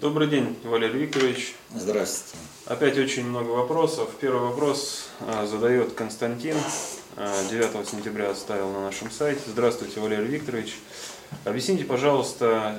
Добрый 0.00 0.28
день, 0.28 0.56
Валерий 0.64 1.00
Викторович. 1.02 1.54
Здравствуйте. 1.74 2.38
Опять 2.64 2.96
очень 2.96 3.26
много 3.26 3.50
вопросов. 3.50 4.08
Первый 4.18 4.48
вопрос 4.48 5.08
а, 5.20 5.46
задает 5.46 5.92
Константин. 5.92 6.56
А, 7.18 7.44
9 7.50 7.86
сентября 7.86 8.30
оставил 8.30 8.70
на 8.70 8.80
нашем 8.80 9.10
сайте. 9.10 9.42
Здравствуйте, 9.46 10.00
Валерий 10.00 10.24
Викторович. 10.24 10.78
Объясните, 11.44 11.84
пожалуйста, 11.84 12.78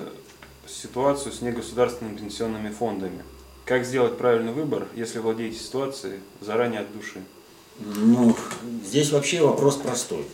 ситуацию 0.67 1.31
с 1.31 1.41
негосударственными 1.41 2.17
пенсионными 2.17 2.71
фондами. 2.71 3.23
Как 3.65 3.85
сделать 3.85 4.17
правильный 4.17 4.53
выбор, 4.53 4.87
если 4.95 5.19
владеете 5.19 5.59
ситуацией 5.59 6.21
заранее 6.39 6.79
от 6.79 6.91
души? 6.91 7.21
Ну, 7.77 8.35
здесь 8.83 9.11
вообще 9.11 9.45
вопрос 9.45 9.75
простой. 9.75 10.25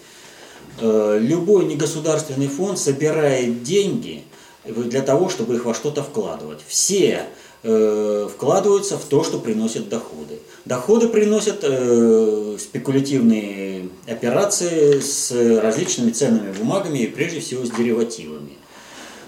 Э, 0.79 1.17
Любой 1.19 1.65
негосударственный 1.65 2.47
фонд 2.47 2.79
собирает 2.79 3.61
деньги 3.63 4.23
для 4.67 5.01
того, 5.01 5.29
чтобы 5.29 5.55
их 5.55 5.65
во 5.65 5.73
что-то 5.73 6.03
вкладывать. 6.03 6.59
Все 6.67 7.23
э, 7.63 8.27
вкладываются 8.31 8.97
в 8.97 9.05
то, 9.05 9.23
что 9.23 9.39
приносит 9.39 9.89
доходы. 9.89 10.39
Доходы 10.65 11.07
приносят 11.07 11.59
э, 11.63 12.57
спекулятивные 12.59 13.89
операции 14.07 14.99
с 14.99 15.31
различными 15.61 16.11
ценными 16.11 16.51
бумагами 16.51 16.99
и 16.99 17.07
прежде 17.07 17.39
всего 17.39 17.65
с 17.65 17.71
деривативами. 17.71 18.57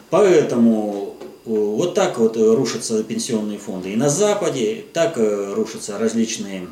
Поэтому 0.09 1.16
э, 1.21 1.49
вот 1.49 1.94
так 1.94 2.17
вот 2.17 2.38
рушатся 2.38 3.03
пенсионные 3.03 3.58
фонды 3.58 3.94
и 3.94 3.95
на 3.95 4.09
Западе, 4.09 4.85
так 4.94 5.17
э, 5.17 5.53
рушатся 5.55 5.97
различные 5.97 6.67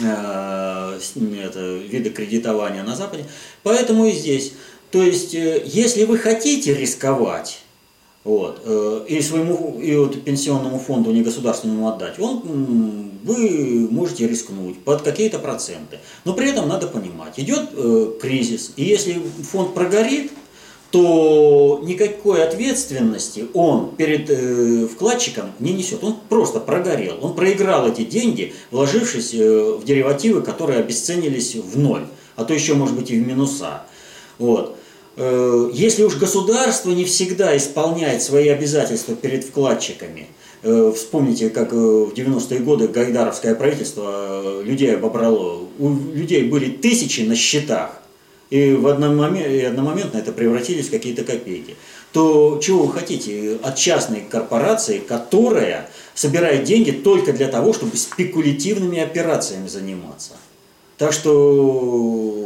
э, 0.00 0.98
это, 1.42 1.76
виды 1.76 2.10
кредитования 2.10 2.82
на 2.82 2.96
Западе. 2.96 3.26
Поэтому 3.62 4.06
и 4.06 4.12
здесь. 4.12 4.52
То 4.90 5.02
есть, 5.02 5.34
э, 5.34 5.62
если 5.64 6.04
вы 6.04 6.18
хотите 6.18 6.74
рисковать, 6.74 7.61
вот, 8.24 8.62
э, 8.64 9.04
и 9.08 9.20
своему 9.20 9.80
и 9.80 9.96
вот 9.96 10.22
пенсионному 10.22 10.78
фонду 10.78 11.12
негосударственному 11.12 11.88
отдать, 11.88 12.18
он, 12.20 13.10
вы 13.24 13.88
можете 13.90 14.28
рискнуть 14.28 14.78
под 14.84 15.02
какие-то 15.02 15.38
проценты. 15.38 15.98
Но 16.24 16.34
при 16.34 16.50
этом 16.50 16.68
надо 16.68 16.86
понимать, 16.86 17.38
идет 17.38 17.70
э, 17.72 18.12
кризис, 18.20 18.72
и 18.76 18.84
если 18.84 19.20
фонд 19.50 19.74
прогорит, 19.74 20.30
то 20.92 21.80
никакой 21.82 22.44
ответственности 22.44 23.46
он 23.54 23.96
перед 23.96 24.28
э, 24.28 24.86
вкладчиком 24.86 25.46
не 25.58 25.72
несет. 25.72 26.04
Он 26.04 26.18
просто 26.28 26.60
прогорел. 26.60 27.16
Он 27.22 27.34
проиграл 27.34 27.88
эти 27.88 28.04
деньги, 28.04 28.52
вложившись 28.70 29.32
э, 29.32 29.72
в 29.72 29.84
деривативы, 29.84 30.42
которые 30.42 30.80
обесценились 30.80 31.54
в 31.54 31.78
ноль, 31.78 32.04
а 32.36 32.44
то 32.44 32.52
еще, 32.52 32.74
может 32.74 32.94
быть, 32.94 33.10
и 33.10 33.18
в 33.18 33.26
минуса. 33.26 33.84
Вот. 34.38 34.76
Э, 35.16 35.70
Если 35.72 36.04
уж 36.04 36.16
государство 36.16 36.90
не 36.90 37.04
всегда 37.04 37.56
исполняет 37.56 38.22
свои 38.22 38.48
обязательства 38.48 39.14
перед 39.14 39.44
вкладчиками, 39.44 40.26
э, 40.62 40.92
вспомните, 40.94 41.50
как 41.50 41.72
э, 41.72 41.76
в 41.76 42.12
90-е 42.14 42.60
годы 42.60 42.88
гайдаровское 42.88 43.54
правительство 43.54 44.62
людей 44.62 44.94
обобрало. 44.94 45.64
У 45.78 45.90
людей 45.90 46.44
были 46.44 46.70
тысячи 46.70 47.20
на 47.22 47.36
счетах, 47.36 47.90
и 48.50 48.72
в 48.72 48.86
одномомент- 48.86 49.50
и 49.50 49.60
одномоментно 49.62 50.18
это 50.18 50.32
превратились 50.32 50.88
в 50.88 50.90
какие-то 50.90 51.24
копейки, 51.24 51.76
то 52.12 52.58
чего 52.62 52.84
вы 52.84 52.92
хотите 52.92 53.58
от 53.62 53.76
частной 53.76 54.20
корпорации, 54.20 54.98
которая 54.98 55.88
собирает 56.14 56.64
деньги 56.64 56.90
только 56.90 57.32
для 57.32 57.48
того, 57.48 57.72
чтобы 57.72 57.96
спекулятивными 57.96 58.98
операциями 58.98 59.68
заниматься? 59.68 60.32
Так 60.98 61.12
что 61.12 62.41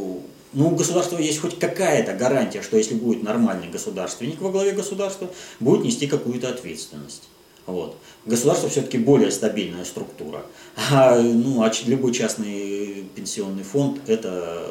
ну, 0.57 0.69
у 0.69 0.75
государства 0.75 1.19
есть 1.19 1.39
хоть 1.39 1.59
какая-то 1.59 2.15
гарантия, 2.15 2.63
что 2.63 2.79
если 2.79 2.95
будет 2.95 3.23
нормальный 3.23 3.69
государственник 3.69 4.41
во 4.41 4.51
главе 4.51 4.73
государства, 4.73 5.29
будет 5.61 5.85
нести 5.85 6.07
какую-то 6.07 6.49
ответственность. 6.49 7.25
Вот. 7.67 7.99
Государство 8.25 8.71
все-таки 8.71 8.97
более 8.97 9.31
стабильная 9.31 9.85
структура. 9.85 10.47
А, 10.91 11.21
ну, 11.21 11.63
а 11.63 11.71
любой 11.85 12.15
частный 12.15 13.05
пенсионный 13.15 13.65
фонд– 13.65 14.01
это 14.07 14.67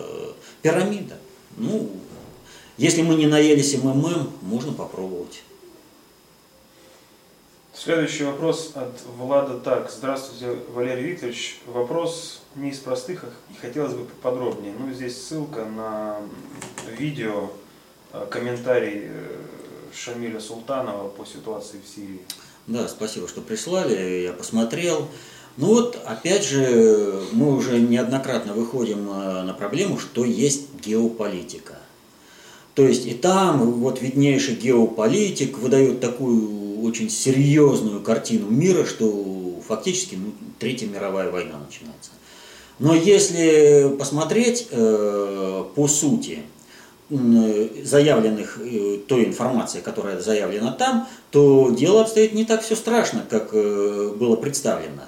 пирамида. 0.63 1.17
Ну, 1.57 1.91
если 2.77 3.03
мы 3.03 3.13
не 3.13 3.27
наелись 3.27 3.75
МММ, 3.75 4.31
можно 4.41 4.73
попробовать. 4.73 5.43
Следующий 7.75 8.23
вопрос 8.23 8.71
от 8.73 9.01
Влада 9.17 9.59
так. 9.59 9.91
Здравствуйте, 9.95 10.57
Валерий 10.73 11.11
Викторович. 11.11 11.59
Вопрос 11.67 12.41
не 12.55 12.69
из 12.69 12.79
простых, 12.79 13.23
а 13.25 13.27
и 13.51 13.55
хотелось 13.55 13.93
бы 13.93 14.05
поподробнее. 14.05 14.73
Ну, 14.77 14.93
здесь 14.93 15.21
ссылка 15.21 15.65
на 15.65 16.17
видео, 16.97 17.49
э, 18.13 18.25
комментарий 18.29 19.03
э, 19.05 19.37
Шамиля 19.93 20.39
Султанова 20.39 21.09
по 21.09 21.25
ситуации 21.25 21.79
в 21.83 21.87
Сирии. 21.87 22.21
Да, 22.67 22.87
спасибо, 22.87 23.27
что 23.27 23.41
прислали, 23.41 24.23
я 24.23 24.33
посмотрел. 24.33 25.07
Ну 25.57 25.67
вот, 25.67 26.01
опять 26.05 26.43
же, 26.43 27.21
мы 27.31 27.55
уже 27.55 27.79
неоднократно 27.79 28.53
выходим 28.53 29.09
э, 29.09 29.43
на 29.43 29.53
проблему, 29.53 29.99
что 29.99 30.25
есть 30.25 30.73
геополитика. 30.83 31.77
То 32.73 32.85
есть 32.85 33.05
и 33.05 33.13
там 33.13 33.71
вот 33.71 34.01
виднейший 34.01 34.55
геополитик 34.55 35.57
выдает 35.57 36.01
такую 36.01 36.83
очень 36.83 37.09
серьезную 37.09 38.01
картину 38.01 38.49
мира, 38.49 38.85
что 38.85 39.61
фактически 39.65 40.15
ну, 40.15 40.33
Третья 40.59 40.87
мировая 40.87 41.31
война 41.31 41.57
начинается. 41.59 42.11
Но 42.79 42.93
если 42.93 43.95
посмотреть 43.97 44.67
э, 44.71 45.63
по 45.75 45.87
сути 45.87 46.39
заявленных, 47.09 48.59
э, 48.59 48.99
той 49.07 49.25
информации, 49.25 49.79
которая 49.79 50.19
заявлена 50.19 50.71
там, 50.71 51.07
то 51.31 51.69
дело 51.69 52.01
обстоит 52.01 52.33
не 52.33 52.43
так 52.45 52.63
все 52.63 52.75
страшно, 52.75 53.23
как 53.29 53.49
э, 53.53 54.13
было 54.17 54.35
представлено. 54.35 55.03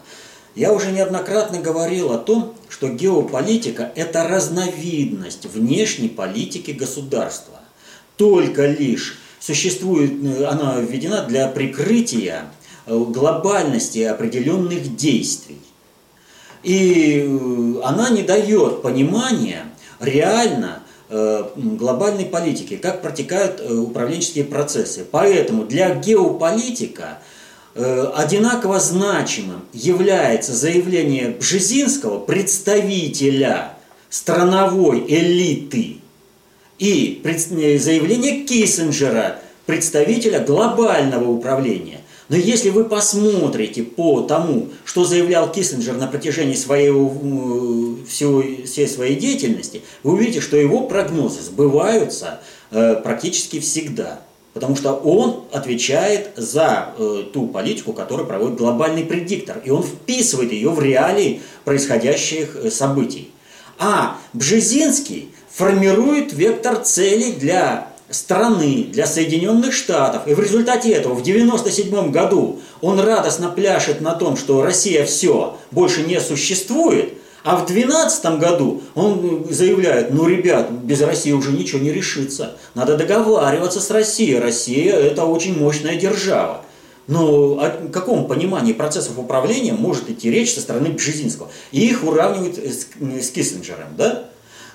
Я 0.56 0.74
уже 0.74 0.92
неоднократно 0.92 1.60
говорил 1.60 2.12
о 2.14 2.18
том, 2.18 2.56
что 2.70 2.88
геополитика– 2.88 3.92
это 3.96 4.28
разновидность 4.28 5.46
внешней 5.46 6.10
политики 6.10 6.72
государства. 6.72 7.60
Только 8.16 8.66
лишь 8.66 9.20
существует, 9.40 10.14
она 10.48 10.80
введена 10.80 11.24
для 11.26 11.48
прикрытия 11.48 12.46
глобальности 12.88 14.00
определенных 14.00 14.96
действий. 14.96 15.60
И 16.68 17.24
э, 17.26 17.82
она 17.86 18.10
не 18.10 18.24
дает 18.24 18.82
понимания 18.82 19.64
реально 20.02 20.84
э, 21.08 21.46
глобальной 21.56 22.26
политики, 22.26 22.76
как 22.76 23.02
протекают 23.02 23.62
э, 23.62 23.74
управленческие 23.74 24.44
процессы. 24.44 25.06
Поэтому 25.10 25.64
для 25.64 25.96
геополитика 25.96 27.20
одинаково 27.74 28.80
значимым 28.80 29.62
является 29.72 30.52
заявление 30.52 31.30
Бжезинского, 31.30 32.18
представителя 32.20 33.74
страновой 34.10 35.06
элиты, 35.08 35.98
и 36.80 37.22
заявление 37.24 38.46
Киссинджера, 38.46 39.40
представителя 39.68 40.40
глобального 40.40 41.30
управления. 41.30 42.00
Но 42.30 42.36
если 42.36 42.70
вы 42.70 42.84
посмотрите 42.84 43.84
по 43.84 44.22
тому, 44.22 44.70
что 44.84 45.06
заявлял 45.06 45.52
Киссинджер 45.52 45.96
на 45.96 46.08
протяжении 46.08 46.56
своей, 46.56 46.92
э, 46.92 48.66
всей 48.66 48.88
своей 48.88 49.16
деятельности, 49.16 49.82
вы 50.04 50.14
увидите, 50.14 50.42
что 50.42 50.58
его 50.58 50.88
прогнозы 50.88 51.42
сбываются 51.42 52.42
э, 52.72 52.96
практически 52.96 53.60
всегда. 53.60 54.20
Потому 54.54 54.76
что 54.76 54.94
он 54.94 55.46
отвечает 55.54 56.32
за 56.36 56.94
э, 56.98 57.24
ту 57.32 57.48
политику, 57.48 57.94
которую 57.94 58.28
проводит 58.28 58.58
глобальный 58.58 59.06
предиктор. 59.06 59.62
И 59.64 59.70
он 59.70 59.84
вписывает 59.84 60.52
ее 60.52 60.72
в 60.72 60.82
реалии 60.82 61.42
происходящих 61.64 62.58
событий. 62.72 63.32
А 63.80 64.18
Бжезинский 64.34 65.30
формирует 65.50 66.34
вектор 66.34 66.78
целей 66.78 67.34
для 67.34 67.88
страны, 68.10 68.88
для 68.92 69.06
Соединенных 69.06 69.74
Штатов. 69.74 70.28
И 70.28 70.34
в 70.34 70.40
результате 70.40 70.92
этого 70.92 71.14
в 71.14 71.22
1997 71.22 72.12
году 72.12 72.60
он 72.82 73.00
радостно 73.00 73.50
пляшет 73.50 74.02
на 74.02 74.14
том, 74.14 74.38
что 74.38 74.62
Россия 74.62 75.06
все, 75.06 75.58
больше 75.72 76.04
не 76.04 76.20
существует. 76.20 77.14
А 77.44 77.56
в 77.56 77.66
2012 77.66 78.40
году 78.40 78.82
он 78.94 79.48
заявляет, 79.50 80.14
ну, 80.14 80.28
ребят, 80.28 80.70
без 80.70 81.02
России 81.02 81.32
уже 81.32 81.52
ничего 81.52 81.80
не 81.80 81.94
решится. 81.94 82.58
Надо 82.76 82.98
договариваться 82.98 83.80
с 83.80 83.90
Россией. 83.90 84.40
Россия– 84.40 84.94
это 84.96 85.24
очень 85.24 85.58
мощная 85.58 85.96
держава. 85.96 86.62
Но 87.08 87.58
о 87.60 87.90
каком 87.92 88.28
понимании 88.28 88.74
процессов 88.74 89.18
управления 89.18 89.72
может 89.72 90.10
идти 90.10 90.30
речь 90.30 90.54
со 90.54 90.60
стороны 90.60 90.90
Бжезинского? 90.90 91.50
И 91.72 91.88
их 91.88 92.04
уравнивают 92.04 92.58
с, 92.58 92.88
с 93.26 93.30
Киссинджером, 93.30 93.96
да? 93.98 94.26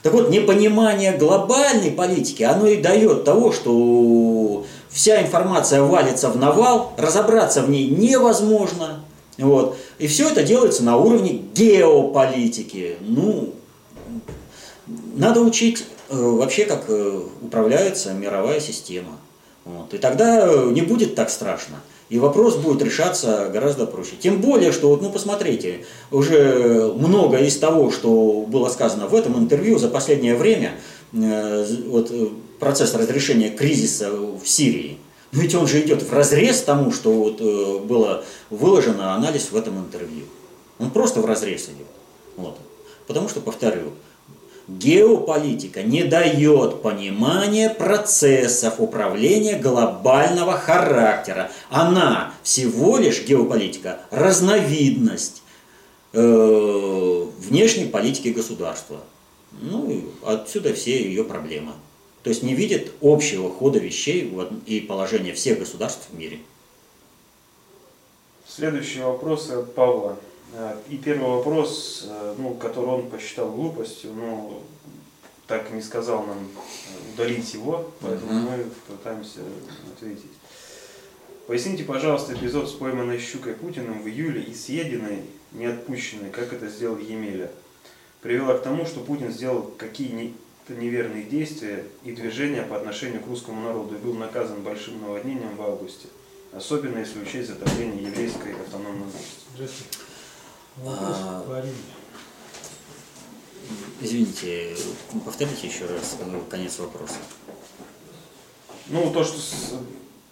Так 0.03 0.13
вот, 0.13 0.31
непонимание 0.31 1.17
глобальной 1.17 1.93
политики, 1.93 2.43
оно 2.43 2.67
и 2.67 2.83
дает 2.83 3.25
того, 3.25 3.53
что 3.53 4.65
вся 4.89 5.23
информация 5.23 5.83
валится 5.83 6.29
в 6.29 6.37
навал, 6.37 6.93
разобраться 6.97 7.63
в 7.63 7.71
ней 7.71 7.89
невозможно. 7.89 9.05
Вот. 9.39 9.77
И 9.99 10.09
все 10.09 10.29
это 10.29 10.43
делается 10.43 10.83
на 10.83 10.97
уровне 10.97 11.43
геополитики. 11.55 12.97
Ну, 13.01 13.55
надо 15.15 15.41
учить 15.41 15.85
э, 16.09 16.17
вообще, 16.17 16.65
как 16.65 16.85
э, 16.89 17.21
управляется 17.41 18.13
мировая 18.13 18.59
система. 18.61 19.19
Вот. 19.65 19.95
И 19.95 19.99
тогда 19.99 20.47
э, 20.47 20.71
не 20.73 20.83
будет 20.83 21.15
так 21.15 21.31
страшно. 21.31 21.77
И 22.13 22.19
вопрос 22.19 22.57
будет 22.57 22.83
решаться 22.83 23.49
гораздо 23.51 23.87
проще. 23.87 24.17
Тем 24.21 24.43
более, 24.43 24.71
что, 24.71 24.91
вот, 24.91 25.01
ну 25.01 25.09
посмотрите, 25.09 25.87
уже 26.11 26.93
много 26.95 27.39
из 27.39 27.57
того, 27.57 27.91
что 27.91 28.45
было 28.47 28.69
сказано 28.69 29.07
в 29.07 29.15
этом 29.15 29.39
интервью 29.39 29.79
за 29.79 29.89
последнее 29.89 30.35
время, 30.35 30.73
э, 31.15 31.67
вот, 31.87 32.11
э, 32.11 32.29
процесс 32.59 32.95
разрешения 32.95 33.49
кризиса 33.49 34.11
в 34.13 34.47
Сирии, 34.47 34.99
но 35.33 35.41
ведь 35.41 35.55
он 35.55 35.67
же 35.67 35.81
идет 35.81 36.03
в 36.03 36.13
разрез 36.13 36.61
тому, 36.61 36.93
что 36.93 37.13
вот, 37.13 37.41
э, 37.41 37.79
было 37.79 38.23
выложено 38.51 39.15
анализ 39.15 39.51
в 39.51 39.57
этом 39.57 39.79
интервью. 39.79 40.27
Он 40.79 40.91
просто 40.91 41.23
в 41.23 41.25
разрез 41.25 41.65
идет. 41.65 41.87
Вот. 42.37 42.59
Потому 43.07 43.31
что, 43.31 43.41
повторю, 43.41 43.93
геополитика 44.69 45.83
не 45.83 46.05
дает 46.05 46.83
понимания 46.83 47.71
процессов 47.71 48.75
управления 48.79 49.59
глобального 49.59 50.53
характера. 50.53 51.51
Она 51.71 52.35
всего 52.43 52.99
лишь, 52.99 53.25
геополитика, 53.25 54.01
разновидность 54.11 55.43
э, 56.13 57.27
внешней 57.39 57.87
политики 57.87 58.29
государства. 58.29 59.01
Ну 59.61 59.91
и 59.91 60.05
отсюда 60.25 60.73
все 60.75 61.03
ее 61.03 61.25
проблемы. 61.25 61.73
То 62.23 62.31
есть 62.31 62.43
не 62.43 62.55
видит 62.55 62.93
общего 63.01 63.51
хода 63.51 63.79
вещей 63.79 64.33
и 64.67 64.81
положения 64.81 65.33
всех 65.33 65.59
государств 65.59 66.09
в 66.11 66.17
мире. 66.17 66.39
Следующий 68.47 69.01
вопрос 69.01 69.51
от 69.51 69.75
Павла. 69.75 70.17
Э, 70.53 70.77
и 70.89 70.97
первый 70.97 71.29
вопрос, 71.29 72.07
э, 72.09 72.35
ну, 72.39 72.55
который 72.55 72.91
он 72.91 73.11
посчитал 73.11 73.51
глупостью, 73.51 74.13
но 74.13 74.63
так 75.47 75.71
не 75.73 75.81
сказал 75.81 76.25
нам 76.27 76.39
э, 76.39 77.15
удалить 77.15 77.55
его, 77.55 77.91
поэтому 78.01 78.33
uh-huh. 78.33 78.59
мы 78.59 78.65
пытаемся 78.87 79.41
ответить. 79.95 80.31
Поясните, 81.47 81.85
пожалуйста, 81.85 82.35
эпизод 82.35 82.69
с 82.69 82.73
пойманной 82.73 83.19
щукой 83.19 83.55
Путиным 83.55 84.03
в 84.03 84.07
июле 84.07 84.43
и 84.43 84.55
съеденной, 84.55 85.23
не 85.53 85.67
отпущенной, 85.67 86.31
как 86.31 86.53
это 86.53 86.69
сделал 86.69 86.99
Емеля. 86.99 87.51
Привело 88.21 88.55
к 88.55 88.63
тому, 88.63 88.87
что 88.87 89.01
Путин 89.01 89.33
сделал 89.33 89.63
какие-то 89.63 90.75
неверные 90.75 91.25
действия 91.25 91.85
и 92.05 92.13
движения 92.13 92.63
по 92.63 92.77
отношению 92.77 93.23
к 93.23 93.27
русскому 93.27 93.63
народу 93.63 93.97
и 93.97 93.99
был 93.99 94.15
наказан 94.15 94.63
большим 94.63 95.01
наводнением 95.01 95.57
в 95.57 95.63
августе, 95.63 96.09
особенно 96.53 96.99
если 96.99 97.21
учесть 97.21 97.49
затопление 97.49 98.05
еврейской 98.05 98.53
автономной 98.53 99.09
области. 99.09 100.12
А, 100.87 101.65
извините, 104.01 104.75
повторите 105.25 105.67
еще 105.67 105.87
раз 105.87 106.17
э, 106.21 106.41
конец 106.49 106.79
вопроса. 106.79 107.17
Ну, 108.89 109.11
то, 109.13 109.23
что 109.23 109.37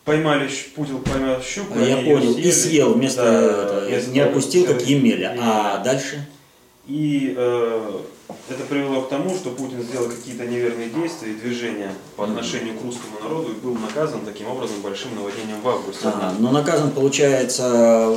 поймали, 0.05 0.51
Путин 0.75 1.03
поймал 1.03 1.41
щуку, 1.43 1.79
Я 1.79 1.97
понял, 1.99 2.33
съели, 2.33 2.49
и 2.49 2.53
съел 2.53 2.95
вместо, 2.95 3.23
да, 3.23 3.89
это, 3.89 4.11
не 4.11 4.21
отпустил, 4.21 4.67
как 4.67 4.83
Емеля. 4.83 5.37
А 5.41 5.79
дальше? 5.79 6.27
И 6.87 7.35
э, 7.37 8.01
это 8.49 8.65
привело 8.65 9.03
к 9.03 9.09
тому, 9.09 9.35
что 9.37 9.51
Путин 9.51 9.83
сделал 9.83 10.09
какие-то 10.09 10.47
неверные 10.47 10.89
действия 10.89 11.33
и 11.33 11.35
движения 11.35 11.93
по 12.17 12.25
отношению 12.25 12.79
к 12.79 12.83
русскому 12.83 13.21
народу 13.23 13.53
и 13.53 13.55
был 13.55 13.75
наказан 13.75 14.23
таким 14.25 14.49
образом 14.49 14.81
большим 14.83 15.15
наводнением 15.15 15.61
в 15.61 15.69
августе. 15.69 16.09
Ага, 16.09 16.35
но 16.39 16.51
наказан, 16.51 16.91
получается, 16.91 18.17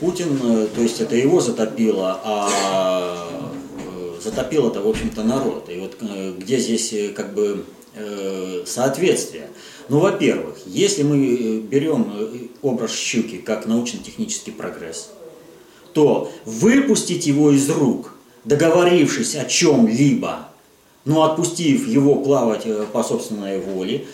Путин, 0.00 0.38
э, 0.42 0.66
то 0.74 0.80
есть 0.80 1.00
это 1.00 1.16
его 1.16 1.40
затопило, 1.40 2.20
а 2.22 3.28
э, 3.88 4.20
затопил 4.22 4.68
это, 4.68 4.80
в 4.80 4.88
общем-то, 4.88 5.22
народ. 5.22 5.68
И 5.68 5.78
вот 5.78 5.96
где 6.38 6.58
здесь 6.58 7.14
как 7.14 7.34
бы 7.34 7.64
соответствие? 8.66 9.50
Ну, 9.88 10.00
во-первых, 10.00 10.58
если 10.66 11.04
мы 11.04 11.60
берем 11.60 12.50
образ 12.60 12.92
щуки 12.92 13.36
как 13.36 13.66
научно-технический 13.66 14.50
прогресс, 14.50 15.10
то 15.92 16.32
выпустить 16.44 17.26
его 17.26 17.52
из 17.52 17.70
рук, 17.70 18.14
договорившись 18.44 19.36
о 19.36 19.44
чем-либо, 19.44 20.48
но 21.04 21.24
отпустив 21.24 21.86
его 21.86 22.16
плавать 22.16 22.66
по 22.92 23.02
собственной 23.02 23.60
воле, 23.60 24.06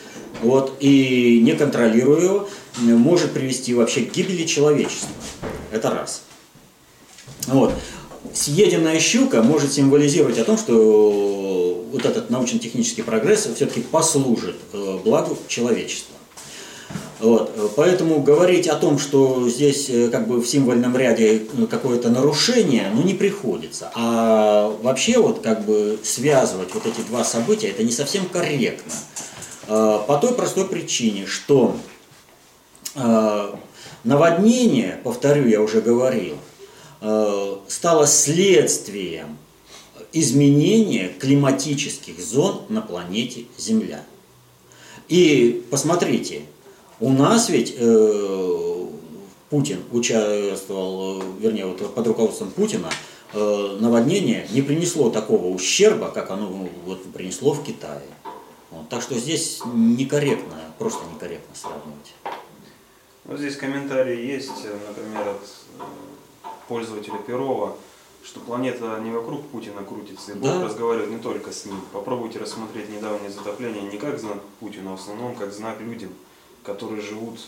вот, 0.42 0.75
и 0.81 1.40
не 1.42 1.52
контролируя 1.52 2.20
его, 2.20 2.48
может 2.78 3.32
привести 3.32 3.75
вообще 3.75 4.02
к 4.02 4.12
гибели 4.12 4.46
человечества. 4.46 5.10
Это 5.70 5.90
раз. 5.90 6.22
Вот. 7.46 7.72
Съеденная 8.32 9.00
щука 9.00 9.42
может 9.42 9.72
символизировать 9.72 10.38
о 10.38 10.44
том, 10.44 10.58
что 10.58 11.84
вот 11.90 12.04
этот 12.04 12.31
научно-технический 12.31 13.02
прогресс 13.02 13.48
все-таки 13.54 13.81
послужит 13.81 14.56
э, 14.72 14.98
благу 15.04 15.37
человечества. 15.48 16.14
Вот. 17.20 17.75
Поэтому 17.76 18.22
говорить 18.22 18.67
о 18.67 18.76
том, 18.76 18.99
что 18.99 19.49
здесь 19.49 19.90
э, 19.90 20.08
как 20.08 20.26
бы 20.26 20.40
в 20.40 20.46
символьном 20.46 20.96
ряде 20.96 21.43
какое-то 21.70 22.08
нарушение, 22.08 22.90
ну 22.94 23.02
не 23.02 23.14
приходится. 23.14 23.90
А 23.94 24.75
вообще 24.82 25.19
вот 25.19 25.40
как 25.40 25.64
бы 25.64 25.99
связывать 26.02 26.72
вот 26.72 26.87
эти 26.87 27.00
два 27.06 27.22
события, 27.25 27.69
это 27.69 27.82
не 27.82 27.93
совсем 27.93 28.26
корректно. 28.26 28.93
Э, 29.69 29.99
по 30.06 30.17
той 30.17 30.34
простой 30.34 30.67
причине, 30.67 31.26
что 31.26 31.76
Наводнение, 34.02 34.99
повторю, 35.05 35.46
я 35.46 35.61
уже 35.61 35.82
говорил, 35.82 36.37
э, 37.02 37.56
стало 37.69 38.06
следствием 38.06 39.37
изменения 40.12 41.12
климатических 41.19 42.19
зон 42.19 42.62
на 42.70 42.81
планете 42.81 43.44
Земля. 43.58 44.02
И 45.08 45.62
посмотрите, 45.70 46.43
у 47.00 47.11
нас 47.11 47.49
ведь 47.49 47.75
э, 47.79 48.87
Путин 49.49 49.82
участвовал, 49.91 51.23
вернее, 51.38 51.67
вот 51.67 51.94
под 51.94 52.06
руководством 52.06 52.50
Путина, 52.50 52.91
э, 53.32 53.76
наводнение 53.81 54.47
не 54.52 54.62
принесло 54.62 55.11
такого 55.11 55.47
ущерба, 55.47 56.11
как 56.11 56.31
оно 56.31 56.69
вот, 56.85 57.02
принесло 57.12 57.52
в 57.55 57.64
Китае. 57.64 58.02
Вот, 58.70 58.88
так 58.88 59.02
что 59.02 59.14
здесь 59.14 59.61
некорректно, 59.75 60.56
просто 60.79 61.00
некорректно 61.12 61.55
сравнивать. 61.55 62.14
Вот 63.25 63.38
здесь 63.38 63.56
комментарий 63.56 64.26
есть, 64.26 64.64
например, 64.87 65.29
от 65.29 65.43
э, 65.79 66.49
пользователя 66.69 67.19
Перова, 67.26 67.76
что 68.23 68.41
планета 68.41 69.00
не 69.02 69.11
вокруг 69.11 69.47
Путина 69.49 69.82
крутится, 69.82 70.32
и 70.32 70.38
да. 70.38 70.62
разговаривает 70.62 71.11
не 71.11 71.19
только 71.19 71.52
с 71.52 71.64
ним. 71.64 71.81
Попробуйте 71.93 72.38
рассмотреть 72.38 72.91
недавнее 72.91 73.31
затопление 73.31 73.82
не 73.85 73.99
как 73.99 74.19
знак 74.19 74.38
Путина, 74.61 74.93
а 74.93 74.97
в 74.97 75.00
основном 75.00 75.35
как 75.35 75.52
знак 75.52 75.81
людям, 75.81 76.11
которые 76.65 77.03
живут 77.03 77.41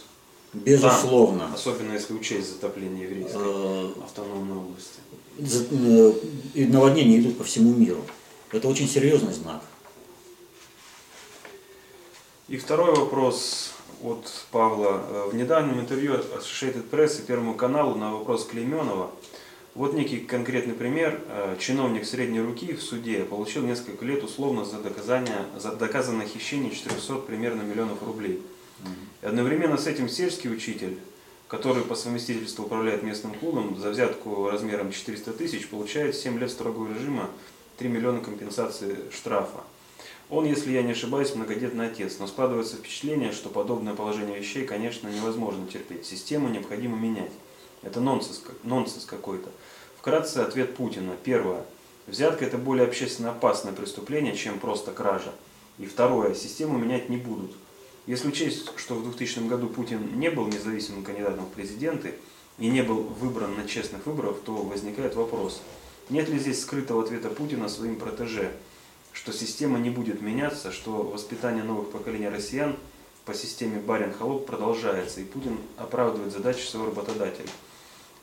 Безусловно. 0.53 1.45
Там, 1.45 1.55
особенно 1.55 1.93
если 1.95 2.13
учесть 2.13 2.51
затопление 2.51 3.05
еврейской 3.05 3.37
э, 3.37 4.05
автономной 4.05 4.59
области. 4.59 5.01
Э, 5.39 6.13
и 6.55 6.67
наводнения 6.67 7.21
идут 7.21 7.39
по 7.39 7.45
всему 7.45 7.73
миру. 7.73 8.03
Это 8.51 8.69
очень 8.69 8.87
серьезный 8.87 9.33
знак. 9.33 9.63
И 12.49 12.59
второй 12.59 12.95
вопрос 12.95 13.73
от 14.03 14.27
Павла. 14.51 15.03
Э, 15.09 15.29
в 15.33 15.35
недавнем 15.35 15.81
интервью 15.81 16.17
Associated 16.17 16.91
Press 16.91 17.23
и 17.23 17.27
Первому 17.27 17.55
каналу 17.55 17.95
на 17.95 18.13
вопрос 18.13 18.45
Клейменова 18.45 19.11
вот 19.75 19.95
некий 19.95 20.19
конкретный 20.19 20.75
пример. 20.75 21.19
Чиновник 21.59 22.05
средней 22.05 22.43
руки 22.43 22.75
в 22.75 22.83
суде 22.83 23.21
получил 23.25 23.63
несколько 23.63 24.05
лет 24.05 24.23
условно 24.23 24.67
за, 24.67 24.77
доказание, 24.77 25.47
за 25.57 25.75
доказанное 25.75 26.27
хищение 26.27 26.71
400 26.71 27.15
примерно 27.21 27.63
миллионов 27.63 28.03
рублей. 28.03 28.43
И 29.23 29.27
одновременно 29.27 29.77
с 29.77 29.87
этим 29.87 30.09
сельский 30.09 30.53
учитель, 30.53 30.99
который 31.49 31.83
по 31.83 31.95
совместительству 31.95 32.65
управляет 32.65 33.03
местным 33.03 33.35
клубом, 33.35 33.79
за 33.79 33.91
взятку 33.91 34.49
размером 34.49 34.91
400 34.91 35.33
тысяч 35.33 35.69
получает 35.69 36.17
7 36.17 36.39
лет 36.39 36.51
строгого 36.51 36.93
режима, 36.93 37.31
3 37.79 37.89
миллиона 37.89 38.21
компенсации 38.21 38.97
штрафа. 39.13 39.61
Он, 40.31 40.47
если 40.47 40.73
я 40.73 40.83
не 40.83 40.93
ошибаюсь, 40.93 41.35
многодетный 41.35 41.89
отец, 41.89 42.17
но 42.19 42.27
складывается 42.27 42.77
впечатление, 42.77 43.33
что 43.33 43.51
подобное 43.51 43.95
положение 43.95 44.39
вещей, 44.39 44.65
конечно, 44.65 45.09
невозможно 45.09 45.67
терпеть. 45.67 46.07
Систему 46.07 46.49
необходимо 46.49 46.97
менять. 46.97 47.33
Это 47.83 48.01
нонсенс, 48.01 48.43
нонсенс 48.63 49.05
какой-то. 49.05 49.51
Вкратце 49.99 50.39
ответ 50.39 50.75
Путина. 50.75 51.17
Первое. 51.23 51.65
Взятка– 52.07 52.45
это 52.47 52.57
более 52.57 52.87
общественно 52.87 53.31
опасное 53.31 53.73
преступление, 53.73 54.35
чем 54.35 54.59
просто 54.59 54.93
кража. 54.93 55.33
И 55.79 55.85
второе. 55.85 56.35
Систему 56.35 56.79
менять 56.79 57.11
не 57.11 57.19
будут. 57.19 57.53
Если 58.07 58.29
учесть, 58.29 58.71
что 58.77 58.95
в 58.95 59.05
2000 59.05 59.47
году 59.49 59.69
Путин 59.69 60.19
не 60.19 60.31
был 60.31 60.47
независимым 60.47 61.05
кандидатом 61.05 61.47
в 61.47 61.51
президенты 61.51 62.15
и 62.59 62.69
не 62.69 62.83
был 62.83 63.03
выбран 63.03 63.55
на 63.57 63.67
честных 63.69 64.07
выборах, 64.07 64.39
то 64.45 64.55
возникает 64.57 65.15
вопрос, 65.15 65.63
нет 66.11 66.29
ли 66.29 66.39
здесь 66.39 66.61
скрытого 66.61 67.03
ответа 67.03 67.31
Путина 67.31 67.69
своим 67.69 67.97
протеже– 67.97 68.53
что 69.13 69.33
система 69.33 69.79
не 69.79 69.91
будет 69.91 70.23
меняться, 70.23 70.73
что 70.73 71.03
воспитание 71.03 71.63
новых 71.63 71.91
поколений 71.91 72.29
россиян 72.29 72.77
по 73.25 73.35
системе 73.35 73.79
барин-холоп 73.79 74.47
продолжается, 74.47 75.21
и 75.21 75.25
Путин 75.25 75.59
оправдывает 75.77 76.33
задачи 76.33 76.67
своего 76.67 76.89
работодателя. 76.89 77.49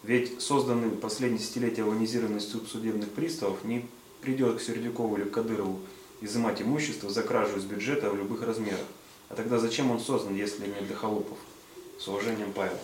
Ведь 0.04 0.42
созданный 0.42 0.90
последние 0.90 1.40
десятилетия 1.40 1.84
военизированный 1.84 2.42
суд 2.42 2.68
судебных 2.68 3.10
приставов 3.10 3.64
не 3.64 3.86
придет 4.22 4.58
к 4.58 4.62
Сердюкову 4.62 5.18
или 5.18 5.26
Кадырову 5.26 5.80
изымать 6.22 6.62
имущество 6.62 7.10
за 7.10 7.24
кражу 7.24 7.58
из 7.58 7.64
бюджета 7.64 8.10
в 8.10 8.18
любых 8.18 8.42
размерах. 8.42 8.80
А 9.30 9.36
тогда 9.36 9.60
зачем 9.60 9.92
он 9.92 10.00
создан, 10.00 10.36
если 10.36 10.66
не 10.66 10.86
для 10.86 10.96
холопов? 10.96 11.38
С 12.00 12.08
уважением, 12.08 12.52
Павел. 12.54 12.78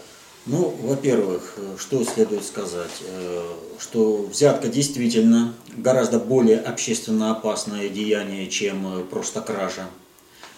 Ну, 0.45 0.75
во-первых, 0.81 1.57
что 1.79 2.03
следует 2.03 2.45
сказать, 2.45 3.01
э, 3.01 3.53
что 3.79 4.23
взятка 4.23 4.67
действительно 4.67 5.55
гораздо 5.75 6.19
более 6.19 6.59
общественно 6.59 7.31
опасное 7.31 7.89
деяние, 7.89 8.47
чем 8.47 9.07
просто 9.09 9.41
кража. 9.41 9.87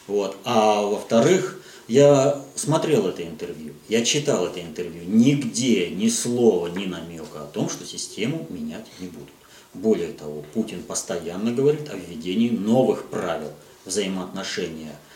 Вот. 0.07 0.35
А 0.43 0.81
во-вторых, 0.81 1.61
я 1.87 2.43
смотрел 2.55 3.07
это 3.07 3.23
интервью, 3.23 3.73
я 3.87 4.03
читал 4.03 4.47
это 4.47 4.61
интервью. 4.61 5.03
Нигде 5.05 5.89
ни 5.89 6.09
слова, 6.09 6.67
ни 6.67 6.85
намека 6.85 7.43
о 7.43 7.47
том, 7.47 7.69
что 7.69 7.85
систему 7.85 8.45
менять 8.49 8.87
не 8.99 9.07
будут. 9.07 9.29
Более 9.73 10.11
того, 10.11 10.43
Путин 10.53 10.83
постоянно 10.83 11.53
говорит 11.53 11.89
о 11.89 11.95
введении 11.95 12.49
новых 12.49 13.05
правил 13.05 13.53
взаимоотношения 13.85 14.91
э, 14.91 15.06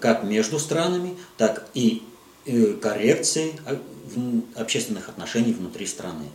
как 0.00 0.24
между 0.24 0.58
странами, 0.58 1.16
так 1.36 1.68
и 1.74 2.02
э, 2.46 2.74
коррекции 2.74 3.52
а, 3.66 3.80
общественных 4.54 5.08
отношений 5.08 5.52
внутри 5.52 5.86
страны. 5.86 6.26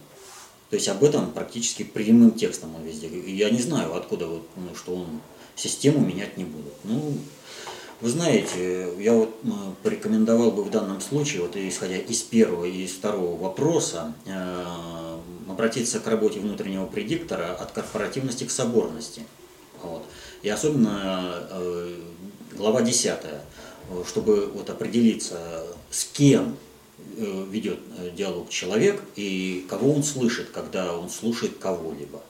То 0.69 0.75
есть 0.75 0.88
об 0.88 1.03
этом 1.03 1.31
практически 1.31 1.83
прямым 1.83 2.31
текстом 2.31 2.75
он 2.75 2.83
везде. 2.83 3.10
Я 3.29 3.50
не 3.50 3.60
знаю, 3.60 3.95
откуда 3.95 4.27
вот, 4.27 4.48
ну, 4.55 4.75
что 4.75 4.95
он 4.95 5.21
систему 5.55 6.00
менять 6.00 6.38
не 6.38 6.45
будет. 6.45 6.74
Ну, 6.86 7.17
вы 8.00 8.10
знаете, 8.10 8.89
я 9.00 9.13
вот 9.13 9.36
порекомендовал 9.83 10.51
бы 10.51 10.63
в 10.63 10.71
данном 10.71 11.01
случае, 11.01 11.41
вот 11.43 11.55
исходя 11.55 11.98
из 11.98 12.21
первого 12.21 12.65
и 12.65 12.86
из 12.86 12.91
второго 12.91 13.39
вопроса, 13.39 14.13
э, 14.25 15.17
обратиться 15.48 16.00
к 16.00 16.07
работе 16.07 16.39
внутреннего 16.39 16.86
предиктора 16.86 17.53
от 17.53 17.71
корпоративности 17.74 18.45
к 18.45 18.51
соборности. 18.51 19.24
Вот. 19.83 20.03
И 20.41 20.50
особенно 20.50 21.48
э, 21.51 21.95
глава 22.61 22.83
10, 22.83 23.17
чтобы 24.07 24.45
вот 24.45 24.69
определиться, 24.69 25.65
с 25.89 26.05
кем 26.05 26.55
э, 27.17 27.45
ведет 27.49 27.79
диалог 28.15 28.49
человек 28.49 29.01
и 29.15 29.65
кого 29.67 29.91
он 29.91 30.03
слышит, 30.03 30.51
когда 30.51 30.95
он 30.95 31.09
слушает 31.09 31.57
кого-либо. 31.57 32.21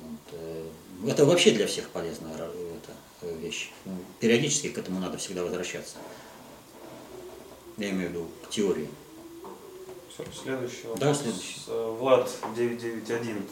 Вот. 0.00 1.10
Это 1.10 1.24
вообще 1.24 1.52
для 1.52 1.66
всех 1.66 1.88
полезная 1.88 2.50
вещь. 3.40 3.70
Ну, 3.86 3.92
периодически 4.20 4.68
к 4.68 4.76
этому 4.76 5.00
надо 5.00 5.16
всегда 5.16 5.42
возвращаться. 5.42 5.96
Я 7.78 7.90
имею 7.90 8.08
в 8.08 8.12
виду 8.12 8.28
к 8.46 8.50
теории. 8.50 8.88
Все, 10.12 10.24
следующий 10.42 10.82
вопрос. 10.88 11.00
Да, 11.00 11.14
следующий. 11.14 11.60
Э, 11.68 11.96
Влад 11.98 12.30
991. 12.54 13.46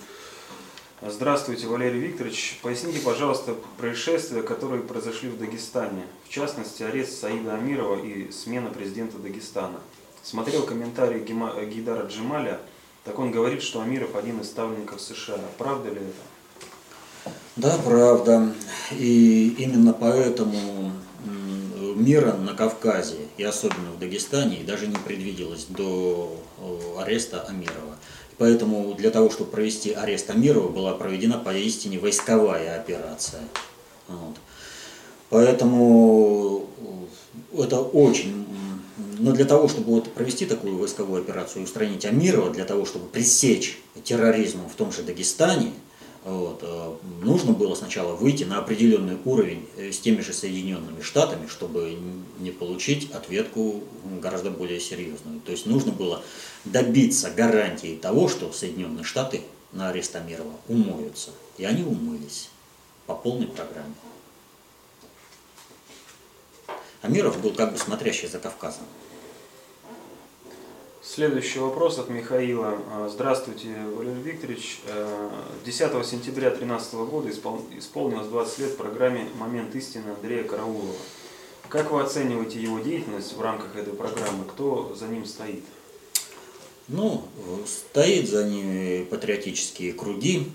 Здравствуйте, 1.02 1.66
Валерий 1.66 2.00
Викторович. 2.00 2.60
Поясните, 2.62 3.00
пожалуйста, 3.00 3.54
происшествия, 3.76 4.42
которые 4.42 4.82
произошли 4.82 5.28
в 5.28 5.38
Дагестане. 5.38 6.04
В 6.24 6.28
частности, 6.28 6.82
арест 6.82 7.20
Саида 7.20 7.56
Амирова 7.56 8.02
и 8.02 8.30
смена 8.30 8.70
президента 8.70 9.18
Дагестана. 9.18 9.80
Смотрел 10.22 10.62
комментарий 10.62 11.20
Гидара 11.20 12.06
Джемаля. 12.06 12.60
Так 13.04 13.18
он 13.18 13.32
говорит, 13.32 13.62
что 13.62 13.82
Амиров 13.82 14.14
один 14.14 14.40
из 14.40 14.46
ставленников 14.46 15.00
США. 15.00 15.40
Правда 15.58 15.90
ли 15.90 15.96
это? 16.00 17.32
Да, 17.56 17.76
правда. 17.84 18.54
И 18.92 19.54
именно 19.58 19.92
поэтому 19.92 20.92
мира 21.96 22.32
на 22.32 22.54
Кавказе, 22.54 23.28
и 23.36 23.42
особенно 23.42 23.90
в 23.90 23.98
Дагестане, 23.98 24.62
даже 24.64 24.86
не 24.86 24.96
предвиделось 24.96 25.66
до 25.66 26.40
ареста 26.98 27.42
Амирова. 27.42 27.96
Поэтому 28.38 28.94
для 28.94 29.10
того, 29.10 29.30
чтобы 29.30 29.50
провести 29.50 29.92
арест 29.92 30.30
Амирова, 30.30 30.68
была 30.68 30.94
проведена 30.94 31.38
поистине 31.38 31.98
войсковая 31.98 32.76
операция. 32.76 33.42
Вот. 34.08 34.36
Поэтому 35.30 36.66
это 37.56 37.80
очень... 37.80 38.46
Но 39.18 39.32
для 39.32 39.44
того, 39.44 39.68
чтобы 39.68 39.92
вот 39.92 40.12
провести 40.12 40.44
такую 40.44 40.76
войсковую 40.76 41.22
операцию 41.22 41.62
и 41.62 41.64
устранить 41.64 42.04
Амирова, 42.04 42.50
для 42.50 42.64
того, 42.64 42.84
чтобы 42.84 43.06
пресечь 43.06 43.80
терроризм 44.02 44.68
в 44.68 44.74
том 44.74 44.92
же 44.92 45.02
Дагестане, 45.02 45.72
вот. 46.24 46.60
Э, 46.62 46.94
нужно 47.22 47.52
было 47.52 47.74
сначала 47.74 48.14
выйти 48.14 48.44
на 48.44 48.58
определенный 48.58 49.18
уровень 49.26 49.68
э, 49.76 49.92
с 49.92 50.00
теми 50.00 50.22
же 50.22 50.32
Соединенными 50.32 51.02
Штатами, 51.02 51.46
чтобы 51.46 51.96
не 52.38 52.50
получить 52.50 53.12
ответку 53.12 53.84
гораздо 54.22 54.50
более 54.50 54.80
серьезную. 54.80 55.40
То 55.40 55.52
есть 55.52 55.66
нужно 55.66 55.92
было 55.92 56.22
добиться 56.64 57.30
гарантии 57.30 57.96
того, 57.96 58.28
что 58.28 58.50
Соединенные 58.52 59.04
Штаты 59.04 59.42
на 59.72 59.90
арест 59.90 60.16
Амирова 60.16 60.54
умоются. 60.66 61.30
И 61.58 61.64
они 61.64 61.82
умылись 61.82 62.48
по 63.06 63.14
полной 63.14 63.46
программе. 63.46 63.94
Амиров 67.02 67.38
был 67.42 67.52
как 67.52 67.72
бы 67.72 67.78
смотрящий 67.78 68.28
за 68.28 68.38
Кавказом. 68.38 68.84
Следующий 71.06 71.58
вопрос 71.58 71.98
от 71.98 72.08
Михаила. 72.08 72.78
А, 72.90 73.10
здравствуйте, 73.12 73.68
Валерий 73.94 74.22
Викторович. 74.22 74.80
10 75.62 75.80
э, 75.82 76.02
сентября 76.02 76.48
2013 76.48 76.94
года 76.94 77.28
исполнилось 77.30 78.26
20 78.26 78.58
лет 78.60 78.76
программе 78.78 79.26
«Момент 79.38 79.74
истины» 79.74 80.12
Андрея 80.16 80.44
Караулова. 80.44 80.94
Как 81.68 81.90
вы 81.90 82.00
оцениваете 82.00 82.58
его 82.58 82.78
деятельность 82.78 83.36
в 83.36 83.42
рамках 83.42 83.76
этой 83.76 83.92
программы? 83.92 84.46
Кто 84.46 84.96
за 84.98 85.06
ним 85.06 85.26
стоит? 85.26 85.62
Ну, 86.88 87.28
стоит 87.66 88.30
за 88.30 88.44
ними 88.44 89.04
патриотические 89.04 89.92
круги, 89.92 90.50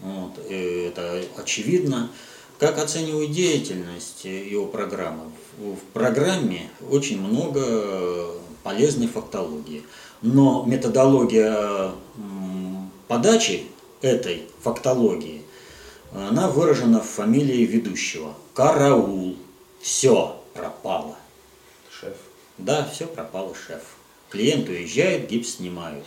вот, 0.00 0.38
это 0.50 1.24
очевидно. 1.38 2.10
Как 2.58 2.78
оцениваю 2.78 3.28
деятельность 3.28 4.26
его 4.26 4.66
программы? 4.66 5.30
В 5.58 5.78
программе 5.94 6.68
очень 6.90 7.18
много 7.18 8.36
полезной 8.66 9.06
фактологии. 9.06 9.84
Но 10.22 10.64
методология 10.66 11.92
подачи 13.06 13.66
этой 14.02 14.42
фактологии, 14.60 15.42
она 16.12 16.48
выражена 16.48 17.00
в 17.00 17.06
фамилии 17.06 17.64
ведущего. 17.64 18.34
Караул. 18.54 19.36
Все 19.80 20.42
пропало. 20.52 21.16
Шеф. 21.88 22.16
Да, 22.58 22.88
все 22.92 23.06
пропало, 23.06 23.54
шеф. 23.54 23.82
Клиент 24.30 24.68
уезжает, 24.68 25.28
гипс 25.28 25.58
снимают. 25.58 26.04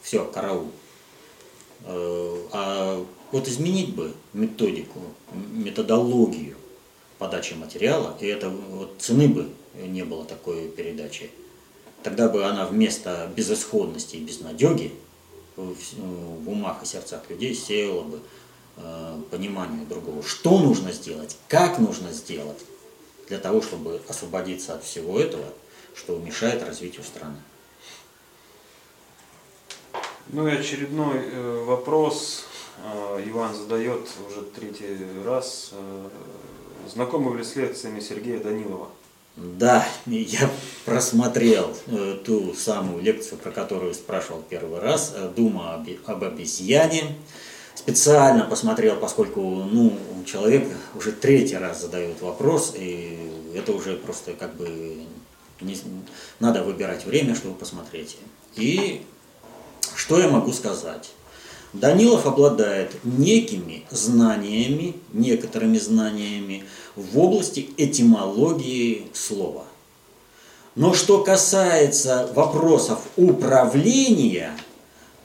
Все, 0.00 0.24
караул. 0.24 0.70
Э, 1.84 2.36
а 2.52 3.04
вот 3.30 3.46
изменить 3.46 3.94
бы 3.94 4.14
методику, 4.32 5.00
методологию 5.52 6.56
подачи 7.18 7.52
материала, 7.52 8.16
и 8.20 8.26
это 8.26 8.48
вот 8.48 8.94
цены 8.98 9.28
бы 9.28 9.50
не 9.74 10.04
было 10.04 10.24
такой 10.24 10.68
передачи, 10.68 11.30
тогда 12.02 12.28
бы 12.28 12.44
она 12.44 12.66
вместо 12.66 13.30
безысходности 13.34 14.16
и 14.16 14.24
безнадеги 14.24 14.92
в 15.56 16.48
умах 16.48 16.82
и 16.82 16.86
сердцах 16.86 17.28
людей 17.28 17.54
сеяла 17.54 18.02
бы 18.02 18.20
э, 18.76 19.20
понимание 19.30 19.84
другого, 19.84 20.22
что 20.22 20.58
нужно 20.58 20.92
сделать, 20.92 21.36
как 21.48 21.78
нужно 21.78 22.12
сделать 22.12 22.58
для 23.28 23.38
того, 23.38 23.60
чтобы 23.60 24.00
освободиться 24.08 24.74
от 24.74 24.84
всего 24.84 25.20
этого, 25.20 25.44
что 25.94 26.18
мешает 26.18 26.62
развитию 26.62 27.04
страны. 27.04 27.36
Ну 30.28 30.48
и 30.48 30.52
очередной 30.52 31.18
э, 31.18 31.64
вопрос 31.64 32.44
э, 32.82 33.24
Иван 33.26 33.54
задает 33.54 34.08
уже 34.28 34.42
третий 34.42 34.96
раз. 35.24 35.72
Знакомы 36.92 37.36
ли 37.38 37.44
с 37.44 37.54
лекциями 37.54 38.00
Сергея 38.00 38.40
Данилова? 38.40 38.88
Да, 39.36 39.86
я 40.06 40.50
просмотрел 40.84 41.74
э, 41.86 42.18
ту 42.22 42.54
самую 42.54 43.02
лекцию, 43.02 43.38
про 43.38 43.50
которую 43.50 43.94
спрашивал 43.94 44.42
первый 44.48 44.78
раз, 44.80 45.14
э, 45.16 45.30
«Дума 45.34 45.74
об, 45.74 45.88
об 46.06 46.24
обезьяне». 46.24 47.16
Специально 47.74 48.44
посмотрел, 48.44 48.96
поскольку 48.96 49.40
ну, 49.40 49.98
человек 50.26 50.68
уже 50.94 51.12
третий 51.12 51.56
раз 51.56 51.80
задает 51.80 52.20
вопрос, 52.20 52.74
и 52.76 53.18
это 53.54 53.72
уже 53.72 53.96
просто 53.96 54.34
как 54.34 54.54
бы 54.54 55.06
не, 55.62 55.78
надо 56.38 56.62
выбирать 56.62 57.06
время, 57.06 57.34
чтобы 57.34 57.54
посмотреть. 57.54 58.18
И 58.56 59.02
что 59.96 60.20
я 60.20 60.28
могу 60.28 60.52
сказать? 60.52 61.10
Данилов 61.72 62.26
обладает 62.26 62.92
некими 63.02 63.84
знаниями, 63.90 64.94
некоторыми 65.12 65.78
знаниями 65.78 66.64
в 66.96 67.18
области 67.18 67.70
этимологии 67.78 69.06
слова. 69.14 69.64
Но 70.74 70.92
что 70.92 71.22
касается 71.22 72.30
вопросов 72.34 73.00
управления, 73.16 74.52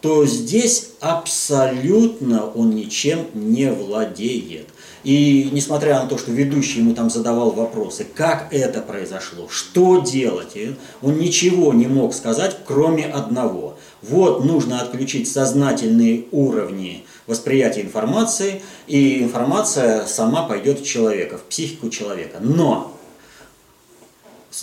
то 0.02 0.26
здесь 0.26 0.92
абсолютно 1.00 2.50
он 2.50 2.72
ничем 2.72 3.28
не 3.34 3.72
владеет. 3.72 4.68
И 5.04 5.50
несмотря 5.52 6.02
на 6.02 6.08
то, 6.08 6.18
что 6.18 6.32
ведущий 6.32 6.80
ему 6.80 6.94
там 6.94 7.10
задавал 7.10 7.52
вопросы, 7.52 8.06
как 8.14 8.48
это 8.52 8.82
произошло, 8.82 9.48
что 9.50 10.02
делать, 10.02 10.58
он 11.02 11.18
ничего 11.18 11.74
не 11.74 11.88
мог 11.88 12.14
сказать, 12.14 12.58
кроме 12.66 13.06
одного. 13.06 13.77
Вот 14.02 14.46
нужно 14.46 14.82
отключить 14.82 15.30
сознательные 15.30 16.26
уровни 16.32 17.06
восприятия 17.26 17.82
информации, 17.82 18.62
и 18.86 19.24
информация 19.24 20.06
сама 20.06 20.44
пойдет 20.44 20.80
в 20.80 20.86
человека, 20.86 21.38
в 21.38 21.44
психику 21.44 21.90
человека. 21.90 22.38
Но 22.40 22.98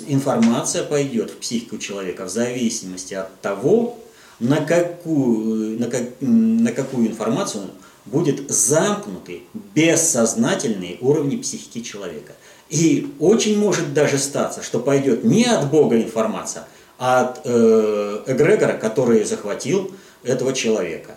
информация 0.07 0.85
пойдет 0.85 1.31
в 1.31 1.39
психику 1.39 1.79
человека 1.79 2.25
в 2.25 2.31
зависимости 2.31 3.15
от 3.15 3.41
того, 3.41 3.99
на 4.41 4.57
какую, 4.57 5.79
на, 5.79 5.87
как, 5.89 6.03
на 6.21 6.73
какую 6.73 7.09
информацию 7.09 7.71
будет 8.05 8.51
замкнутый 8.51 9.45
бессознательный 9.75 10.99
уровень 11.01 11.41
психики 11.41 11.81
человека. 11.81 12.35
И 12.69 13.15
очень 13.19 13.59
может 13.59 13.95
даже 13.95 14.19
статься, 14.19 14.63
что 14.63 14.79
пойдет 14.81 15.25
не 15.25 15.45
от 15.45 15.71
Бога 15.71 16.01
информация, 16.01 16.67
от 17.05 17.43
э, 17.45 18.23
эгрегора, 18.27 18.79
который 18.79 19.25
захватил 19.25 19.91
этого 20.23 20.55
человека. 20.55 21.17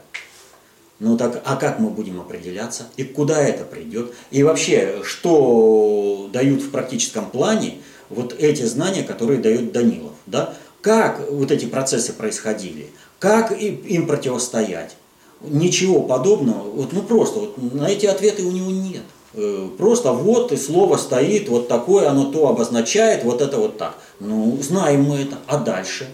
Ну 1.00 1.16
так, 1.18 1.42
а 1.46 1.56
как 1.56 1.80
мы 1.80 1.90
будем 1.90 2.20
определяться? 2.20 2.88
И 2.98 3.06
куда 3.06 3.42
это 3.42 3.64
придет? 3.64 4.14
И 4.30 4.44
вообще, 4.44 5.02
что 5.04 6.30
дают 6.34 6.62
в 6.62 6.72
практическом 6.72 7.30
плане 7.30 7.78
вот 8.10 8.36
эти 8.38 8.64
знания, 8.64 9.04
которые 9.04 9.40
дает 9.40 9.72
Данилов? 9.72 10.12
Да? 10.26 10.56
Как 10.82 11.32
вот 11.32 11.52
эти 11.52 11.66
процессы 11.66 12.12
происходили? 12.12 12.90
Как 13.20 13.54
им 13.54 14.08
противостоять? 14.08 14.98
Ничего 15.40 16.02
подобного, 16.02 16.70
вот, 16.70 16.92
ну 16.92 17.02
просто, 17.04 17.40
вот, 17.40 17.74
на 17.74 17.88
эти 17.88 18.08
ответы 18.08 18.44
у 18.44 18.52
него 18.52 18.72
нет. 18.72 19.04
Э, 19.40 19.70
просто 19.78 20.14
вот 20.14 20.52
и 20.52 20.58
слово 20.58 20.98
стоит, 20.98 21.48
вот 21.48 21.68
такое 21.68 22.10
оно 22.10 22.32
то 22.32 22.48
обозначает, 22.48 23.24
вот 23.24 23.40
это 23.40 23.58
вот 23.58 23.78
так. 23.78 23.96
Ну, 24.20 24.58
знаем 24.60 25.04
мы 25.04 25.18
это, 25.18 25.38
а 25.46 25.60
дальше? 25.60 26.08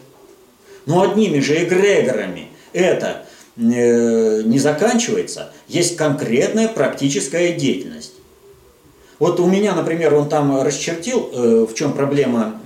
Ну, 0.86 1.02
одними 1.02 1.40
же 1.40 1.64
эгрегорами 1.64 2.50
это 2.74 3.26
э, 3.56 4.42
не 4.44 4.60
заканчивается, 4.60 5.54
есть 5.70 5.96
конкретная 5.96 6.68
практическая 6.68 7.54
деятельность. 7.54 8.12
Вот 9.20 9.40
у 9.40 9.46
меня, 9.46 9.74
например, 9.74 10.14
он 10.16 10.28
там 10.28 10.62
расчертил, 10.62 11.30
э, 11.32 11.66
в 11.70 11.74
чем 11.76 11.94
проблема 11.94 12.60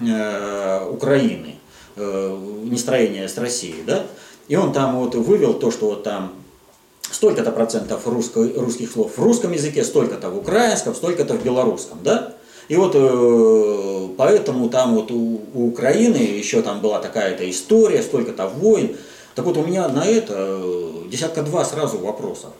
Украины, 0.89 1.55
нестроение 1.95 3.27
с 3.27 3.37
Россией, 3.37 3.83
да? 3.85 4.05
И 4.47 4.55
он 4.55 4.71
там 4.71 4.99
вот 4.99 5.15
вывел 5.15 5.55
то, 5.55 5.71
что 5.71 5.87
вот 5.87 6.03
там 6.03 6.33
столько-то 7.11 7.51
процентов 7.51 8.07
русско, 8.07 8.47
русских 8.55 8.91
слов 8.91 9.17
в 9.17 9.23
русском 9.23 9.51
языке, 9.51 9.83
столько-то 9.83 10.29
в 10.29 10.37
украинском, 10.37 10.95
столько-то 10.95 11.35
в 11.35 11.43
белорусском, 11.43 11.99
да? 12.03 12.33
И 12.67 12.75
вот 12.75 12.91
э, 12.95 14.09
поэтому 14.17 14.69
там 14.69 14.95
вот 14.95 15.11
у, 15.11 15.41
у 15.53 15.67
Украины 15.67 16.17
еще 16.17 16.61
там 16.61 16.81
была 16.81 16.99
такая-то 16.99 17.49
история, 17.49 18.01
столько-то 18.01 18.47
войн. 18.47 18.97
Так 19.35 19.45
вот 19.45 19.57
у 19.57 19.63
меня 19.63 19.87
на 19.87 20.05
это 20.05 20.33
э, 20.37 21.03
десятка 21.09 21.43
два 21.43 21.63
сразу 21.63 21.97
вопросов. 21.99 22.51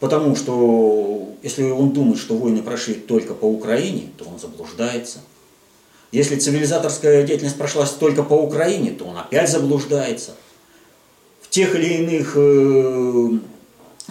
Потому 0.00 0.34
что 0.34 1.28
если 1.42 1.70
он 1.70 1.90
думает, 1.90 2.18
что 2.18 2.36
войны 2.36 2.62
прошли 2.62 2.94
только 2.94 3.34
по 3.34 3.44
Украине, 3.44 4.08
то 4.16 4.24
он 4.24 4.38
заблуждается. 4.38 5.18
Если 6.10 6.36
цивилизаторская 6.36 7.24
деятельность 7.24 7.58
прошла 7.58 7.86
только 7.86 8.22
по 8.22 8.34
Украине, 8.34 8.92
то 8.92 9.04
он 9.04 9.18
опять 9.18 9.50
заблуждается. 9.50 10.32
В 11.42 11.50
тех 11.50 11.74
или 11.74 12.02
иных 12.02 12.32
э, 12.36 13.38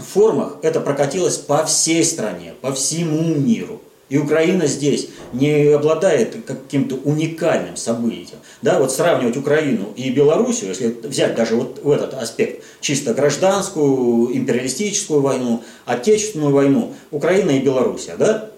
формах 0.01 0.57
это 0.61 0.79
прокатилось 0.79 1.37
по 1.37 1.65
всей 1.65 2.03
стране, 2.03 2.53
по 2.61 2.73
всему 2.73 3.35
миру. 3.35 3.81
И 4.09 4.17
Украина 4.17 4.67
здесь 4.67 5.09
не 5.31 5.69
обладает 5.69 6.45
каким-то 6.45 6.95
уникальным 6.95 7.75
событием. 7.75 8.39
Да, 8.61 8.77
вот 8.79 8.91
сравнивать 8.91 9.37
Украину 9.37 9.93
и 9.95 10.09
Белоруссию, 10.11 10.69
если 10.69 10.89
взять 11.03 11.35
даже 11.35 11.55
вот 11.55 11.83
в 11.83 11.89
этот 11.89 12.13
аспект, 12.13 12.63
чисто 12.79 13.13
гражданскую, 13.13 14.35
империалистическую 14.35 15.21
войну, 15.21 15.63
отечественную 15.85 16.51
войну, 16.51 16.93
Украина 17.11 17.51
и 17.51 17.59
Белоруссия, 17.59 18.15
да? 18.17 18.51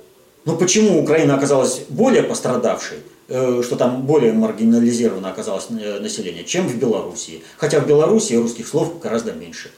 Но 0.46 0.58
почему 0.58 1.02
Украина 1.02 1.36
оказалась 1.36 1.82
более 1.90 2.24
пострадавшей, 2.24 2.98
э, 3.30 3.62
что 3.64 3.76
там 3.76 4.06
более 4.06 4.34
маргинализировано 4.34 5.30
оказалось 5.30 5.68
э, 5.70 6.00
население, 6.00 6.44
чем 6.44 6.68
в 6.68 6.76
Белоруссии? 6.76 7.44
Хотя 7.58 7.80
в 7.80 7.88
Белоруссии 7.88 8.36
русских 8.36 8.68
слов 8.68 9.00
гораздо 9.00 9.32
меньше. 9.32 9.72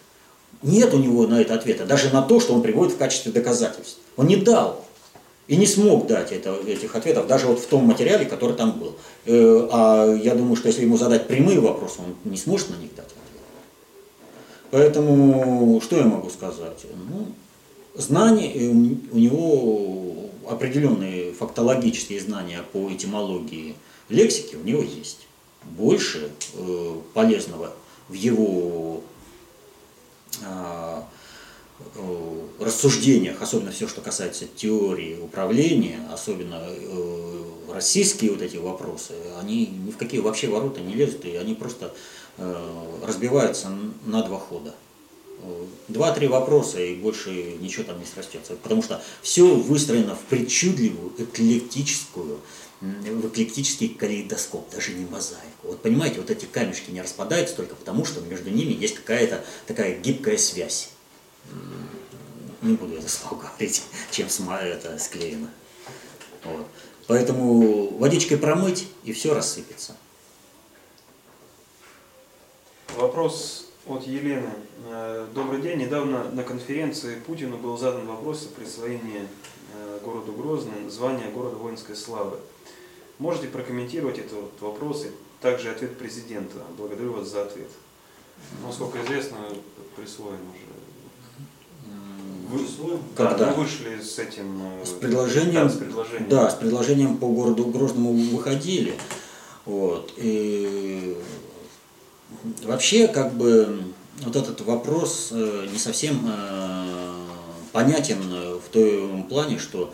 Нет 0.64 0.94
у 0.94 0.98
него 0.98 1.28
на 1.28 1.42
это 1.42 1.54
ответа, 1.54 1.86
даже 1.86 2.10
на 2.12 2.22
то, 2.22 2.40
что 2.40 2.54
он 2.54 2.62
приводит 2.62 2.94
в 2.94 2.98
качестве 2.98 3.32
доказательств. 3.32 4.00
Он 4.16 4.28
не 4.28 4.38
дал 4.38 4.84
и 5.48 5.56
не 5.56 5.66
смог 5.66 6.08
дать 6.08 6.32
это, 6.32 6.56
этих 6.66 6.96
ответов, 6.96 7.28
даже 7.28 7.48
вот 7.48 7.60
в 7.60 7.68
том 7.68 7.86
материале, 7.86 8.26
который 8.26 8.56
там 8.56 8.72
был. 8.80 8.96
Э, 9.26 9.68
а 9.72 10.14
я 10.16 10.36
думаю, 10.36 10.56
что 10.56 10.68
если 10.68 10.82
ему 10.82 10.98
задать 10.98 11.28
прямые 11.28 11.60
вопросы, 11.60 12.00
он 12.00 12.16
не 12.30 12.38
сможет 12.38 12.70
на 12.72 12.76
них 12.76 12.94
дать 12.96 13.06
ответ. 13.06 13.42
Поэтому 14.72 15.80
что 15.82 15.98
я 15.98 16.04
могу 16.04 16.30
сказать? 16.30 16.86
Ну, 17.10 17.28
знания, 17.96 18.52
э, 18.54 18.70
у 18.70 19.18
него 19.18 20.30
определенные 20.50 21.34
фактологические 21.34 22.20
знания 22.20 22.64
по 22.74 22.92
этимологии 22.92 23.76
лексики 24.10 24.56
у 24.56 24.66
него 24.66 24.82
есть. 24.82 25.28
Больше 25.78 26.30
э, 26.56 26.96
полезного 27.14 27.74
в 28.10 28.14
его 28.14 29.02
рассуждениях, 32.60 33.42
особенно 33.42 33.72
все, 33.72 33.88
что 33.88 34.02
касается 34.02 34.46
теории 34.48 35.20
управления, 35.22 36.00
особенно 36.12 36.64
э, 36.68 37.44
российские 37.72 38.32
вот 38.32 38.42
эти 38.42 38.58
вопросы, 38.58 39.14
они 39.40 39.68
ни 39.68 39.92
в 39.92 39.98
какие 39.98 40.20
вообще 40.20 40.48
ворота 40.48 40.82
не 40.82 40.96
лезут, 40.96 41.26
и 41.26 41.36
они 41.36 41.54
просто 41.54 41.94
э, 42.38 42.96
разбиваются 43.06 43.70
на 44.06 44.24
два 44.24 44.40
хода. 44.40 44.74
Два-три 45.88 46.28
вопроса, 46.28 46.82
и 46.82 46.96
больше 46.96 47.30
ничего 47.60 47.84
там 47.84 48.00
не 48.00 48.06
срастется. 48.06 48.56
Потому 48.56 48.82
что 48.82 49.04
все 49.22 49.46
выстроено 49.54 50.16
в 50.16 50.22
причудливую, 50.22 51.14
эклектическую, 51.16 52.40
в 52.82 53.28
эклектический 53.28 53.90
калейдоскоп, 53.90 54.70
даже 54.70 54.94
не 54.94 55.06
мозаику. 55.06 55.48
Вот 55.64 55.82
понимаете, 55.82 56.20
вот 56.20 56.30
эти 56.30 56.46
камешки 56.46 56.92
не 56.92 57.02
распадаются 57.02 57.56
только 57.56 57.76
потому, 57.76 58.06
что 58.06 58.22
между 58.22 58.50
ними 58.50 58.74
есть 58.74 58.96
какая-то 58.96 59.44
такая 59.66 59.98
гибкая 59.98 60.38
связь. 60.38 60.90
Не 62.62 62.76
буду 62.76 62.96
это 62.96 63.10
слово 63.10 63.42
говорить, 63.42 63.84
чем 64.12 64.28
это 64.28 65.00
склеено. 65.00 65.50
Вот. 66.44 66.68
Поэтому 67.08 67.98
водичкой 67.98 68.38
промыть, 68.38 68.88
и 69.04 69.14
все 69.14 69.34
рассыпется. 69.34 69.96
Вопрос 72.96 73.70
от 73.86 74.06
Елены. 74.06 74.50
Э, 74.86 75.28
добрый 75.34 75.62
день. 75.62 75.80
Недавно 75.80 76.30
на 76.32 76.44
конференции 76.44 77.20
Путину 77.20 77.58
был 77.58 77.78
задан 77.78 78.06
вопрос 78.06 78.46
о 78.46 78.60
присвоении 78.60 79.28
э, 79.74 80.00
городу 80.04 80.34
Грозный 80.34 80.90
звания 80.90 81.30
города 81.32 81.56
воинской 81.56 81.96
славы. 81.96 82.38
Можете 83.20 83.48
прокомментировать 83.48 84.20
этот 84.20 84.62
вопрос 84.62 85.06
и 85.06 85.12
также 85.42 85.72
ответ 85.72 85.98
президента? 85.98 86.58
Благодарю 86.78 87.14
вас 87.14 87.30
за 87.30 87.44
ответ. 87.44 87.70
Насколько 88.64 89.04
известно, 89.04 89.38
присвоен 89.96 90.40
уже. 90.54 90.68
Вы, 92.50 93.00
Когда? 93.16 93.36
Да, 93.36 93.48
мы 93.48 93.64
вышли 93.64 94.00
с 94.00 94.20
этим 94.20 94.62
э, 94.82 94.86
с 94.86 94.92
предложением, 94.92 95.68
да, 95.68 95.70
с 95.70 95.76
предложением. 95.76 96.30
Да, 96.30 96.50
с 96.50 96.56
предложением 96.56 97.18
по 97.18 97.28
городу 97.28 97.66
Грозному 97.66 98.14
выходили. 98.14 98.94
Вот. 99.66 100.14
И 100.16 101.18
вообще, 102.64 103.10
как 103.10 103.34
бы, 103.34 103.82
вот 104.22 104.36
этот 104.36 104.62
вопрос 104.62 105.30
э, 105.32 105.68
не 105.70 105.78
совсем 105.78 106.26
э, 106.26 107.16
понятен 107.74 108.22
в 108.60 108.70
том 108.72 109.24
плане, 109.24 109.60
что 109.60 109.94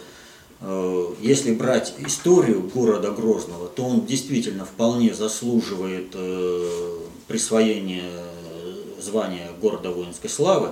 если 1.20 1.54
брать 1.54 1.94
историю 2.00 2.62
города 2.74 3.12
Грозного, 3.12 3.68
то 3.68 3.84
он 3.84 4.06
действительно 4.06 4.64
вполне 4.64 5.14
заслуживает 5.14 6.12
э, 6.14 6.98
присвоения 7.28 8.10
звания 9.02 9.50
города 9.62 9.92
воинской 9.92 10.30
славы. 10.30 10.70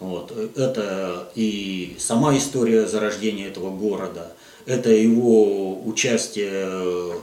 Вот. 0.00 0.32
Это 0.56 1.30
и 1.34 1.96
сама 1.98 2.36
история 2.36 2.86
зарождения 2.86 3.48
этого 3.48 3.70
города, 3.70 4.34
это 4.66 4.90
его 4.90 5.82
участие 5.82 7.14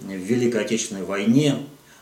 в 0.00 0.10
Великой 0.10 0.62
Отечественной 0.62 1.04
войне. 1.04 1.58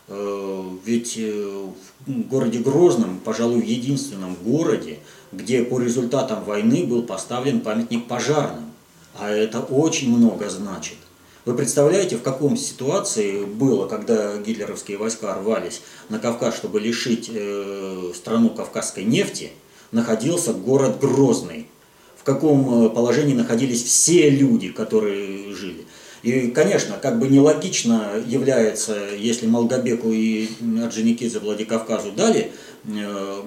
Э, 0.07 0.63
ведь 0.83 1.19
в 1.19 2.21
городе 2.27 2.57
Грозном, 2.59 3.19
пожалуй, 3.19 3.61
в 3.61 3.65
единственном 3.65 4.35
городе, 4.43 4.97
где 5.31 5.63
по 5.63 5.79
результатам 5.79 6.43
войны 6.45 6.83
был 6.83 7.03
поставлен 7.03 7.61
памятник 7.61 8.07
пожарным. 8.07 8.70
А 9.15 9.29
это 9.29 9.59
очень 9.59 10.15
много 10.15 10.49
значит. 10.49 10.97
Вы 11.43 11.55
представляете, 11.55 12.17
в 12.17 12.21
каком 12.21 12.55
ситуации 12.55 13.43
было, 13.43 13.87
когда 13.87 14.37
гитлеровские 14.37 14.97
войска 14.97 15.33
рвались 15.33 15.81
на 16.09 16.19
Кавказ, 16.19 16.55
чтобы 16.55 16.79
лишить 16.79 17.31
э, 17.33 18.11
страну 18.15 18.51
кавказской 18.51 19.03
нефти, 19.03 19.51
находился 19.91 20.53
город 20.53 20.99
Грозный. 20.99 21.67
В 22.15 22.23
каком 22.23 22.85
э, 22.85 22.89
положении 22.89 23.33
находились 23.33 23.83
все 23.83 24.29
люди, 24.29 24.69
которые 24.69 25.53
жили. 25.55 25.85
И, 26.21 26.51
конечно, 26.51 26.97
как 27.01 27.17
бы 27.17 27.27
нелогично 27.27 28.11
является, 28.27 28.95
если 29.17 29.47
Малгобеку 29.47 30.11
и 30.11 30.47
Орджоникидзе 30.83 31.39
Владикавказу 31.39 32.11
дали 32.11 32.51
э, 32.85 33.41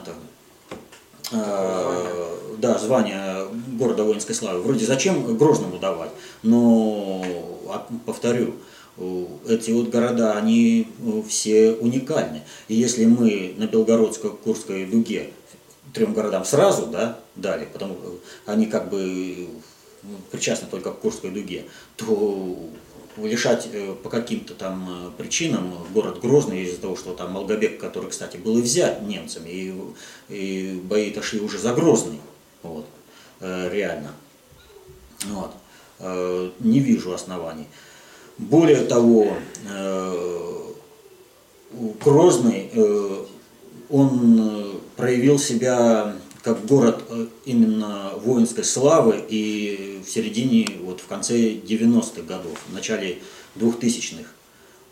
это, 0.00 0.14
э, 1.32 2.36
да, 2.58 2.78
звание 2.78 3.46
города 3.78 4.04
воинской 4.04 4.34
славы. 4.34 4.60
Вроде 4.62 4.84
зачем 4.84 5.36
Грозному 5.36 5.78
давать? 5.78 6.10
Но, 6.42 7.24
повторю, 8.06 8.54
эти 9.46 9.70
вот 9.70 9.90
города, 9.90 10.32
они 10.32 10.88
все 11.28 11.72
уникальны. 11.72 12.42
И 12.66 12.74
если 12.74 13.04
мы 13.04 13.54
на 13.56 13.64
Белгородско-Курской 13.64 14.86
дуге 14.86 15.30
трем 15.94 16.14
городам 16.14 16.44
сразу 16.44 16.86
да, 16.86 17.20
дали, 17.36 17.66
потому 17.72 17.94
что 17.94 18.18
они 18.46 18.66
как 18.66 18.90
бы 18.90 19.48
причастны 20.30 20.68
только 20.70 20.90
к 20.90 21.00
Курской 21.00 21.30
дуге, 21.30 21.64
то 21.96 22.58
лишать 23.26 23.68
э, 23.72 23.94
по 24.02 24.08
каким-то 24.08 24.54
там 24.54 24.88
э, 24.88 25.10
причинам 25.16 25.74
город 25.92 26.20
Грозный 26.20 26.62
из-за 26.62 26.80
того, 26.80 26.96
что 26.96 27.14
там 27.14 27.32
Малгобек, 27.32 27.80
который, 27.80 28.10
кстати, 28.10 28.36
был 28.36 28.58
и 28.58 28.62
взят 28.62 29.02
немцами, 29.02 29.48
и, 29.48 29.74
и 30.28 30.80
бои 30.84 31.12
дошли 31.12 31.40
уже 31.40 31.58
за 31.58 31.74
Грозный, 31.74 32.20
вот, 32.62 32.86
э, 33.40 33.68
реально. 33.72 34.12
Вот. 35.26 35.52
Не 36.60 36.78
вижу 36.78 37.12
оснований. 37.12 37.66
Более 38.38 38.84
того, 38.84 39.32
Грозный, 42.04 42.70
он 43.90 44.80
проявил 44.94 45.40
себя 45.40 46.14
как 46.42 46.64
город 46.66 47.02
э, 47.08 47.26
именно 47.44 48.12
воинской 48.16 48.64
славы 48.64 49.24
и 49.28 50.02
в 50.04 50.10
середине, 50.10 50.66
вот 50.82 51.00
в 51.00 51.06
конце 51.06 51.54
90-х 51.54 52.22
годов, 52.22 52.58
в 52.68 52.72
начале 52.72 53.18
2000-х, 53.56 54.28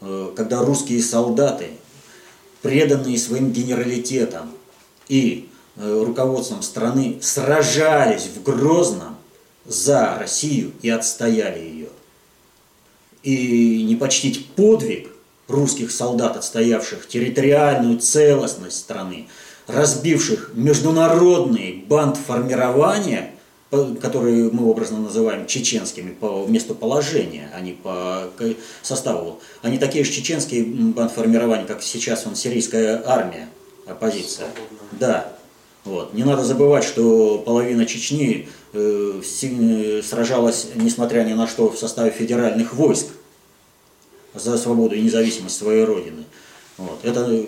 э, 0.00 0.32
когда 0.36 0.62
русские 0.62 1.02
солдаты, 1.02 1.70
преданные 2.62 3.18
своим 3.18 3.52
генералитетом 3.52 4.50
и 5.08 5.48
э, 5.76 6.02
руководством 6.04 6.62
страны, 6.62 7.18
сражались 7.22 8.28
в 8.34 8.42
Грозном 8.42 9.16
за 9.64 10.16
Россию 10.18 10.72
и 10.82 10.90
отстояли 10.90 11.60
ее. 11.60 11.88
И 13.22 13.82
не 13.82 13.96
почтить 13.96 14.48
подвиг 14.50 15.10
русских 15.48 15.90
солдат, 15.90 16.36
отстоявших 16.36 17.06
территориальную 17.06 17.98
целостность 17.98 18.78
страны, 18.78 19.28
разбивших 19.66 20.52
международные 20.54 21.84
бандформирования, 21.88 23.32
которые 24.00 24.50
мы 24.50 24.68
образно 24.70 24.98
называем 25.00 25.46
чеченскими 25.46 26.10
по 26.10 26.46
месту 26.46 26.74
положения, 26.74 27.50
а 27.54 27.60
не 27.60 27.72
по 27.72 28.30
составу. 28.82 29.40
Они 29.62 29.78
такие 29.78 30.04
же 30.04 30.12
чеченские 30.12 30.64
бандформирования, 30.64 31.66
как 31.66 31.82
сейчас 31.82 32.26
он 32.26 32.36
сирийская 32.36 33.02
армия, 33.04 33.48
оппозиция. 33.86 34.48
Да. 34.92 35.32
Вот. 35.84 36.14
Не 36.14 36.24
надо 36.24 36.44
забывать, 36.44 36.82
что 36.82 37.38
половина 37.38 37.86
Чечни 37.86 38.48
э, 38.72 39.20
сражалась, 40.02 40.68
несмотря 40.74 41.22
ни 41.22 41.32
на 41.32 41.46
что, 41.46 41.70
в 41.70 41.78
составе 41.78 42.10
федеральных 42.10 42.74
войск 42.74 43.06
за 44.34 44.58
свободу 44.58 44.96
и 44.96 45.00
независимость 45.00 45.56
своей 45.56 45.84
родины. 45.84 46.24
Вот. 46.78 47.04
Это, 47.04 47.26
э, 47.30 47.44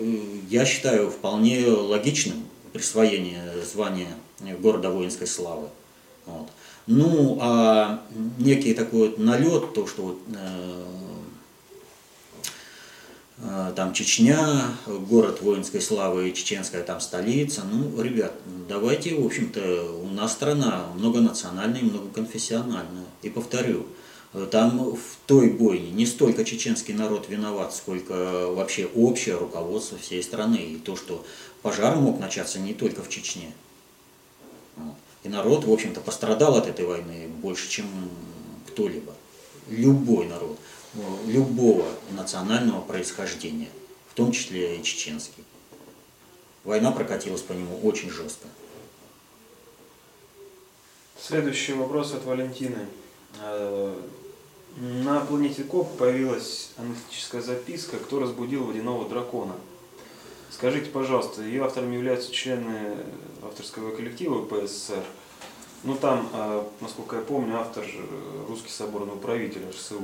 я 0.49 0.65
считаю, 0.65 1.09
вполне 1.09 1.67
логичным 1.67 2.45
присвоение 2.73 3.53
звания 3.63 4.09
города 4.59 4.89
воинской 4.89 5.27
славы. 5.27 5.69
Вот. 6.25 6.49
Ну, 6.87 7.37
а 7.39 8.03
некий 8.39 8.73
такой 8.73 9.09
вот 9.09 9.19
налет, 9.19 9.73
то, 9.73 9.85
что 9.85 10.03
вот, 10.03 10.19
э, 10.35 10.83
э, 13.37 13.73
там 13.75 13.93
Чечня, 13.93 14.63
город 14.87 15.41
воинской 15.41 15.81
славы, 15.81 16.31
чеченская 16.31 16.83
там 16.83 16.99
столица, 16.99 17.63
ну, 17.71 18.01
ребят, 18.01 18.33
давайте, 18.67 19.15
в 19.15 19.25
общем-то, 19.25 20.01
у 20.01 20.09
нас 20.09 20.31
страна 20.31 20.87
многонациональная, 20.95 21.83
многоконфессиональная. 21.83 23.05
И 23.21 23.29
повторю, 23.29 23.85
там 24.51 24.95
в 24.95 25.17
той 25.25 25.49
бойне 25.49 25.89
не 25.91 26.05
столько 26.05 26.45
чеченский 26.45 26.93
народ 26.93 27.29
виноват, 27.29 27.73
сколько 27.73 28.47
вообще 28.49 28.85
общее 28.85 29.35
руководство 29.35 29.97
всей 29.97 30.21
страны. 30.21 30.57
И 30.57 30.77
то, 30.77 30.95
что 30.95 31.25
пожар 31.61 31.95
мог 31.95 32.19
начаться 32.19 32.59
не 32.59 32.73
только 32.73 33.01
в 33.01 33.09
Чечне. 33.09 33.51
И 35.23 35.29
народ, 35.29 35.65
в 35.65 35.71
общем-то, 35.71 35.99
пострадал 35.99 36.55
от 36.55 36.67
этой 36.67 36.85
войны 36.85 37.27
больше, 37.27 37.69
чем 37.69 37.85
кто-либо. 38.67 39.13
Любой 39.67 40.27
народ, 40.27 40.57
любого 41.25 41.85
национального 42.11 42.81
происхождения, 42.81 43.69
в 44.11 44.13
том 44.13 44.31
числе 44.31 44.77
и 44.77 44.83
чеченский. 44.83 45.43
Война 46.63 46.91
прокатилась 46.91 47.41
по 47.41 47.53
нему 47.53 47.79
очень 47.83 48.09
жестко. 48.09 48.47
Следующий 51.21 51.73
вопрос 51.73 52.13
от 52.13 52.23
Валентины. 52.25 52.85
На 54.79 55.19
планете 55.19 55.63
Коп 55.63 55.97
появилась 55.97 56.69
аналитическая 56.77 57.41
записка 57.41 57.97
«Кто 57.97 58.21
разбудил 58.21 58.63
водяного 58.63 59.09
дракона?». 59.09 59.53
Скажите, 60.49 60.89
пожалуйста, 60.89 61.41
ее 61.41 61.65
авторами 61.65 61.95
являются 61.95 62.31
члены 62.31 62.95
авторского 63.43 63.93
коллектива 63.93 64.45
ПССР. 64.45 65.03
Ну 65.83 65.95
там, 65.95 66.29
э, 66.31 66.63
насколько 66.79 67.17
я 67.17 67.21
помню, 67.23 67.57
автор 67.59 67.85
русский 68.47 68.71
соборный 68.71 69.15
управитель 69.15 69.69
РСУ. 69.69 70.01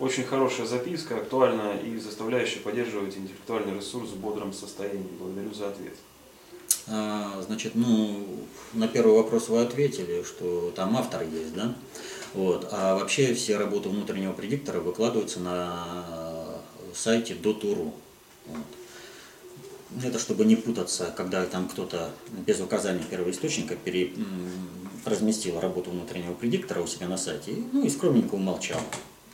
Очень 0.00 0.24
хорошая 0.24 0.66
записка, 0.66 1.18
актуальна 1.18 1.76
и 1.76 1.96
заставляющая 1.98 2.60
поддерживать 2.62 3.16
интеллектуальный 3.16 3.76
ресурс 3.76 4.10
в 4.10 4.16
бодром 4.16 4.52
состоянии. 4.52 5.06
Благодарю 5.20 5.54
за 5.54 5.68
ответ. 5.68 5.94
А, 6.88 7.40
значит, 7.46 7.76
ну, 7.76 8.26
на 8.72 8.88
первый 8.88 9.14
вопрос 9.14 9.48
вы 9.48 9.60
ответили, 9.60 10.24
что 10.24 10.72
там 10.74 10.96
автор 10.96 11.22
есть, 11.22 11.54
да? 11.54 11.76
Вот. 12.34 12.68
А 12.70 12.94
вообще 12.94 13.34
все 13.34 13.56
работы 13.56 13.88
внутреннего 13.88 14.32
предиктора 14.32 14.80
выкладываются 14.80 15.40
на 15.40 16.60
сайте 16.94 17.34
Дотуру. 17.34 17.92
Вот. 18.46 20.04
Это 20.04 20.18
чтобы 20.20 20.44
не 20.44 20.54
путаться, 20.54 21.12
когда 21.16 21.44
там 21.46 21.68
кто-то 21.68 22.10
без 22.46 22.60
указания 22.60 23.02
первоисточника 23.02 23.74
пере, 23.74 24.12
разместил 25.04 25.58
работу 25.58 25.90
внутреннего 25.90 26.34
предиктора 26.34 26.80
у 26.80 26.86
себя 26.86 27.08
на 27.08 27.16
сайте, 27.16 27.56
ну 27.72 27.84
и 27.84 27.90
скромненько 27.90 28.34
умолчал 28.34 28.80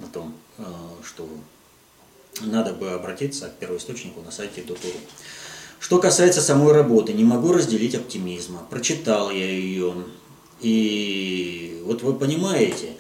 о 0.00 0.06
том, 0.06 0.34
э, 0.56 0.62
что 1.04 1.28
надо 2.40 2.72
бы 2.72 2.90
обратиться 2.90 3.48
к 3.48 3.56
первоисточнику 3.56 4.22
на 4.22 4.30
сайте 4.30 4.62
Дотуру. 4.62 4.98
Что 5.78 5.98
касается 5.98 6.40
самой 6.40 6.72
работы, 6.72 7.12
не 7.12 7.24
могу 7.24 7.52
разделить 7.52 7.94
оптимизма. 7.94 8.66
Прочитал 8.70 9.30
я 9.30 9.46
ее, 9.46 9.94
и 10.60 11.82
вот 11.84 12.02
вы 12.02 12.14
понимаете, 12.14 12.92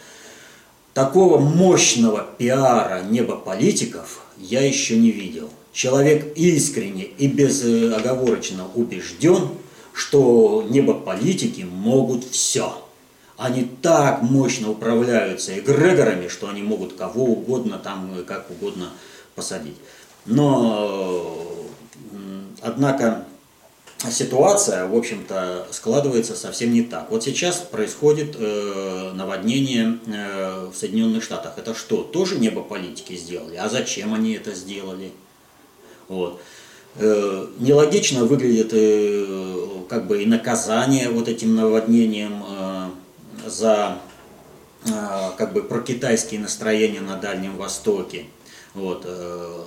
такого 0.94 1.38
мощного 1.38 2.26
пиара 2.38 3.02
неба 3.02 3.36
политиков 3.36 4.22
я 4.38 4.60
еще 4.66 4.96
не 4.96 5.10
видел. 5.10 5.50
Человек 5.72 6.36
искренне 6.36 7.04
и 7.04 7.26
безоговорочно 7.26 8.66
убежден, 8.74 9.48
что 9.92 10.66
небо 10.70 10.94
политики 10.94 11.62
могут 11.62 12.24
все. 12.24 12.82
Они 13.36 13.68
так 13.82 14.22
мощно 14.22 14.70
управляются 14.70 15.58
эгрегорами, 15.58 16.28
что 16.28 16.48
они 16.48 16.62
могут 16.62 16.94
кого 16.94 17.24
угодно 17.24 17.78
там, 17.78 18.24
как 18.26 18.50
угодно 18.50 18.90
посадить. 19.34 19.76
Но, 20.24 21.66
однако, 22.62 23.26
ситуация, 24.10 24.86
в 24.86 24.94
общем-то, 24.94 25.68
складывается 25.70 26.34
совсем 26.34 26.72
не 26.72 26.82
так. 26.82 27.10
Вот 27.10 27.24
сейчас 27.24 27.58
происходит 27.58 28.36
э, 28.38 29.12
наводнение 29.14 29.98
э, 30.06 30.70
в 30.72 30.76
Соединенных 30.76 31.22
Штатах. 31.22 31.54
Это 31.56 31.74
что? 31.74 32.02
Тоже 32.02 32.38
небо 32.38 32.62
политики 32.62 33.14
сделали? 33.16 33.56
А 33.56 33.68
зачем 33.68 34.14
они 34.14 34.34
это 34.34 34.54
сделали? 34.54 35.12
Вот. 36.08 36.40
Э, 36.96 37.46
нелогично 37.58 38.24
выглядит 38.24 38.70
э, 38.72 39.84
как 39.88 40.06
бы 40.06 40.22
и 40.22 40.26
наказание 40.26 41.10
вот 41.10 41.28
этим 41.28 41.54
наводнением 41.56 42.44
э, 42.46 42.88
за 43.46 43.98
э, 44.84 44.90
как 45.38 45.52
бы 45.52 45.62
прокитайские 45.62 46.40
настроения 46.40 47.00
на 47.00 47.16
Дальнем 47.16 47.56
Востоке. 47.56 48.26
Вот. 48.74 49.02
Э, 49.04 49.62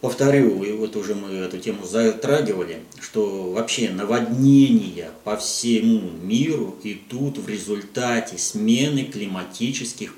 повторю, 0.00 0.62
и 0.62 0.72
вот 0.72 0.96
уже 0.96 1.14
мы 1.14 1.30
эту 1.30 1.58
тему 1.58 1.86
затрагивали, 1.86 2.80
что 3.00 3.52
вообще 3.52 3.90
наводнения 3.90 5.10
по 5.24 5.36
всему 5.36 6.10
миру 6.22 6.76
идут 6.82 7.38
в 7.38 7.48
результате 7.48 8.38
смены 8.38 9.04
климатических 9.04 10.14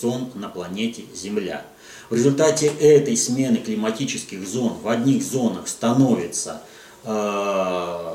зон 0.00 0.30
на 0.34 0.48
планете 0.48 1.02
Земля. 1.14 1.64
В 2.10 2.14
результате 2.14 2.66
этой 2.80 3.16
смены 3.16 3.56
климатических 3.58 4.46
зон 4.46 4.74
в 4.82 4.88
одних 4.88 5.22
зонах 5.22 5.68
становится 5.68 6.62
э, 7.04 8.14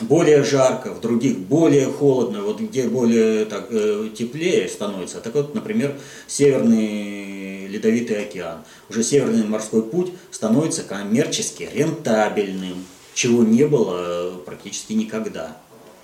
более 0.00 0.44
жарко, 0.44 0.92
в 0.92 1.00
других 1.00 1.38
более 1.38 1.86
холодно, 1.86 2.42
вот 2.42 2.60
где 2.60 2.88
более 2.88 3.46
так, 3.46 3.68
э, 3.70 4.10
теплее 4.16 4.68
становится. 4.68 5.20
Так 5.20 5.34
вот, 5.34 5.54
например, 5.54 5.98
северный 6.26 7.35
ледовитый 7.76 8.22
океан. 8.22 8.64
Уже 8.88 9.02
северный 9.02 9.44
морской 9.44 9.82
путь 9.82 10.12
становится 10.30 10.82
коммерчески 10.82 11.68
рентабельным, 11.72 12.84
чего 13.14 13.42
не 13.42 13.64
было 13.64 14.38
практически 14.44 14.92
никогда. 14.94 15.56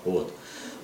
Вот. 0.05 0.31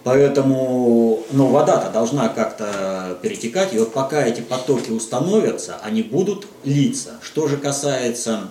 Поэтому, 0.03 1.23
ну, 1.31 1.47
вода-то 1.47 1.91
должна 1.91 2.29
как-то 2.29 3.17
перетекать, 3.21 3.73
и 3.73 3.77
вот 3.77 3.93
пока 3.93 4.25
эти 4.25 4.39
потоки 4.41 4.91
установятся, 4.91 5.77
они 5.83 6.03
будут 6.03 6.47
литься. 6.63 7.19
Что 7.21 7.47
же 7.47 7.57
касается 7.57 8.49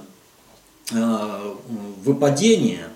э, 0.92 1.54
выпадения, 2.04 2.88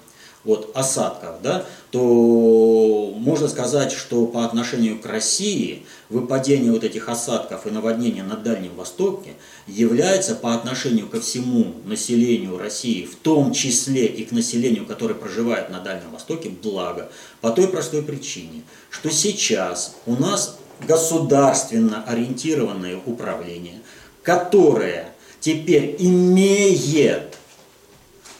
вот, 0.45 0.71
осадков, 0.75 1.41
да, 1.43 1.65
то 1.93 3.13
можно 3.17 3.49
сказать, 3.49 3.93
что 3.93 4.27
по 4.27 4.45
отношению 4.45 4.99
к 4.99 5.07
России 5.07 5.85
выпадение 6.09 6.73
вот 6.73 6.85
этих 6.85 7.09
осадков 7.09 7.67
и 7.67 7.71
наводнения 7.71 8.23
на 8.23 8.35
Дальнем 8.37 8.75
Востоке 8.75 9.35
является 9.67 10.35
по 10.35 10.55
отношению 10.55 11.07
ко 11.07 11.21
всему 11.21 11.75
населению 11.85 12.59
России, 12.59 13.05
в 13.05 13.15
том 13.17 13.53
числе 13.53 14.07
и 14.07 14.25
к 14.25 14.33
населению, 14.33 14.87
которое 14.87 15.15
проживает 15.15 15.69
на 15.69 15.81
Дальнем 15.81 16.11
Востоке, 16.13 16.49
благо. 16.49 17.13
По 17.41 17.51
той 17.51 17.69
простой 17.69 18.03
причине, 18.03 18.63
что 18.91 19.11
сейчас 19.11 19.95
у 20.07 20.17
нас 20.17 20.59
государственно 20.89 22.05
ориентированное 22.09 22.99
управление, 23.05 23.81
которое 24.23 25.13
теперь 25.41 25.95
имеет 25.99 27.37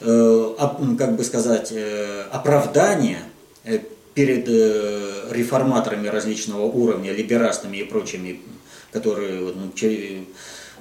Э, 0.05 0.55
как 0.97 1.15
бы 1.15 1.23
сказать, 1.23 1.71
э, 1.71 2.25
оправдание 2.29 3.19
перед 4.13 4.47
реформаторами 4.47 6.07
различного 6.07 6.63
уровня, 6.63 7.11
либерастами 7.11 7.77
и 7.77 7.83
прочими, 7.83 8.39
которые 8.91 9.39
ну, 9.39 9.71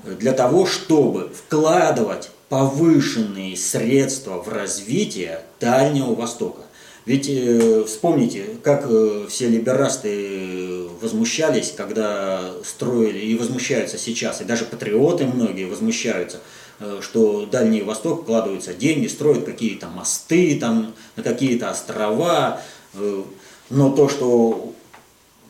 для 0.05 0.33
того, 0.33 0.67
чтобы 0.67 1.31
вкладывать 1.35 2.31
повышенные 2.49 3.57
средства 3.57 4.43
в 4.43 4.49
развитие 4.49 5.41
Дальнего 5.61 6.15
Востока. 6.15 6.63
Ведь 7.07 7.29
э, 7.29 7.85
вспомните, 7.87 8.45
как 8.63 8.85
э, 8.89 9.27
все 9.29 9.49
либерасты 9.49 10.85
возмущались, 11.01 11.73
когда 11.75 12.53
строили, 12.65 13.19
и 13.19 13.37
возмущаются 13.37 13.99
сейчас, 13.99 14.41
и 14.41 14.45
даже 14.45 14.67
патриоты 14.67 15.25
многие 15.25 15.65
возмущаются– 15.65 16.41
Э, 16.62 16.62
что 17.01 17.47
Дальний 17.47 17.83
Восток 17.83 18.23
вкладываются 18.23 18.75
деньги, 18.75 19.07
строят 19.07 19.45
какие-то 19.45 19.89
мосты 19.89 20.59
там, 20.59 20.95
на 21.17 21.23
какие-то 21.23 21.71
острова, 21.71 22.61
э, 22.95 23.23
но 23.71 23.91
то, 23.91 24.09
что 24.09 24.73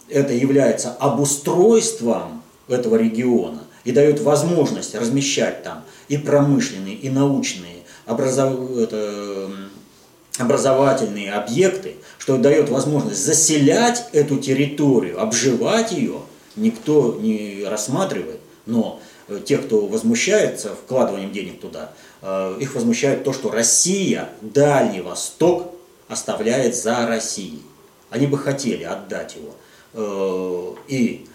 это 0.09 0.33
является 0.33 0.93
обустройством 0.93 2.43
этого 2.69 2.97
региона 2.97 3.63
и 3.85 3.93
дает 3.93 4.21
возможность 4.21 4.95
размещать 4.95 5.63
там 5.63 5.85
и 6.09 6.17
промышленные, 6.17 6.95
и 6.95 7.11
научные, 7.11 7.83
образов... 8.07 8.77
это... 8.77 9.51
образовательные 10.39 11.33
объекты, 11.33 11.97
что 12.19 12.37
дает 12.37 12.69
возможность 12.69 13.25
заселять 13.25 14.09
эту 14.13 14.39
территорию, 14.39 15.21
обживать 15.21 15.93
ее, 15.93 16.21
никто 16.57 17.19
не 17.21 17.65
рассматривает, 17.67 18.41
но 18.67 19.01
Э, 19.03 19.12
те, 19.45 19.59
кто 19.59 19.87
возмущается 19.87 20.75
вкладыванием 20.75 21.33
денег 21.33 21.61
туда, 21.61 21.93
э, 22.23 22.57
их 22.61 22.75
возмущает 22.75 23.25
то, 23.25 23.33
что 23.33 23.51
Россия, 23.51 24.29
Дальний 24.41 25.01
Восток 25.01 25.75
оставляет 26.09 26.77
за 26.77 27.07
Россией. 27.07 27.63
Они 28.11 28.27
бы 28.27 28.39
хотели 28.39 28.85
отдать 28.85 29.37
его. 29.37 29.55
Э, 29.95 30.75
и 30.89 31.27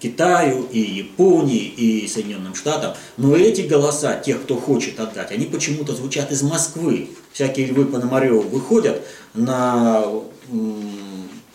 Китаю, 0.00 0.66
и 0.70 0.80
Японии, 0.80 1.64
и 1.64 2.08
Соединенным 2.08 2.54
Штатам. 2.54 2.94
Но 3.16 3.36
эти 3.36 3.62
голоса, 3.62 4.18
тех, 4.18 4.42
кто 4.42 4.56
хочет 4.56 4.98
отдать, 4.98 5.30
они 5.32 5.46
почему-то 5.46 5.94
звучат 5.94 6.32
из 6.32 6.42
Москвы. 6.42 7.10
Всякие 7.32 7.66
львы 7.66 7.84
Пономаревы 7.84 8.40
выходят 8.40 9.02
на 9.34 10.04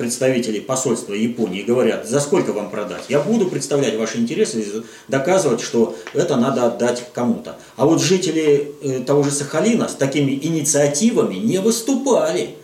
представителей 0.02 0.62
посольства 0.62 1.14
Японии 1.14 1.62
говорят, 1.62 2.10
за 2.10 2.20
сколько 2.20 2.54
вам 2.54 2.72
продать? 2.72 3.04
Я 3.08 3.20
буду 3.20 3.46
представлять 3.46 3.96
ваши 3.98 4.18
интересы 4.18 4.62
и 4.62 4.82
доказывать, 5.08 5.62
что 5.62 5.96
это 6.14 6.38
надо 6.38 6.66
отдать 6.66 7.04
кому-то. 7.14 7.56
А 7.76 7.86
вот 7.86 8.02
жители 8.02 8.74
э, 8.82 9.02
того 9.02 9.22
же 9.22 9.30
Сахалина 9.30 9.88
с 9.88 9.94
такими 9.94 10.32
инициативами 10.32 11.36
не 11.36 11.60
выступали. 11.60 12.56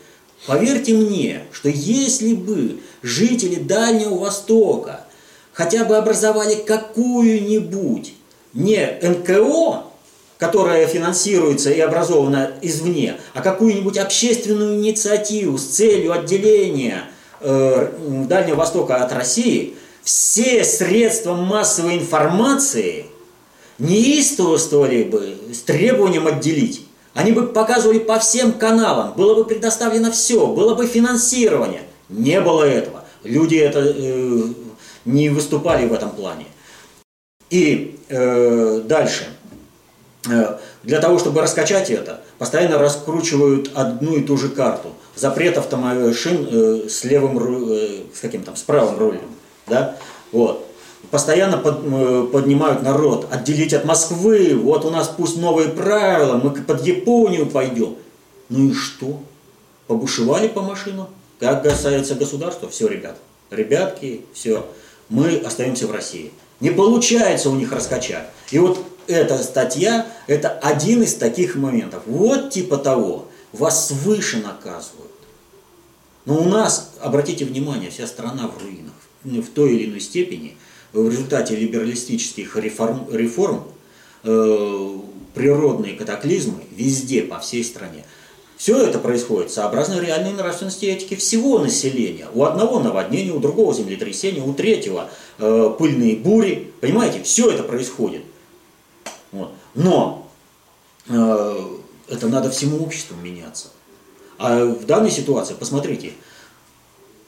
Поверьте 0.47 0.93
мне, 0.93 1.43
что 1.51 1.69
если 1.69 2.33
бы 2.33 2.79
жители 3.03 3.55
Дальнего 3.55 4.15
Востока 4.15 5.01
хотя 5.53 5.85
бы 5.85 5.95
образовали 5.95 6.55
какую-нибудь 6.55 8.13
не 8.53 8.99
НКО, 9.03 9.83
которая 10.39 10.87
финансируется 10.87 11.69
и 11.69 11.79
образована 11.79 12.53
извне, 12.63 13.17
а 13.35 13.41
какую-нибудь 13.41 13.99
общественную 13.99 14.77
инициативу 14.77 15.59
с 15.59 15.65
целью 15.65 16.13
отделения 16.13 17.03
Дальнего 17.39 18.55
Востока 18.55 19.03
от 19.03 19.13
России, 19.13 19.75
все 20.03 20.63
средства 20.63 21.35
массовой 21.35 21.97
информации 21.97 23.07
неистовствовали 23.77 25.03
бы 25.03 25.37
с 25.53 25.59
требованием 25.59 26.27
отделить. 26.27 26.85
Они 27.13 27.31
бы 27.31 27.47
показывали 27.47 27.99
по 27.99 28.19
всем 28.19 28.53
каналам, 28.53 29.13
было 29.13 29.35
бы 29.35 29.45
предоставлено 29.45 30.11
все, 30.11 30.47
было 30.47 30.75
бы 30.75 30.85
финансирование. 30.85 31.81
Не 32.09 32.41
было 32.41 32.63
этого. 32.63 33.03
Люди 33.23 33.55
это 33.55 33.79
э, 33.83 34.43
не 35.05 35.29
выступали 35.29 35.87
в 35.87 35.93
этом 35.93 36.11
плане. 36.11 36.45
И 37.49 37.99
э, 38.09 38.81
дальше. 38.85 39.27
Э, 40.29 40.57
для 40.83 40.99
того, 40.99 41.17
чтобы 41.19 41.41
раскачать 41.41 41.89
это, 41.89 42.21
постоянно 42.37 42.77
раскручивают 42.77 43.71
одну 43.73 44.15
и 44.15 44.23
ту 44.23 44.37
же 44.37 44.49
карту. 44.49 44.93
Запрет 45.17 45.57
автомашин 45.57 46.47
э, 46.49 46.89
с 46.89 47.03
левым, 47.03 47.39
э, 47.71 48.03
с 48.13 48.19
каким 48.19 48.43
там, 48.43 48.55
с 48.55 48.61
правым 48.61 48.99
рулем. 48.99 49.29
Да? 49.65 49.97
Вот. 50.31 50.67
Постоянно 51.09 51.57
под, 51.57 51.79
э, 51.83 52.27
поднимают 52.31 52.83
народ, 52.83 53.27
отделить 53.31 53.73
от 53.73 53.83
Москвы, 53.85 54.53
вот 54.55 54.85
у 54.85 54.91
нас 54.91 55.11
пусть 55.15 55.37
новые 55.37 55.69
правила, 55.69 56.37
мы 56.37 56.51
под 56.51 56.85
Японию 56.85 57.47
пойдем. 57.47 57.95
Ну 58.49 58.69
и 58.69 58.73
что? 58.73 59.19
Побушевали 59.87 60.47
по 60.47 60.61
машинам? 60.61 61.07
Как 61.39 61.63
касается 61.63 62.15
государства, 62.15 62.69
все, 62.69 62.87
ребят, 62.87 63.17
ребятки, 63.49 64.21
все, 64.33 64.67
мы 65.09 65.37
остаемся 65.37 65.87
в 65.87 65.91
России. 65.91 66.31
Не 66.59 66.71
получается 66.71 67.49
у 67.49 67.55
них 67.55 67.71
раскачать. 67.71 68.27
И 68.51 68.59
вот 68.59 68.79
эта 69.07 69.37
статья– 69.41 70.05
это 70.27 70.49
один 70.49 71.01
из 71.03 71.15
таких 71.15 71.55
моментов. 71.55 72.03
Вот 72.05 72.49
типа 72.51 72.77
того, 72.77 73.27
вас 73.53 73.87
свыше 73.87 74.37
наказывают. 74.37 75.06
Но 76.27 76.41
у 76.41 76.43
нас, 76.43 76.91
обратите 76.99 77.45
внимание, 77.45 77.89
вся 77.89 78.05
страна 78.05 78.49
в 78.49 78.61
руинах. 78.61 78.93
В 79.23 79.49
той 79.49 79.75
или 79.75 79.89
иной 79.89 80.01
степени 80.01 80.57
в 80.91 81.09
результате 81.09 81.55
либералистических 81.55 82.57
реформ, 82.57 83.07
реформ 83.09 83.63
э, 84.23 84.97
природные 85.33 85.95
катаклизмы 85.95 86.63
везде, 86.71 87.21
по 87.21 87.39
всей 87.39 87.63
стране. 87.63 88.03
Все 88.57 88.77
это 88.77 88.99
происходит 88.99 89.51
сообразно 89.51 90.01
реальной 90.01 90.33
нравственности 90.33 90.83
и 90.83 90.89
этики 90.89 91.15
всего 91.15 91.59
населения. 91.59 92.27
У 92.33 92.43
одного 92.43 92.81
наводнения, 92.81 93.31
у 93.31 93.39
другого 93.39 93.73
землетрясения, 93.73 94.41
у 94.41 94.53
третьего 94.53 95.09
э, 95.37 95.75
пыльные 95.79 96.17
бури. 96.17 96.73
Понимаете, 96.81 97.23
все 97.23 97.49
это 97.51 97.63
происходит. 97.63 98.23
Вот. 99.31 99.53
Но 99.75 100.29
э, 101.07 101.67
это 102.09 102.27
надо 102.27 102.51
всему 102.51 102.83
обществу 102.83 103.15
меняться. 103.15 103.69
А 104.37 104.65
в 104.65 104.85
данной 104.85 105.11
ситуации, 105.11 105.55
посмотрите, 105.55 106.13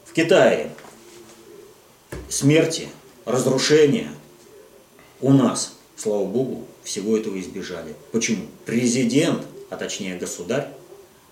в 0.05 0.13
Китае 0.13 0.71
смерти, 2.29 2.89
разрушения 3.25 4.11
у 5.21 5.33
нас, 5.33 5.73
слава 5.95 6.25
богу, 6.25 6.65
всего 6.83 7.17
этого 7.17 7.39
избежали. 7.39 7.95
Почему? 8.11 8.45
Президент, 8.65 9.43
а 9.69 9.75
точнее 9.75 10.17
государь, 10.17 10.69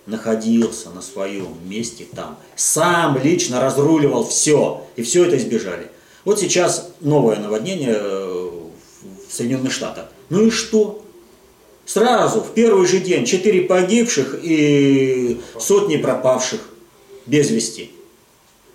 находился 0.06 0.90
на 0.90 1.02
своем 1.02 1.58
месте 1.68 2.06
там. 2.16 2.38
Сам 2.56 3.20
лично 3.22 3.62
разруливал 3.62 4.26
все, 4.26 4.86
и 4.96 5.04
все 5.04 5.26
это 5.26 5.38
избежали. 5.38 5.92
Вот 6.26 6.40
сейчас 6.40 6.92
новое 7.02 7.38
наводнение 7.38 7.96
э, 7.96 8.50
в 9.30 9.34
Соединенных 9.34 9.72
Штатах. 9.72 10.10
Ну 10.30 10.48
и 10.48 10.50
что? 10.50 11.04
Сразу, 11.88 12.42
в 12.42 12.54
первый 12.54 12.86
же 12.86 13.00
день, 13.00 13.24
четыре 13.24 13.62
погибших 13.62 14.40
и 14.44 15.40
сотни 15.58 15.96
пропавших 15.96 16.60
без 17.26 17.50
вести. 17.50 17.92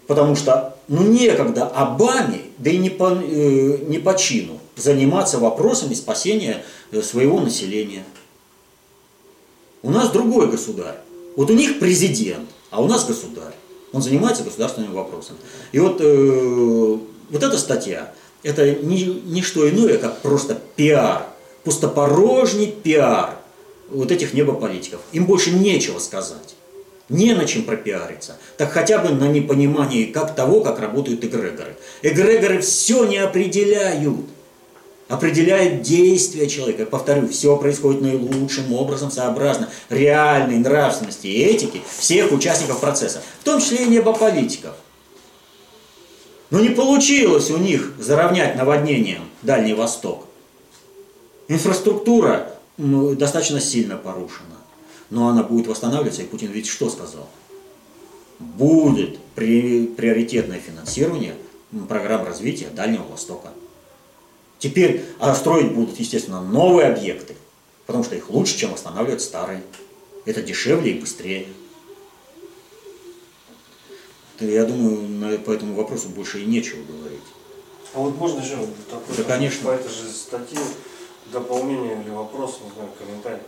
Потому 0.07 0.35
что 0.35 0.79
ну, 0.89 1.03
некогда 1.03 1.67
Обаме, 1.67 2.41
да 2.57 2.71
и 2.71 2.79
не 2.79 2.89
по, 2.89 3.13
э, 3.13 3.79
не 3.87 3.99
по 3.99 4.17
чину, 4.17 4.59
заниматься 4.77 5.39
вопросами 5.39 5.93
спасения 5.93 6.65
э, 6.91 7.03
своего 7.03 7.39
населения. 7.39 8.05
У 9.83 9.91
нас 9.91 10.11
другой 10.11 10.51
государь. 10.51 10.97
Вот 11.37 11.51
у 11.51 11.55
них 11.55 11.81
президент, 11.81 12.49
а 12.71 12.83
у 12.83 12.89
нас 12.89 13.05
государь. 13.05 13.53
Он 13.93 14.01
занимается 14.01 14.43
государственными 14.43 14.95
вопросами. 14.95 15.39
И 15.73 15.79
вот, 15.79 16.01
э, 16.01 16.99
вот 17.29 17.43
эта 17.43 17.59
статья, 17.59 18.15
это 18.43 18.75
не, 18.75 19.05
не 19.05 19.43
что 19.43 19.69
иное, 19.69 19.99
как 19.99 20.23
просто 20.23 20.59
пиар 20.77 21.27
пустопорожний 21.65 22.71
пиар 22.71 23.37
вот 23.89 24.11
этих 24.11 24.35
небополитиков. 24.35 25.01
Им 25.13 25.27
больше 25.27 25.51
нечего 25.51 25.99
сказать. 25.99 26.55
не 27.09 27.35
на 27.35 27.45
чем 27.45 27.65
пропиариться, 27.65 28.39
так 28.57 28.73
хотя 28.73 28.99
бы 28.99 29.11
на 29.11 29.29
непонимании 29.29 30.05
как 30.05 30.35
того, 30.35 30.63
как 30.63 30.79
работают 30.81 31.23
эгрегоры. 31.25 31.77
Эгрегоры 32.01 32.61
все 32.61 33.05
не 33.05 33.19
определяют. 33.19 34.17
Определяет 35.09 35.83
действия 35.83 36.49
человека. 36.49 36.87
Повторю, 36.87 37.29
все 37.29 37.55
происходит 37.59 38.01
наилучшим 38.01 38.73
образом, 38.73 39.11
сообразно 39.11 39.69
реальной 39.91 40.57
нравственности 40.57 41.27
и 41.27 41.43
этики 41.43 41.83
всех 41.99 42.33
участников 42.33 42.81
процесса, 42.81 43.21
в 43.41 43.45
том 43.45 43.61
числе 43.61 43.85
и 43.85 43.89
небополитиков. 43.89 44.73
Но 46.49 46.61
не 46.61 46.71
получилось 46.71 47.51
у 47.51 47.59
них 47.59 47.93
заровнять 47.99 48.57
наводнением 48.57 49.25
Дальний 49.43 49.75
Восток. 49.75 50.27
Инфраструктура 51.53 52.51
ну, 52.79 53.15
достаточно 53.15 53.61
сильно 53.61 53.99
порушена. 53.99 54.57
Но 55.11 55.29
она 55.29 55.43
будет 55.43 55.67
восстанавливаться, 55.67 56.23
и 56.23 56.27
Путин 56.27 56.51
ведь 56.51 56.67
что 56.67 56.89
сказал? 56.89 57.29
Будет 58.39 59.19
при, 59.35 59.87
приоритетное 59.87 60.59
финансирование 60.59 61.35
программ 61.89 62.25
развития 62.25 62.69
Дальнего 62.71 63.03
Востока. 63.03 63.51
Теперь 64.59 65.05
а 65.19 65.35
строить 65.35 65.75
будут, 65.75 66.01
естественно, 66.01 66.41
новые 66.41 66.89
объекты, 66.89 67.35
потому 67.85 68.03
что 68.03 68.17
их 68.17 68.31
лучше, 68.31 68.57
чем 68.57 68.73
восстанавливать 68.73 69.21
старые. 69.21 69.63
Это 70.25 70.41
дешевле 70.41 70.93
и 70.93 71.01
быстрее. 71.01 71.49
Я 74.41 74.65
думаю, 74.65 75.39
по 75.41 75.51
этому 75.51 75.75
вопросу 75.75 76.09
больше 76.09 76.41
и 76.41 76.47
нечего 76.47 76.83
говорить. 76.85 77.21
А 77.93 77.99
вот 77.99 78.17
можно 78.17 78.41
еще 78.41 78.57
такой, 78.89 79.17
да, 79.19 79.25
конечно. 79.25 79.69
по 79.69 79.75
этой 79.75 79.91
же 79.91 80.09
статье 80.09 80.59
дополнение 81.33 82.01
или 82.01 82.11
вопрос, 82.11 82.61
не 82.65 82.71
знаю, 82.73 82.91
комментарий. 82.99 83.43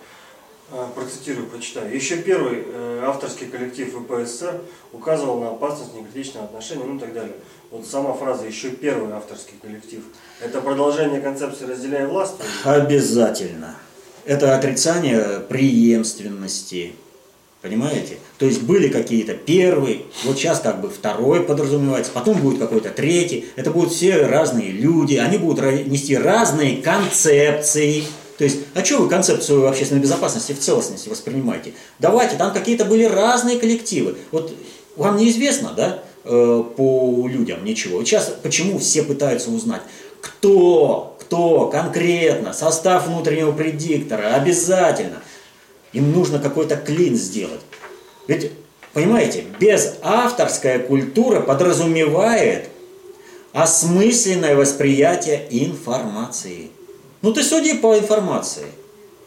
А, 0.73 0.91
процитирую, 0.95 1.47
прочитаю. 1.47 1.95
Еще 1.95 2.17
первый 2.17 2.65
э, 2.67 3.03
авторский 3.05 3.47
коллектив 3.49 3.95
ВПСР 3.95 4.63
указывал 4.93 5.39
на 5.39 5.51
опасность 5.51 5.95
некритичного 5.95 6.47
отношения, 6.47 6.85
ну 6.85 6.97
и 6.97 6.99
так 6.99 7.13
далее. 7.13 7.35
Вот 7.71 7.87
сама 7.87 8.15
фраза 8.15 8.47
«еще 8.47 8.71
первый 8.71 9.13
авторский 9.13 9.59
коллектив»– 9.61 10.03
это 10.41 10.63
продолжение 10.63 11.21
концепции 11.21 11.67
«разделяя 11.67 12.07
власть»? 12.07 12.37
Обязательно. 12.65 13.77
Это 14.25 14.57
отрицание 14.57 15.41
преемственности, 15.41 16.95
Понимаете? 17.65 18.19
То 18.37 18.45
есть 18.45 18.61
были 18.61 18.89
какие-то 18.89 19.33
первые, 19.33 20.03
вот 20.25 20.37
сейчас 20.37 20.61
как 20.61 20.83
бы 20.83 20.91
второй 20.91 21.41
подразумевается, 21.41 22.13
потом 22.13 22.39
будет 22.39 22.59
какой-то 22.59 22.91
третий. 22.91 23.47
Это 23.57 23.71
будут 23.71 23.91
все 23.91 24.27
разные 24.27 24.71
люди, 24.71 25.15
они 25.15 25.39
будут 25.39 25.65
нести 25.87 26.15
разные 26.15 26.83
концепции. 26.83 28.05
То 28.37 28.45
есть, 28.45 28.59
а 28.75 28.85
что 28.85 28.99
вы 28.99 29.09
концепцию 29.09 29.67
общественной 29.67 30.03
безопасности 30.03 30.53
в 30.53 30.59
целостности 30.59 31.09
воспринимаете? 31.09 31.73
Давайте, 31.99 32.37
там 32.37 32.53
какие-то 32.53 32.85
были 32.85 33.05
разные 33.05 33.59
коллективы. 33.59 34.17
Вот 34.31 34.55
вам 34.97 35.17
неизвестно, 35.17 35.73
да, 35.75 36.03
э, 36.25 36.65
по 36.77 37.27
людям 37.27 37.65
ничего. 37.65 38.05
сейчас 38.05 38.31
почему 38.43 38.79
все 38.79 39.03
пытаются 39.03 39.51
узнать, 39.51 39.81
кто, 40.21 41.17
кто 41.19 41.69
конкретно, 41.69 42.53
состав 42.53 43.07
внутреннего 43.07 43.53
предиктора, 43.53 44.35
обязательно– 44.35 45.23
им 45.95 46.13
нужно 46.13 46.39
какой-то 46.39 46.77
клин 46.77 47.17
сделать. 47.17 47.61
Ведь, 48.27 48.51
понимаете, 48.93 49.45
без 49.59 49.95
авторская 50.03 50.79
культура 50.81 51.41
подразумевает 51.41 52.69
осмысленное 53.53 54.57
восприятие 54.57 55.47
информации. 55.51 56.71
Ну 57.23 57.33
ты 57.33 57.43
суди 57.43 57.75
по 57.75 57.97
информации. 57.97 58.67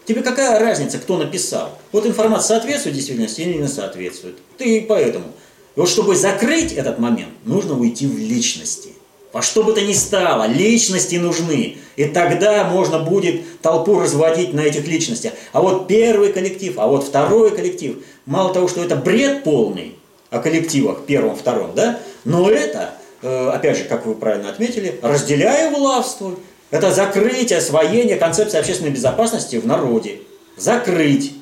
Тебе 0.06 0.22
какая 0.22 0.60
разница, 0.60 1.00
кто 1.00 1.18
написал? 1.18 1.78
Вот 1.92 2.06
информация 2.06 2.60
соответствует 2.60 2.96
действительности 2.96 3.42
или 3.42 3.58
не 3.58 3.68
соответствует. 3.68 4.38
Ты 4.58 4.86
поэтому. 4.88 5.28
И 5.76 5.80
вот 5.80 5.90
чтобы 5.90 6.16
закрыть 6.16 6.74
этот 6.74 7.00
момент, 7.00 7.34
нужно 7.46 7.78
уйти 7.78 8.06
в 8.06 8.18
личности. 8.18 8.94
Во 9.34 9.42
что 9.42 9.64
бы 9.64 9.74
то 9.74 9.82
ни 9.82 9.94
стало, 9.94 10.48
личности 10.48 11.16
нужны. 11.16 11.78
И 11.96 12.06
тогда 12.06 12.64
можно 12.64 13.00
будет 13.00 13.62
толпу 13.62 14.00
разводить 14.00 14.54
на 14.54 14.62
этих 14.62 14.88
личностях. 14.88 15.34
А 15.52 15.62
вот 15.62 15.88
первый 15.88 16.32
коллектив, 16.32 16.76
а 16.78 16.88
вот 16.88 17.04
второй 17.04 17.56
коллектив. 17.56 17.98
Мало 18.26 18.54
того, 18.54 18.68
что 18.68 18.84
это 18.84 18.96
бред 18.96 19.44
полный 19.44 19.96
о 20.30 20.40
коллективах 20.40 21.06
первом, 21.06 21.36
втором, 21.36 21.72
да, 21.76 22.00
но 22.26 22.50
это, 22.50 22.94
э, 23.22 23.50
опять 23.50 23.78
же, 23.78 23.84
как 23.86 24.06
вы 24.06 24.16
правильно 24.16 24.50
отметили, 24.50 25.00
разделяя 25.02 25.72
властвуй. 25.72 26.36
Это 26.70 26.92
закрытие, 26.92 27.60
освоение 27.60 28.18
концепции 28.18 28.60
общественной 28.60 28.92
безопасности 28.92 29.56
в 29.56 29.66
народе. 29.66 30.20
Закрыть. 30.58 31.34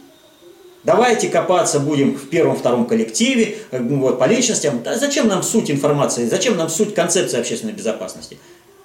Давайте 0.86 1.30
копаться 1.30 1.80
будем 1.80 2.16
в 2.16 2.30
первом-втором 2.30 2.86
коллективе, 2.86 3.58
э, 3.72 3.82
вот, 3.82 4.20
по 4.20 4.26
личностям. 4.26 4.84
Да 4.84 4.96
зачем 4.96 5.28
нам 5.28 5.42
суть 5.42 5.72
информации, 5.72 6.28
зачем 6.28 6.58
нам 6.58 6.70
суть 6.70 6.94
концепции 6.94 7.40
общественной 7.40 7.74
безопасности? 7.74 8.38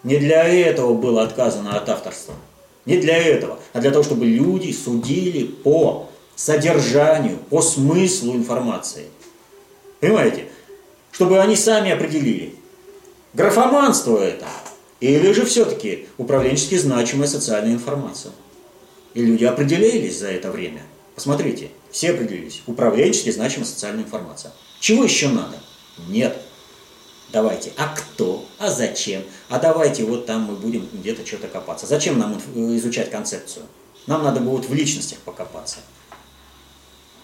Не 0.02 0.16
для 0.16 0.44
этого 0.44 0.94
было 0.94 1.22
отказано 1.22 1.76
от 1.76 1.90
авторства. 1.90 2.34
Не 2.86 2.96
для 2.96 3.18
этого, 3.18 3.58
а 3.74 3.80
для 3.80 3.90
того, 3.90 4.02
чтобы 4.02 4.24
люди 4.24 4.72
судили 4.72 5.44
по 5.44 6.08
содержанию, 6.34 7.36
по 7.50 7.60
смыслу 7.60 8.32
информации. 8.32 9.04
Понимаете? 10.00 10.46
Чтобы 11.12 11.38
они 11.38 11.54
сами 11.54 11.90
определили, 11.90 12.54
графоманство 13.34 14.16
это, 14.16 14.46
или 15.00 15.32
же 15.32 15.44
все-таки 15.44 16.06
управленчески 16.16 16.76
значимая 16.76 17.28
социальная 17.28 17.74
информация. 17.74 18.32
И 19.12 19.22
люди 19.22 19.44
определились 19.44 20.18
за 20.18 20.28
это 20.28 20.50
время. 20.50 20.80
Посмотрите, 21.14 21.68
все 21.90 22.12
определились. 22.12 22.62
Управленчески 22.66 23.31
значимая 23.31 23.66
социальная 23.66 24.05
информация. 24.05 24.53
Чего 24.79 25.05
еще 25.05 25.29
надо? 25.29 25.59
Нет. 26.09 26.40
Давайте, 27.33 27.72
а 27.76 27.94
кто? 27.94 28.44
А 28.59 28.70
зачем? 28.70 29.22
А 29.48 29.59
давайте 29.59 30.05
вот 30.05 30.26
там 30.26 30.42
мы 30.42 30.57
будем 30.57 30.88
где-то 30.92 31.24
что-то 31.24 31.48
копаться. 31.48 31.87
Зачем 31.87 32.18
нам 32.18 32.38
изучать 32.76 33.11
концепцию? 33.11 33.66
Нам 34.07 34.24
надо 34.24 34.40
будет 34.40 34.68
в 34.68 34.74
личностях 34.74 35.18
покопаться. 35.20 35.79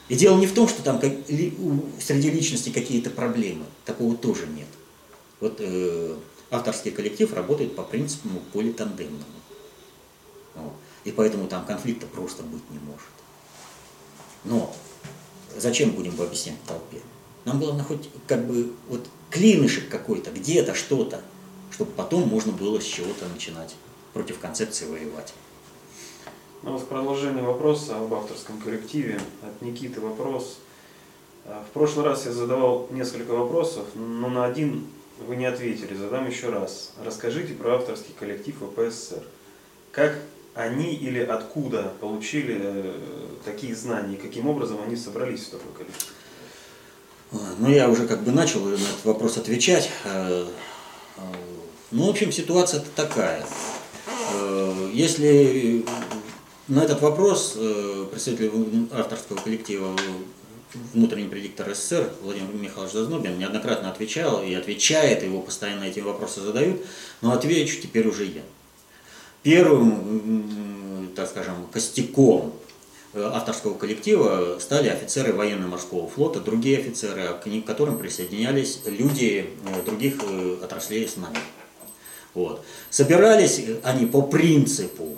И 0.08 0.14
дело 0.14 0.38
не 0.38 0.46
в 0.46 0.54
том, 0.54 0.68
что 0.68 0.82
там 0.82 1.00
среди 1.00 2.30
личностей 2.30 2.70
какие-то 2.70 3.10
проблемы. 3.10 3.64
Такого 3.84 4.16
тоже 4.16 4.46
нет. 4.46 4.68
Вот 5.40 5.56
э, 5.58 6.14
авторский 6.50 6.92
коллектив 6.92 7.32
работает 7.34 7.74
по 7.74 7.82
принципу 7.82 8.28
политандемному. 8.52 9.24
Вот. 10.54 10.72
И 11.04 11.10
поэтому 11.10 11.48
там 11.48 11.64
конфликта 11.66 12.06
просто 12.06 12.42
быть 12.44 12.62
не 12.70 12.78
может. 12.78 13.15
Но 14.46 14.74
зачем 15.56 15.90
будем 15.90 16.20
объяснять 16.20 16.62
толпе? 16.66 16.98
Нам 17.44 17.60
главное 17.60 17.84
хоть 17.84 18.08
как 18.26 18.46
бы 18.46 18.72
вот 18.88 19.06
клинышек 19.30 19.88
какой-то, 19.88 20.30
где-то 20.30 20.74
что-то, 20.74 21.20
чтобы 21.70 21.92
потом 21.92 22.28
можно 22.28 22.52
было 22.52 22.80
с 22.80 22.84
чего-то 22.84 23.28
начинать 23.28 23.76
против 24.12 24.38
концепции 24.38 24.86
воевать. 24.86 25.34
Ну, 26.62 26.72
вот 26.72 26.82
в 26.82 26.86
продолжение 26.86 27.42
вопроса 27.42 27.98
об 27.98 28.12
авторском 28.14 28.58
коллективе 28.60 29.20
от 29.42 29.62
Никиты 29.62 30.00
вопрос. 30.00 30.58
А, 31.44 31.64
в 31.68 31.72
прошлый 31.72 32.04
раз 32.04 32.26
я 32.26 32.32
задавал 32.32 32.88
несколько 32.90 33.32
вопросов, 33.32 33.84
но 33.94 34.28
на 34.28 34.44
один 34.44 34.86
вы 35.26 35.36
не 35.36 35.46
ответили. 35.46 35.94
Задам 35.94 36.26
еще 36.26 36.48
раз. 36.48 36.92
Расскажите 37.04 37.54
про 37.54 37.76
авторский 37.76 38.14
коллектив 38.18 38.56
ВПСР. 38.56 39.22
Как 39.92 40.18
они 40.56 40.94
или 40.94 41.20
откуда 41.20 41.92
получили 42.00 42.58
э, 42.58 42.94
такие 43.44 43.76
знания, 43.76 44.16
каким 44.16 44.48
образом 44.48 44.80
они 44.82 44.96
собрались 44.96 45.44
в 45.44 45.50
такой 45.50 45.72
коллектив? 45.76 46.14
Ну, 47.58 47.68
я 47.68 47.90
уже 47.90 48.06
как 48.06 48.22
бы 48.22 48.32
начал 48.32 48.60
на 48.60 48.74
этот 48.74 49.04
вопрос 49.04 49.36
отвечать. 49.36 49.90
Э, 50.04 50.46
э, 51.18 51.20
ну, 51.90 52.06
в 52.06 52.10
общем, 52.10 52.32
ситуация 52.32 52.82
такая. 52.96 53.44
Если 54.92 55.84
на 56.68 56.82
этот 56.82 57.00
вопрос 57.00 57.56
представитель 58.10 58.88
авторского 58.92 59.36
коллектива 59.36 59.94
внутренний 60.92 61.28
предиктор 61.28 61.74
СССР 61.74 62.12
Владимир 62.22 62.54
Михайлович 62.54 62.92
Зазнобин 62.92 63.38
неоднократно 63.38 63.90
отвечал 63.90 64.42
и 64.42 64.52
отвечает, 64.54 65.22
его 65.22 65.40
постоянно 65.42 65.84
эти 65.84 66.00
вопросы 66.00 66.40
задают, 66.40 66.84
но 67.20 67.32
отвечу 67.32 67.80
теперь 67.80 68.08
уже 68.08 68.24
я 68.24 68.42
первым, 69.46 71.12
так 71.14 71.28
скажем, 71.28 71.54
костяком 71.72 72.52
э, 73.12 73.22
авторского 73.22 73.74
коллектива 73.74 74.58
стали 74.58 74.88
офицеры 74.88 75.32
военно-морского 75.32 76.08
флота, 76.08 76.40
другие 76.40 76.78
офицеры, 76.78 77.28
к 77.40 77.64
которым 77.64 77.96
присоединялись 77.96 78.80
люди 78.86 79.48
э, 79.64 79.84
других 79.84 80.16
э, 80.28 80.56
отраслей 80.64 81.06
с 81.06 81.16
нами. 81.16 81.38
Вот. 82.34 82.64
Собирались 82.90 83.62
они 83.84 84.06
по 84.06 84.20
принципу, 84.20 85.16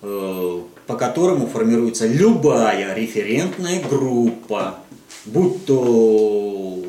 по 0.00 0.96
которому 0.96 1.46
формируется 1.46 2.06
любая 2.06 2.94
референтная 2.94 3.82
группа, 3.88 4.78
будь 5.26 5.64
то 5.66 6.82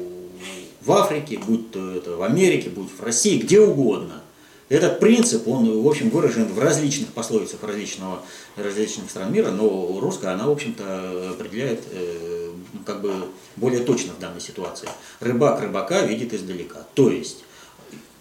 в 0.82 0.92
Африке, 0.92 1.38
будь 1.46 1.70
то 1.72 1.92
это 1.92 2.16
в 2.16 2.24
Америке, 2.24 2.70
будь 2.70 2.90
в 2.90 3.04
России, 3.04 3.40
где 3.40 3.60
угодно– 3.60 4.24
Этот 4.70 5.00
принцип, 5.00 5.48
он, 5.48 5.82
в 5.82 5.88
общем, 5.88 6.10
выражен 6.10 6.46
в 6.46 6.60
различных 6.60 7.14
пословицах 7.14 7.64
различного, 7.64 8.22
различных 8.58 9.10
стран 9.10 9.32
мира, 9.32 9.50
но 9.50 10.00
русская, 10.02 10.34
она, 10.34 10.48
в 10.48 10.52
общем-то, 10.52 11.30
определяет 11.32 11.84
э, 11.92 12.52
как 12.86 13.02
бы 13.02 13.14
более 13.56 13.82
точно 13.82 14.14
в 14.14 14.20
данной 14.20 14.42
ситуации. 14.42 14.90
Рыбак 15.22 15.62
рыбака 15.62 16.02
видит 16.02 16.34
издалека. 16.34 16.86
То 16.96 17.10
есть, 17.10 17.46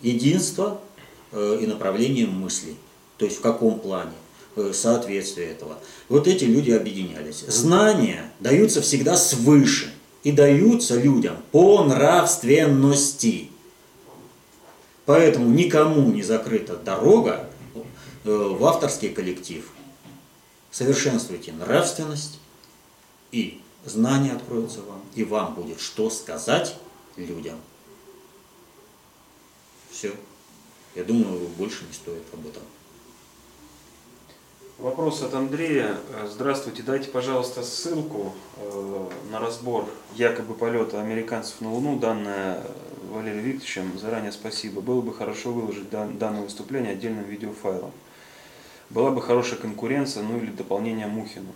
единство 0.03 0.81
э, 1.33 1.59
и 1.63 1.67
направление 1.67 2.27
мысли. 2.27 2.77
То 3.17 3.25
есть, 3.25 3.39
в 3.39 3.41
каком 3.41 3.81
плане 3.81 4.13
э, 4.55 4.71
соответствие 4.73 5.49
этого. 5.49 5.79
Вот 6.09 6.29
эти 6.29 6.45
люди 6.45 6.71
объединялись. 6.71 7.45
Знания 7.49 8.31
даются 8.39 8.83
всегда 8.83 9.17
свыше 9.17 9.93
и 10.23 10.31
даются 10.31 10.95
людям 10.95 11.39
по 11.51 11.83
нравственности. 11.83 13.51
Поэтому 15.07 15.49
никому 15.49 16.11
не 16.11 16.23
закрыта 16.23 16.77
дорога 16.77 17.49
э, 17.75 17.81
в 18.25 18.65
авторский 18.65 19.09
коллектив. 19.11 19.71
Совершенствуйте 20.73 21.53
нравственность, 21.53 22.41
и 23.31 23.63
знания 23.85 24.33
откроются 24.33 24.83
вам, 24.83 25.01
и 25.15 25.25
вам 25.25 25.55
будет 25.55 25.81
что 25.81 26.11
сказать 26.11 26.77
людям. 27.17 27.57
Все. 29.91 30.13
Я 30.95 31.05
думаю, 31.05 31.49
больше 31.57 31.85
не 31.85 31.93
стоит 31.93 32.25
об 32.33 32.47
этом. 32.47 32.63
Вопрос 34.79 35.23
от 35.23 35.33
Андрея. 35.35 35.97
Здравствуйте, 36.29 36.83
дайте, 36.83 37.09
пожалуйста, 37.09 37.63
ссылку 37.63 38.35
э, 38.57 39.09
на 39.31 39.39
разбор 39.39 39.89
якобы 40.17 40.55
полета 40.55 41.01
американцев 41.01 41.61
на 41.61 41.73
Луну, 41.73 41.99
данное 41.99 42.63
Валерием 43.11 43.45
Викторовичем. 43.45 43.99
Заранее 43.99 44.33
спасибо. 44.33 44.81
Было 44.81 45.01
бы 45.01 45.13
хорошо 45.13 45.53
выложить 45.53 45.91
данное 45.91 46.43
выступление 46.43 46.93
отдельным 46.93 47.25
видеофайлом. 47.25 47.93
Была 48.91 49.11
бы 49.11 49.21
хорошая 49.21 49.59
конкуренция, 49.59 50.23
ну 50.23 50.39
или 50.39 50.51
дополнение 50.51 51.07
Мухину. 51.07 51.53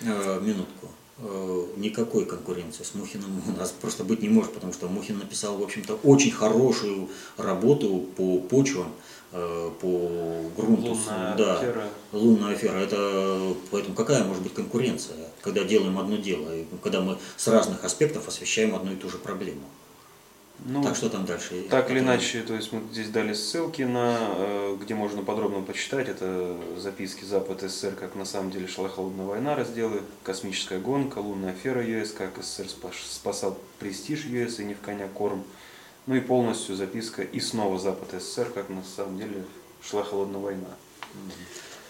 Э, 0.00 0.40
минутку. 0.40 0.88
Э, 1.18 1.66
никакой 1.76 2.26
конкуренции 2.26 2.82
с 2.82 2.94
Мухиным 2.94 3.42
у 3.46 3.58
нас 3.58 3.70
просто 3.70 4.04
быть 4.04 4.20
не 4.20 4.28
может, 4.28 4.52
потому 4.52 4.72
что 4.72 4.88
Мухин 4.88 5.18
написал, 5.18 5.56
в 5.56 5.62
общем-то, 5.62 5.94
очень 6.02 6.32
хорошую 6.32 7.08
работу 7.36 8.04
по 8.16 8.38
почвам, 8.38 8.92
э, 9.32 9.70
по 9.80 10.50
грунту. 10.56 10.90
Лунная 10.90 11.36
да, 11.36 11.58
афера. 11.58 11.88
Лунная 12.12 12.52
афера. 12.54 12.76
Это, 12.78 13.54
поэтому 13.70 13.94
какая 13.94 14.24
может 14.24 14.42
быть 14.42 14.52
конкуренция, 14.52 15.16
когда 15.40 15.64
делаем 15.64 15.98
одно 15.98 16.16
дело, 16.16 16.50
когда 16.82 17.00
мы 17.00 17.16
с 17.36 17.48
разных 17.48 17.84
аспектов 17.84 18.28
освещаем 18.28 18.74
одну 18.74 18.92
и 18.92 18.96
ту 18.96 19.08
же 19.08 19.18
проблему? 19.18 19.62
Ну, 20.66 20.82
так 20.82 20.96
что 20.96 21.10
там 21.10 21.26
дальше? 21.26 21.66
Так 21.68 21.90
или 21.90 21.98
иначе, 21.98 22.42
то 22.42 22.54
есть 22.54 22.72
мы 22.72 22.80
здесь 22.92 23.08
дали 23.08 23.34
ссылки 23.34 23.82
на, 23.82 24.16
э, 24.36 24.76
где 24.80 24.94
можно 24.94 25.22
подробно 25.22 25.62
почитать, 25.62 26.08
это 26.08 26.56
записки 26.78 27.24
Запад 27.24 27.62
СССР, 27.62 27.94
как 27.98 28.14
на 28.14 28.24
самом 28.24 28.50
деле 28.50 28.66
шла 28.66 28.88
холодная 28.88 29.26
война, 29.26 29.56
разделы, 29.56 30.00
космическая 30.22 30.78
гонка, 30.78 31.18
лунная 31.18 31.50
афера 31.50 31.84
ЮС, 31.84 32.12
как 32.12 32.42
СССР 32.42 32.66
спасал 33.10 33.58
престиж 33.78 34.24
ЮС 34.26 34.60
и 34.60 34.64
не 34.64 34.74
в 34.74 34.80
коня 34.80 35.08
корм, 35.08 35.44
ну 36.06 36.14
и 36.14 36.20
полностью 36.20 36.76
записка 36.76 37.22
и 37.22 37.40
снова 37.40 37.78
Запад 37.78 38.22
СССР, 38.22 38.50
как 38.54 38.68
на 38.68 38.82
самом 38.96 39.18
деле 39.18 39.44
шла 39.82 40.02
холодная 40.02 40.40
война. 40.40 40.68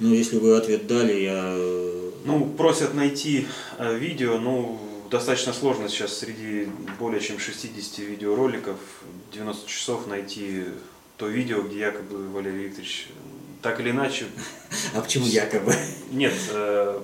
Ну, 0.00 0.12
если 0.12 0.38
вы 0.38 0.56
ответ 0.56 0.86
дали, 0.88 1.20
я... 1.20 1.54
Э, 1.56 2.10
ну, 2.24 2.46
просят 2.46 2.94
найти 2.94 3.46
э, 3.78 3.96
видео, 3.96 4.38
ну, 4.38 4.80
достаточно 5.14 5.52
сложно 5.52 5.88
сейчас 5.88 6.18
среди 6.18 6.68
более 6.98 7.20
чем 7.20 7.38
60 7.38 7.98
видеороликов 7.98 8.76
90 9.32 9.68
часов 9.68 10.08
найти 10.08 10.64
то 11.16 11.28
видео, 11.28 11.62
где 11.62 11.78
якобы 11.78 12.28
Валерий 12.30 12.64
Викторович 12.64 13.08
так 13.62 13.78
или 13.78 13.92
иначе... 13.92 14.26
А 14.94 15.00
почему 15.00 15.26
якобы? 15.26 15.72
Нет, 16.10 16.34
э, 16.50 17.00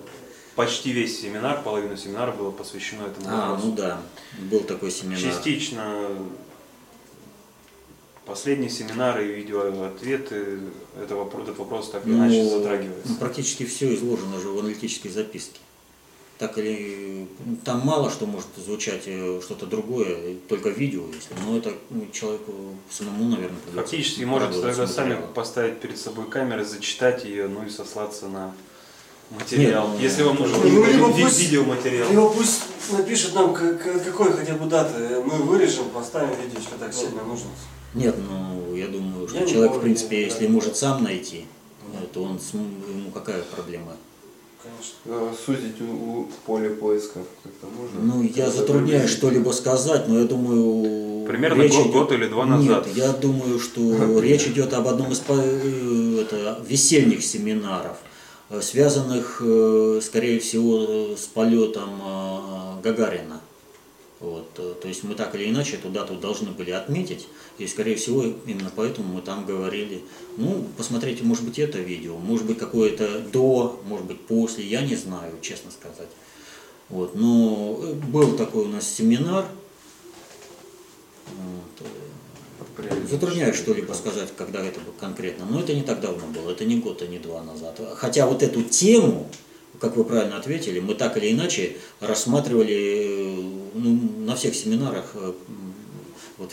почти 0.57 0.91
весь 0.91 1.21
семинар, 1.21 1.63
половина 1.63 1.97
семинара 1.97 2.33
было 2.33 2.51
посвящено 2.51 3.07
этому 3.07 3.29
а, 3.29 3.51
вопросу. 3.51 3.67
ну 3.69 3.75
да, 3.77 4.03
был 4.51 4.61
такой 4.61 4.91
семинар. 4.91 5.21
Частично 5.21 6.09
последние 8.27 8.71
семинары 8.71 9.29
и 9.29 9.35
видеоответы, 9.35 10.59
это 11.01 11.15
вопрос, 11.15 11.45
этот 11.45 11.59
вопрос 11.59 11.91
так 11.91 12.05
или 12.05 12.15
ну, 12.15 12.27
иначе 12.27 12.45
затрагивается. 12.45 13.13
Ну, 13.13 13.17
практически 13.19 13.65
все 13.67 13.95
изложено 13.95 14.41
же 14.41 14.49
в 14.49 14.59
аналитической 14.59 15.11
записке 15.11 15.61
так 16.41 16.57
или 16.57 17.29
там 17.67 17.81
мало 17.85 18.11
что 18.11 18.25
может 18.25 18.49
звучать 18.57 19.03
э, 19.05 19.41
что-то 19.43 19.67
другое, 19.67 20.37
только 20.49 20.71
видео, 20.71 21.03
если. 21.15 21.35
Но 21.45 21.59
это 21.59 21.75
ну, 21.91 22.07
человеку 22.13 22.53
самому, 22.91 23.25
наверное, 23.25 23.59
придется. 23.59 23.83
Фактически 23.83 24.25
может 24.25 24.59
тогда 24.59 24.87
сами 24.87 25.19
поставить 25.35 25.81
перед 25.81 25.99
собой 25.99 26.31
камеры, 26.31 26.65
зачитать 26.65 27.27
ее, 27.27 27.47
ну 27.47 27.67
и 27.67 27.69
сослаться 27.69 28.27
на 28.29 28.55
материал. 29.29 29.89
Нет, 29.89 29.97
ну, 29.97 30.03
если 30.03 30.23
вам 30.23 30.37
нужен 30.37 30.57
ну, 30.65 30.87
либо 30.87 31.13
пусть, 31.13 31.41
видеоматериал. 31.41 32.11
Либо 32.11 32.31
пусть 32.31 32.63
напишет 32.91 33.35
нам, 33.35 33.55
какой 33.55 34.33
хотя 34.33 34.55
бы 34.55 34.65
даты. 34.65 35.21
Мы 35.23 35.35
вырежем, 35.43 35.91
поставим 35.91 36.31
видео, 36.31 36.59
если 36.59 36.77
так 36.79 36.95
сильно 36.95 37.23
нужно. 37.23 37.51
Нет, 37.93 38.17
ну 38.17 38.75
я 38.75 38.89
думаю, 38.89 39.29
что 39.29 39.37
я 39.37 39.47
человек, 39.47 39.77
в 39.77 39.81
принципе, 39.83 40.25
если 40.25 40.47
может 40.47 40.75
сам 40.79 41.05
найти, 41.05 41.45
то 42.15 42.23
он 42.23 42.41
ему 42.89 43.11
какая 43.11 43.43
проблема? 43.43 43.93
Конечно. 44.63 44.95
А, 45.07 45.35
сузить 45.35 45.81
у, 45.81 46.29
поле 46.45 46.71
поиска 46.71 47.21
как-то 47.43 47.67
можно? 47.67 48.01
Ну, 48.01 48.23
я 48.23 48.51
затрудняюсь 48.51 49.11
что-либо 49.11 49.51
сказать, 49.53 50.07
но 50.07 50.19
я 50.19 50.27
думаю... 50.27 51.27
Примерно 51.27 51.63
речь 51.63 51.73
год, 51.73 51.83
идет... 51.83 51.93
год 51.93 52.13
или 52.13 52.27
два 52.27 52.45
назад. 52.45 52.87
Нет, 52.87 52.97
я 52.97 53.13
думаю, 53.13 53.59
что 53.59 54.21
речь 54.21 54.47
идет 54.47 54.75
об 54.75 54.87
одном 54.87 55.13
из 55.13 55.23
э, 55.29 56.21
это, 56.23 56.63
весенних 56.67 57.25
семинаров, 57.25 57.97
э, 58.51 58.61
связанных, 58.61 59.41
э, 59.43 60.01
скорее 60.03 60.41
всего, 60.41 61.17
с 61.17 61.27
полетом 61.27 62.83
Гагарина. 62.83 63.40
Вот, 64.21 64.53
то 64.53 64.87
есть 64.87 65.03
мы 65.03 65.15
так 65.15 65.35
или 65.35 65.49
иначе 65.49 65.77
эту 65.77 65.89
дату 65.89 66.15
должны 66.15 66.51
были 66.51 66.73
отметить, 66.73 67.27
и 67.57 67.67
скорее 67.67 67.97
всего 67.97 68.23
именно 68.47 68.71
поэтому 68.77 69.15
мы 69.15 69.23
там 69.23 69.47
говорили, 69.47 70.03
ну, 70.37 70.67
посмотрите, 70.77 71.25
может 71.25 71.43
быть 71.43 71.59
это 71.59 71.79
видео, 71.79 72.19
может 72.19 72.47
быть 72.47 72.59
какое-то 72.59 73.21
до, 73.21 73.81
может 73.87 74.07
быть 74.07 74.21
после, 74.21 74.67
я 74.67 74.83
не 74.83 74.95
знаю, 74.95 75.33
честно 75.41 75.71
сказать. 75.71 76.11
Вот, 76.91 77.15
но 77.15 77.81
э, 77.83 77.95
был 77.95 78.37
такой 78.37 78.65
у 78.65 78.69
нас 78.69 78.87
семинар, 78.87 79.47
вот, 81.27 81.87
э, 81.87 82.11
Затрудняюсь 83.09 83.57
что-либо 83.57 83.93
сказать, 83.93 84.29
когда 84.37 84.65
это 84.65 84.81
было 84.81 84.95
конкретно, 84.99 85.45
но 85.45 85.61
это 85.61 85.75
не 85.75 85.83
так 85.83 86.01
давно 86.01 86.27
было, 86.27 86.51
это 86.51 86.65
не 86.65 86.79
год, 86.79 87.03
а 87.03 87.07
не 87.07 87.19
два 87.19 87.43
назад. 87.43 87.81
Хотя 87.97 88.27
вот 88.27 88.43
эту 88.43 88.63
тему, 88.63 89.29
как 89.81 89.97
вы 89.97 90.05
правильно 90.05 90.37
ответили, 90.37 90.81
мы 90.81 90.95
так 90.95 91.17
или 91.17 91.33
иначе 91.33 91.77
рассматривали 92.01 93.60
ну, 93.83 94.27
на 94.27 94.37
всех 94.37 94.55
семинарах 94.55 95.11
э, 95.15 95.33
вот, 96.39 96.53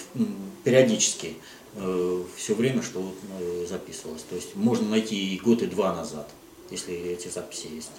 периодически 0.63 1.37
э, 1.75 2.23
все 2.35 2.55
время, 2.55 2.81
что 2.81 3.01
вот, 3.01 3.15
э, 3.39 3.65
записывалось. 3.67 4.23
То 4.29 4.35
есть 4.35 4.55
можно 4.55 4.89
найти 4.89 5.35
и 5.35 5.39
год, 5.39 5.61
и 5.61 5.67
два 5.67 5.93
назад, 5.95 6.29
если 6.69 6.93
эти 6.93 7.27
записи 7.27 7.67
есть 7.67 7.91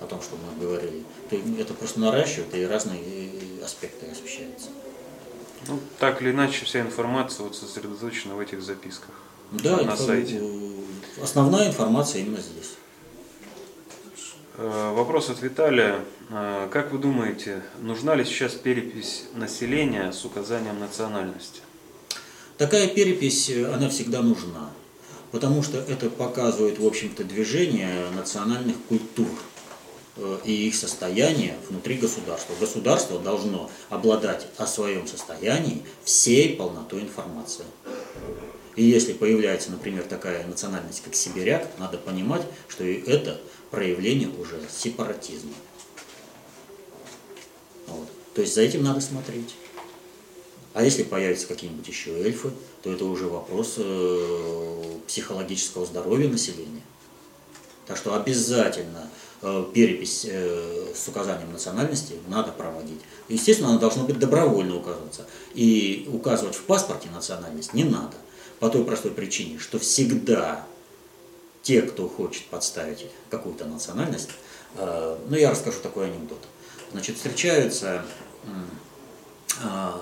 о 0.00 0.06
том, 0.06 0.20
что 0.20 0.36
мы 0.36 0.60
говорили. 0.60 1.04
То 1.30 1.36
это 1.58 1.74
просто 1.74 2.00
наращивает, 2.00 2.54
и 2.54 2.64
разные 2.64 3.00
аспекты 3.62 4.06
освещаются. 4.06 4.68
Ну, 5.68 5.78
так 5.98 6.20
или 6.22 6.32
иначе, 6.32 6.64
вся 6.64 6.80
информация 6.80 7.44
вот 7.44 7.54
сосредоточена 7.54 8.34
в 8.34 8.40
этих 8.40 8.62
записках. 8.62 9.14
Да, 9.52 9.82
на 9.82 9.96
сайте. 9.96 10.42
Основная 11.22 11.68
информация 11.68 12.22
именно 12.22 12.40
здесь. 12.40 12.72
Э, 14.58 14.92
вопрос 14.94 15.30
от 15.30 15.40
Виталия. 15.40 16.00
Э, 16.28 16.68
как 16.70 16.92
вы 16.92 16.98
думаете, 16.98 17.62
нужна 17.80 18.14
ли 18.14 18.24
сейчас 18.24 18.52
перепись 18.52 19.24
населения 19.34 20.12
с 20.12 20.24
указанием 20.26 20.78
национальности? 20.78 21.60
Такая 22.58 22.88
перепись, 22.88 23.48
э, 23.48 23.72
она 23.72 23.88
всегда 23.88 24.20
нужна, 24.20 24.70
потому 25.30 25.62
что 25.62 25.78
это 25.78 26.10
показывает, 26.10 26.78
в 26.78 26.86
общем-то, 26.86 27.24
движение 27.24 28.10
национальных 28.14 28.76
культур 28.88 29.30
и 30.44 30.68
их 30.68 30.74
состояние 30.74 31.56
внутри 31.70 31.96
государства. 31.96 32.52
Государство 32.60 33.18
должно 33.18 33.70
обладать 33.88 34.46
о 34.58 34.66
своем 34.66 35.06
состоянии 35.06 35.82
всей 36.04 36.54
полнотой 36.54 37.00
информации. 37.00 37.64
И 38.76 38.84
если 38.84 39.14
появляется, 39.14 39.70
например, 39.70 40.02
такая 40.02 40.46
национальность, 40.46 41.02
как 41.02 41.14
сибиряк, 41.14 41.66
надо 41.78 41.96
понимать, 41.96 42.42
что 42.68 42.84
и 42.84 43.00
это 43.06 43.40
проявление 43.72 44.28
уже 44.38 44.60
сепаратизма. 44.70 45.54
Вот. 47.88 48.06
То 48.34 48.42
есть 48.42 48.54
за 48.54 48.60
этим 48.60 48.84
надо 48.84 49.00
смотреть. 49.00 49.56
А 50.74 50.84
если 50.84 51.02
появятся 51.02 51.48
какие-нибудь 51.48 51.88
еще 51.88 52.12
эльфы, 52.12 52.50
то 52.82 52.92
это 52.92 53.04
уже 53.04 53.26
вопрос 53.26 53.74
э, 53.78 54.82
психологического 55.06 55.84
здоровья 55.84 56.28
населения. 56.28 56.82
Так 57.86 57.96
что 57.96 58.14
обязательно 58.14 59.10
э, 59.42 59.64
перепись 59.74 60.26
э, 60.28 60.92
с 60.94 61.08
указанием 61.08 61.50
национальности 61.52 62.14
надо 62.28 62.52
проводить. 62.52 63.00
Естественно, 63.28 63.70
она 63.70 63.78
должна 63.78 64.04
быть 64.04 64.18
добровольно 64.18 64.76
указываться. 64.76 65.26
И 65.54 66.08
указывать 66.12 66.54
в 66.54 66.62
паспорте 66.62 67.08
национальность 67.10 67.74
не 67.74 67.84
надо. 67.84 68.16
По 68.60 68.68
той 68.68 68.84
простой 68.84 69.10
причине, 69.10 69.58
что 69.58 69.78
всегда 69.78 70.66
те, 71.62 71.82
кто 71.82 72.08
хочет 72.08 72.46
подставить 72.46 73.06
какую-то 73.30 73.64
национальность, 73.64 74.30
э, 74.76 75.18
ну 75.28 75.36
я 75.36 75.50
расскажу 75.50 75.78
такой 75.82 76.06
анекдот. 76.06 76.40
Значит, 76.92 77.16
встречаются 77.16 78.04
э, 79.62 79.92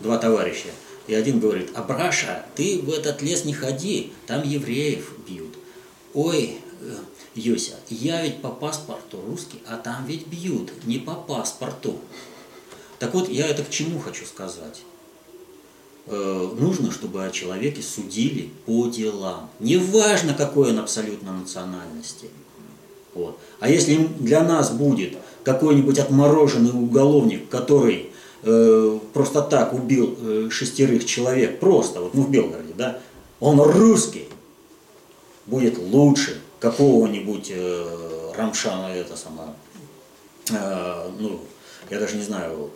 два 0.00 0.18
товарища, 0.18 0.68
и 1.06 1.14
один 1.14 1.40
говорит, 1.40 1.70
Абраша, 1.74 2.46
ты 2.54 2.80
в 2.80 2.90
этот 2.90 3.22
лес 3.22 3.44
не 3.44 3.54
ходи, 3.54 4.12
там 4.26 4.42
евреев 4.42 5.12
бьют. 5.26 5.56
Ой, 6.14 6.58
э, 6.80 6.96
Юся, 7.34 7.74
я 7.88 8.22
ведь 8.22 8.42
по 8.42 8.50
паспорту 8.50 9.20
русский, 9.26 9.62
а 9.66 9.76
там 9.76 10.06
ведь 10.06 10.26
бьют, 10.26 10.72
не 10.84 10.98
по 10.98 11.14
паспорту. 11.14 11.98
Так 12.98 13.14
вот, 13.14 13.28
я 13.28 13.46
это 13.46 13.64
к 13.64 13.70
чему 13.70 13.98
хочу 13.98 14.26
сказать? 14.26 14.82
Э, 16.06 16.48
нужно, 16.58 16.90
чтобы 16.90 17.24
о 17.24 17.30
человеке 17.30 17.82
судили 17.82 18.50
по 18.66 18.86
делам. 18.88 19.50
Неважно, 19.60 20.34
какой 20.34 20.70
он 20.70 20.78
абсолютно 20.78 21.32
национальности. 21.32 22.28
Вот. 23.14 23.38
А 23.58 23.68
если 23.68 23.96
для 24.18 24.42
нас 24.42 24.70
будет 24.70 25.16
какой-нибудь 25.44 25.98
отмороженный 25.98 26.70
уголовник, 26.70 27.48
который 27.48 28.10
э, 28.42 28.98
просто 29.12 29.42
так 29.42 29.74
убил 29.74 30.16
э, 30.20 30.48
шестерых 30.50 31.04
человек, 31.04 31.60
просто, 31.60 32.00
вот 32.00 32.14
ну 32.14 32.22
в 32.22 32.30
Белгороде, 32.30 32.72
да, 32.76 33.00
он 33.40 33.60
русский, 33.60 34.26
будет 35.46 35.78
лучше 35.78 36.40
какого-нибудь 36.60 37.50
э, 37.54 38.32
Рамшана, 38.36 38.86
это 38.94 39.16
самое, 39.16 39.50
э, 40.50 41.10
ну, 41.18 41.40
я 41.90 41.98
даже 41.98 42.16
не 42.16 42.22
знаю, 42.22 42.70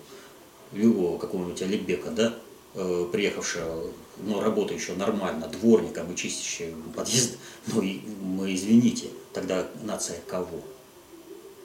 любого 0.73 1.19
какого-нибудь 1.19 1.63
Алибека, 1.63 2.11
да, 2.11 2.35
приехавшего, 2.75 3.91
но 4.19 4.41
работающего 4.41 4.97
нормально, 4.97 5.49
дворником 5.49 6.13
и 6.13 6.17
чистящим 6.17 6.83
подъезд, 6.95 7.37
ну, 7.69 7.83
и, 7.83 8.01
мы 8.21 8.55
извините, 8.55 9.09
тогда 9.33 9.67
нация 9.83 10.19
кого? 10.27 10.61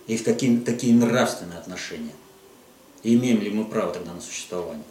И 0.08 0.18
в 0.18 0.24
какие, 0.24 0.58
какие 0.60 0.94
нравственные 0.94 1.60
отношения? 1.60 2.14
И 3.04 3.16
имеем 3.16 3.42
ли 3.42 3.50
мы 3.50 3.66
право 3.66 3.92
тогда 3.94 4.14
на 4.14 4.22
существование? 4.22 4.84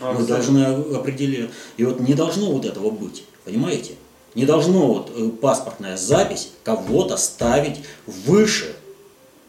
Ну, 0.00 0.06
а 0.06 0.12
Мы 0.12 0.26
должны 0.26 0.64
определить. 0.64 1.50
И 1.76 1.84
вот 1.84 2.00
не 2.00 2.14
должно 2.14 2.52
вот 2.52 2.64
этого 2.64 2.90
быть, 2.90 3.24
понимаете? 3.44 3.96
Не 4.34 4.44
должно 4.44 4.86
вот 4.86 5.12
э, 5.14 5.28
паспортная 5.30 5.96
запись 5.96 6.52
кого-то 6.64 7.16
ставить 7.16 7.80
выше, 8.06 8.76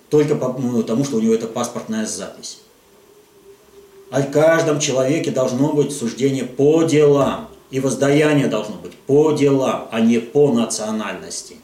только 0.10 0.36
по- 0.36 0.58
ну, 0.58 0.82
потому, 0.82 1.06
что 1.06 1.18
у 1.18 1.20
него 1.20 1.34
это 1.34 1.48
паспортная 1.48 2.06
запись. 2.06 2.60
О 4.12 4.24
каждом 4.24 4.80
человеке 4.80 5.32
должно 5.32 5.74
быть 5.74 5.92
суждение 5.92 6.46
по 6.46 6.84
делам. 6.84 7.50
И 7.70 7.80
воздаяние 7.80 8.48
должно 8.48 8.78
быть 8.78 8.98
по 8.98 9.32
делам, 9.34 9.88
а 9.92 10.00
не 10.02 10.18
по 10.18 10.52
национальности. 10.52 11.58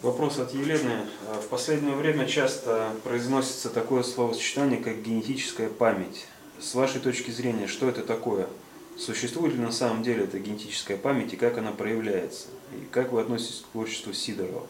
Вопрос 0.00 0.38
от 0.38 0.54
Елены. 0.54 1.06
Э, 1.26 1.40
В 1.42 1.48
последнее 1.48 1.94
время 1.94 2.26
часто 2.26 2.92
произносится 3.04 3.68
такое 3.68 4.02
словосочетание, 4.02 4.78
как 4.78 5.02
генетическая 5.02 5.68
память. 5.68 6.26
С 6.58 6.74
вашей 6.74 7.00
точки 7.00 7.30
зрения, 7.30 7.66
что 7.66 7.88
это 7.88 8.02
такое? 8.02 8.46
Существует 8.96 9.54
ли 9.54 9.60
на 9.60 9.72
самом 9.72 10.02
деле 10.02 10.24
эта 10.24 10.38
генетическая 10.38 10.96
память 10.96 11.34
и 11.34 11.36
как 11.36 11.58
она 11.58 11.72
проявляется? 11.72 12.46
И 12.72 12.86
как 12.90 13.12
вы 13.12 13.20
относитесь 13.20 13.60
к 13.60 13.72
творчеству 13.72 14.14
Сидорова? 14.14 14.66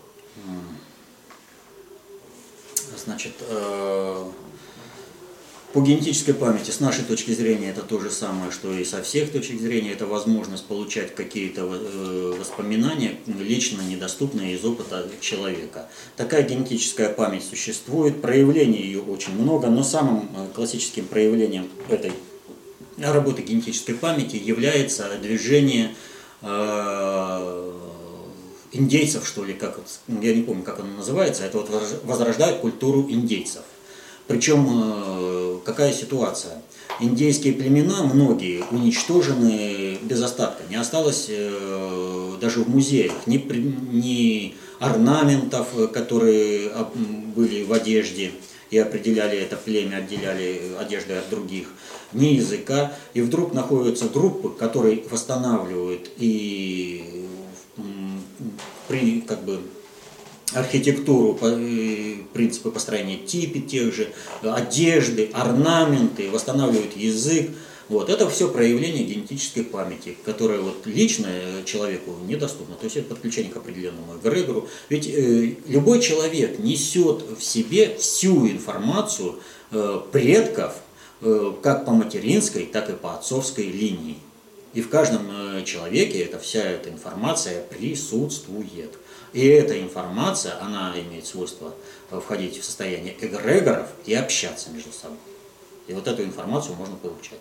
Значит, 2.97 3.33
э, 3.41 4.25
по 5.73 5.81
генетической 5.81 6.33
памяти, 6.33 6.71
с 6.71 6.81
нашей 6.81 7.05
точки 7.05 7.31
зрения, 7.33 7.71
это 7.71 7.83
то 7.83 8.01
же 8.01 8.11
самое, 8.11 8.51
что 8.51 8.73
и 8.73 8.85
со 8.85 9.03
всех 9.03 9.31
точек 9.31 9.61
зрения. 9.61 9.93
Это 9.93 10.07
возможность 10.07 10.65
получать 10.65 11.15
какие-то 11.15 11.63
э, 11.63 12.35
воспоминания, 12.39 13.17
лично 13.27 13.83
недоступные 13.83 14.55
из 14.55 14.65
опыта 14.65 15.07
человека. 15.21 15.89
Такая 16.17 16.43
генетическая 16.43 17.11
память 17.11 17.45
существует, 17.45 18.23
проявлений 18.23 18.81
ее 18.81 19.01
очень 19.01 19.35
много, 19.35 19.69
но 19.69 19.83
самым 19.83 20.31
э, 20.35 20.47
классическим 20.55 21.07
проявлением 21.07 21.69
этой 21.89 22.13
работы 22.97 23.43
генетической 23.43 23.95
памяти 23.95 24.37
является 24.37 25.09
движение 25.23 25.95
индейцев, 28.73 29.27
что 29.27 29.45
ли, 29.45 29.55
как 29.55 29.81
я 30.09 30.35
не 30.35 30.43
помню, 30.43 30.63
как 30.63 30.81
оно 30.81 30.97
называется, 30.97 31.45
это 31.45 31.59
вот 31.59 31.71
возрож- 31.71 32.05
возрождает 32.05 32.59
культуру 32.59 33.07
индейцев. 33.09 33.63
Причем 34.27 34.67
э, 34.71 35.59
какая 35.65 35.93
ситуация? 35.93 36.61
Индейские 37.01 37.55
племена, 37.55 38.03
многие, 38.03 38.63
уничтожены 38.71 39.99
без 40.03 40.23
остатка. 40.23 40.63
Не 40.69 40.77
осталось 40.77 41.27
э, 41.31 42.37
даже 42.41 42.61
в 42.61 42.69
музеях 42.69 43.13
ни, 43.27 43.37
ни 43.37 44.55
орнаментов, 44.81 45.69
э, 45.77 45.87
которые 45.87 46.69
м, 46.69 47.33
были 47.35 47.65
в 47.65 47.73
одежде 47.73 48.33
и 48.71 48.77
определяли 48.77 49.39
это 49.39 49.57
племя, 49.57 49.97
отделяли 49.97 50.73
одежды 50.79 51.15
от 51.15 51.31
других, 51.31 51.69
ни 52.13 52.27
языка. 52.35 52.93
И 53.15 53.23
вдруг 53.23 53.55
находятся 53.55 54.09
группы, 54.11 54.51
которые 54.51 55.05
восстанавливают 55.11 56.11
и 56.19 57.25
при, 58.89 59.21
как 59.21 59.45
бы, 59.45 59.61
архитектуру, 60.55 61.39
принципы 62.33 62.71
построения 62.71 63.19
типи 63.19 63.61
тех 63.61 63.95
же, 63.95 64.09
одежды, 64.43 65.31
орнаменты, 65.33 66.31
восстанавливают 66.31 66.97
язык. 66.97 67.51
Вот, 67.89 68.11
это 68.11 68.29
все 68.29 68.49
проявление 68.49 69.05
генетической 69.05 69.63
памяти, 69.63 70.17
которая 70.27 70.61
вот 70.61 70.87
лично 70.87 71.27
э, 71.31 71.63
человеку 71.65 72.17
недоступна. 72.27 72.75
То 72.75 72.85
есть 72.85 72.99
это 72.99 73.09
подключение 73.09 73.51
к 73.51 73.57
определенному 73.57 74.19
эгрегору. 74.19 74.69
Ведь 74.91 75.07
э, 75.09 75.55
любой 75.67 76.03
человек 76.03 76.59
несет 76.59 77.25
в 77.39 77.43
себе 77.43 77.97
всю 77.97 78.47
информацию 78.47 79.37
э, 79.71 80.01
предков, 80.13 80.75
э, 81.23 81.53
как 81.63 81.87
по 81.87 81.93
материнской, 81.93 82.67
так 82.67 82.91
и 82.91 82.93
по 82.93 83.15
отцовской 83.15 83.65
линии. 83.65 84.19
И 84.75 84.83
в 84.83 84.91
каждом 84.91 85.27
э, 85.31 85.65
человеке 85.65 86.21
эта 86.21 86.39
вся 86.39 86.63
эта 86.63 86.91
информация 86.91 87.63
присутствует. 87.65 88.99
И 89.33 89.47
эта 89.47 89.81
информация, 89.81 90.61
она 90.61 90.95
имеет 90.99 91.27
свойство 91.27 91.75
э, 92.11 92.21
входить 92.21 92.61
в 92.61 92.65
состояние 92.65 93.17
эгрегоров 93.19 93.89
и 94.05 94.15
общаться 94.15 94.71
между 94.71 94.93
собой. 94.93 95.19
И 95.87 95.95
вот 95.95 96.07
эту 96.07 96.23
информацию 96.23 96.77
можно 96.77 96.97
получать. 96.97 97.41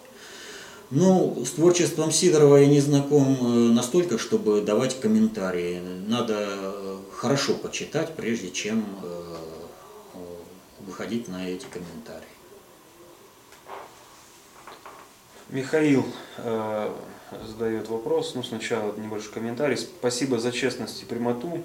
Ну, 0.90 1.44
с 1.46 1.52
творчеством 1.52 2.12
Сидорова 2.12 2.58
я 2.58 2.68
не 2.68 2.80
знаком 2.80 3.38
э, 3.42 3.74
настолько, 3.74 4.18
чтобы 4.18 4.62
давать 4.62 5.00
комментарии. 5.00 5.82
Надо 6.08 7.02
хорошо 7.12 7.56
почитать, 7.56 8.16
прежде 8.16 8.52
чем 8.52 8.86
выходить 10.80 11.28
на 11.28 11.50
эти 11.50 11.66
комментарии. 11.66 12.24
Михаил 15.50 16.06
задает 17.48 17.90
вопрос. 17.90 18.34
Ну, 18.36 18.44
сначала 18.44 18.94
небольшой 18.98 19.34
комментарий. 19.34 19.78
Спасибо 19.78 20.40
за 20.40 20.52
честность 20.52 21.02
и 21.02 21.06
прямоту. 21.06 21.62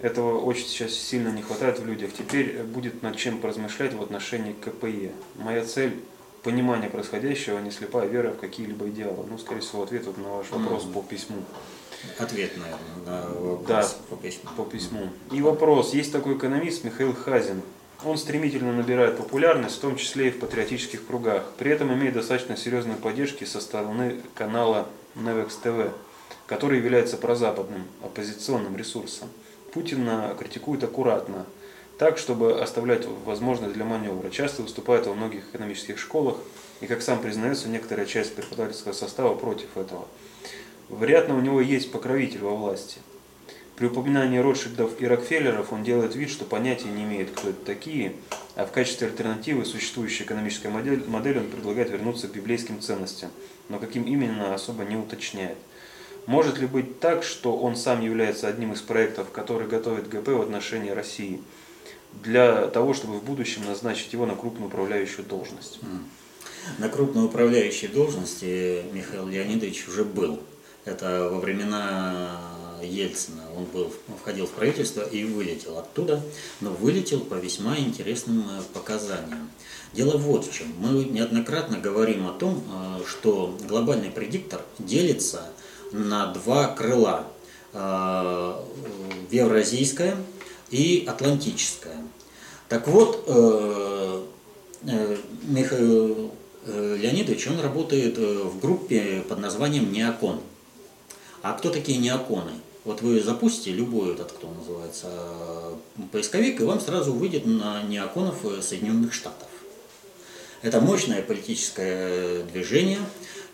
Этого 0.00 0.38
очень 0.40 0.66
сейчас 0.66 0.92
сильно 0.92 1.28
не 1.30 1.42
хватает 1.42 1.78
в 1.78 1.86
людях. 1.86 2.10
Теперь 2.16 2.62
будет 2.62 3.02
над 3.02 3.16
чем 3.16 3.38
поразмышлять 3.38 3.94
в 3.94 4.02
отношении 4.02 4.52
КПЕ. 4.52 5.12
Моя 5.36 5.64
цель– 5.64 6.00
понимание 6.42 6.90
происходящего, 6.90 7.58
а 7.58 7.62
не 7.62 7.70
слепая 7.70 8.06
вера 8.06 8.32
в 8.32 8.38
какие-либо 8.38 8.88
идеалы. 8.90 9.24
Ну, 9.28 9.38
скорее 9.38 9.60
всего, 9.60 9.82
ответ 9.82 10.04
вот 10.06 10.18
на 10.18 10.28
ваш 10.28 10.50
вопрос 10.50 10.84
по 10.84 11.00
письму. 11.02 11.36
Ответ, 12.18 12.52
наверное, 12.58 13.22
на 13.22 13.28
вопрос 13.32 13.66
Да. 13.66 13.88
по 14.10 14.16
письму. 14.16 14.50
по 14.56 14.64
письму. 14.64 15.08
И 15.32 15.40
вопрос. 15.40 15.94
Есть 15.94 16.12
такой 16.12 16.36
экономист 16.36 16.84
Михаил 16.84 17.14
Хазин. 17.14 17.62
Он 18.02 18.18
стремительно 18.18 18.72
набирает 18.72 19.16
популярность, 19.16 19.76
в 19.76 19.80
том 19.80 19.96
числе 19.96 20.28
и 20.28 20.30
в 20.30 20.40
патриотических 20.40 21.06
кругах. 21.06 21.44
При 21.58 21.70
этом 21.70 21.92
имеет 21.94 22.14
достаточно 22.14 22.56
серьезные 22.56 22.96
поддержки 22.96 23.44
со 23.44 23.60
стороны 23.60 24.20
канала 24.34 24.88
Nevex 25.14 25.52
TV, 25.62 25.92
который 26.46 26.78
является 26.78 27.16
прозападным 27.16 27.84
оппозиционным 28.02 28.76
ресурсом. 28.76 29.28
Путина 29.72 30.34
критикует 30.38 30.84
аккуратно, 30.84 31.46
так, 31.98 32.18
чтобы 32.18 32.60
оставлять 32.60 33.06
возможность 33.24 33.74
для 33.74 33.84
маневра. 33.84 34.28
Часто 34.30 34.62
выступает 34.62 35.06
во 35.06 35.14
многих 35.14 35.48
экономических 35.48 35.98
школах, 35.98 36.36
и, 36.80 36.86
как 36.86 37.02
сам 37.02 37.20
признается, 37.20 37.68
некоторая 37.68 38.06
часть 38.06 38.34
преподавательского 38.34 38.92
состава 38.92 39.34
против 39.34 39.76
этого. 39.76 40.06
Вероятно, 40.90 41.36
у 41.36 41.40
него 41.40 41.60
есть 41.60 41.92
покровитель 41.92 42.40
во 42.40 42.54
власти. 42.54 42.98
При 43.76 43.86
упоминании 43.86 44.38
Ротшильдов 44.38 45.00
и 45.00 45.06
Рокфеллеров 45.06 45.72
он 45.72 45.82
делает 45.82 46.14
вид, 46.14 46.30
что 46.30 46.44
понятия 46.44 46.88
не 46.88 47.02
имеет, 47.02 47.30
кто 47.32 47.48
это 47.48 47.64
такие, 47.64 48.14
а 48.54 48.66
в 48.66 48.72
качестве 48.72 49.08
альтернативы 49.08 49.64
существующей 49.64 50.24
экономической 50.24 50.68
модель, 50.68 51.04
модели 51.08 51.38
он 51.38 51.48
предлагает 51.48 51.90
вернуться 51.90 52.28
к 52.28 52.32
библейским 52.32 52.80
ценностям, 52.80 53.30
но 53.68 53.78
каким 53.78 54.04
именно 54.04 54.54
особо 54.54 54.84
не 54.84 54.96
уточняет. 54.96 55.58
Может 56.26 56.58
ли 56.58 56.66
быть 56.66 57.00
так, 57.00 57.24
что 57.24 57.56
он 57.56 57.76
сам 57.76 58.00
является 58.00 58.48
одним 58.48 58.72
из 58.72 58.80
проектов, 58.80 59.30
который 59.30 59.66
готовит 59.66 60.08
ГП 60.08 60.28
в 60.28 60.42
отношении 60.42 60.90
России? 60.90 61.40
для 62.22 62.68
того, 62.68 62.94
чтобы 62.94 63.18
в 63.18 63.24
будущем 63.24 63.64
назначить 63.66 64.12
его 64.12 64.26
на 64.26 64.34
крупную 64.34 64.68
управляющую 64.68 65.24
должность? 65.24 65.80
На 66.78 66.88
крупной 66.88 67.26
управляющей 67.26 67.88
должности 67.88 68.84
Михаил 68.92 69.26
Леонидович 69.26 69.88
уже 69.88 70.04
был. 70.04 70.40
Это 70.84 71.28
во 71.30 71.40
времена 71.40 72.40
Ельцина. 72.84 73.42
Он 73.56 73.64
был, 73.64 73.92
входил 74.20 74.46
в 74.46 74.50
правительство 74.50 75.02
и 75.02 75.24
вылетел 75.24 75.78
оттуда, 75.78 76.22
но 76.60 76.70
вылетел 76.70 77.20
по 77.20 77.34
весьма 77.34 77.78
интересным 77.78 78.42
э, 78.42 78.62
показаниям. 78.72 79.50
Дело 79.92 80.16
вот 80.16 80.46
в 80.46 80.52
чем. 80.52 80.72
Мы 80.78 81.04
неоднократно 81.04 81.78
говорим 81.78 82.26
о 82.26 82.32
том, 82.32 82.64
э, 82.66 83.04
что 83.06 83.56
глобальный 83.68 84.10
предиктор 84.10 84.62
делится 84.78 85.42
на 85.92 86.26
два 86.32 86.68
крыла. 86.68 87.26
Э, 87.72 88.60
евразийское 89.30 90.16
и 90.70 91.04
атлантическое. 91.08 91.96
Так 92.68 92.88
вот, 92.88 93.28
Михаил 95.42 96.30
Леонидович, 96.66 97.48
он 97.48 97.60
работает 97.60 98.16
в 98.16 98.58
группе 98.60 99.24
под 99.28 99.38
названием 99.38 99.92
«Неокон». 99.92 100.40
А 101.44 101.52
кто 101.52 101.68
такие 101.68 101.98
неоконы? 101.98 102.52
Вот 102.84 103.00
вы 103.00 103.22
запустите 103.22 103.72
любой 103.72 104.12
этот, 104.12 104.32
кто 104.32 104.48
называется, 104.48 105.08
поисковик, 106.12 106.60
и 106.60 106.64
вам 106.64 106.80
сразу 106.80 107.12
выйдет 107.12 107.46
на 107.46 107.82
неоконов 107.82 108.36
Соединенных 108.60 109.14
Штатов. 109.14 109.48
Это 110.60 110.80
мощное 110.80 111.22
политическое 111.22 112.42
движение, 112.44 113.00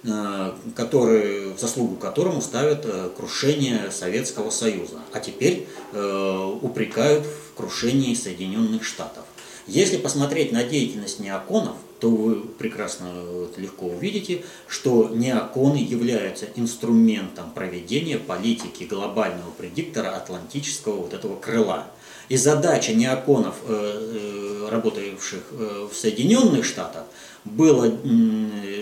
э, 0.05 0.53
который, 0.77 1.53
в 1.55 1.59
заслугу 1.59 1.97
которому 1.97 2.41
ставят 2.41 2.85
э, 2.85 3.11
крушение 3.17 3.91
Советского 3.91 4.51
Союза, 4.51 5.01
а 5.13 5.19
теперь 5.19 5.67
э, 5.93 6.59
упрекают 6.63 7.25
в 7.25 7.55
крушении 7.57 8.15
Соединенных 8.15 8.85
Штатов. 8.85 9.25
Если 9.67 9.97
посмотреть 9.97 10.53
на 10.53 10.63
деятельность 10.65 11.21
неоконов, 11.21 11.77
то 12.01 12.09
вы 12.09 12.37
прекрасно 12.37 13.13
легко 13.57 13.87
увидите, 13.87 14.43
что 14.67 15.11
неоконы 15.13 15.77
являются 15.77 16.47
инструментом 16.57 17.51
проведения 17.51 18.19
политики 18.19 18.85
глобального 18.85 19.51
предиктора 19.51 20.17
атлантического 20.17 20.97
вот 20.97 21.13
этого 21.13 21.37
крыла. 21.37 21.87
И 22.31 22.37
задача 22.37 22.95
неоконов, 22.95 23.57
э, 23.67 23.73
э, 23.73 24.69
работавших 24.71 25.43
э, 25.51 25.89
в 25.93 25.97
Соединенных 25.97 26.65
Штатах, 26.65 27.05
было 27.45 27.87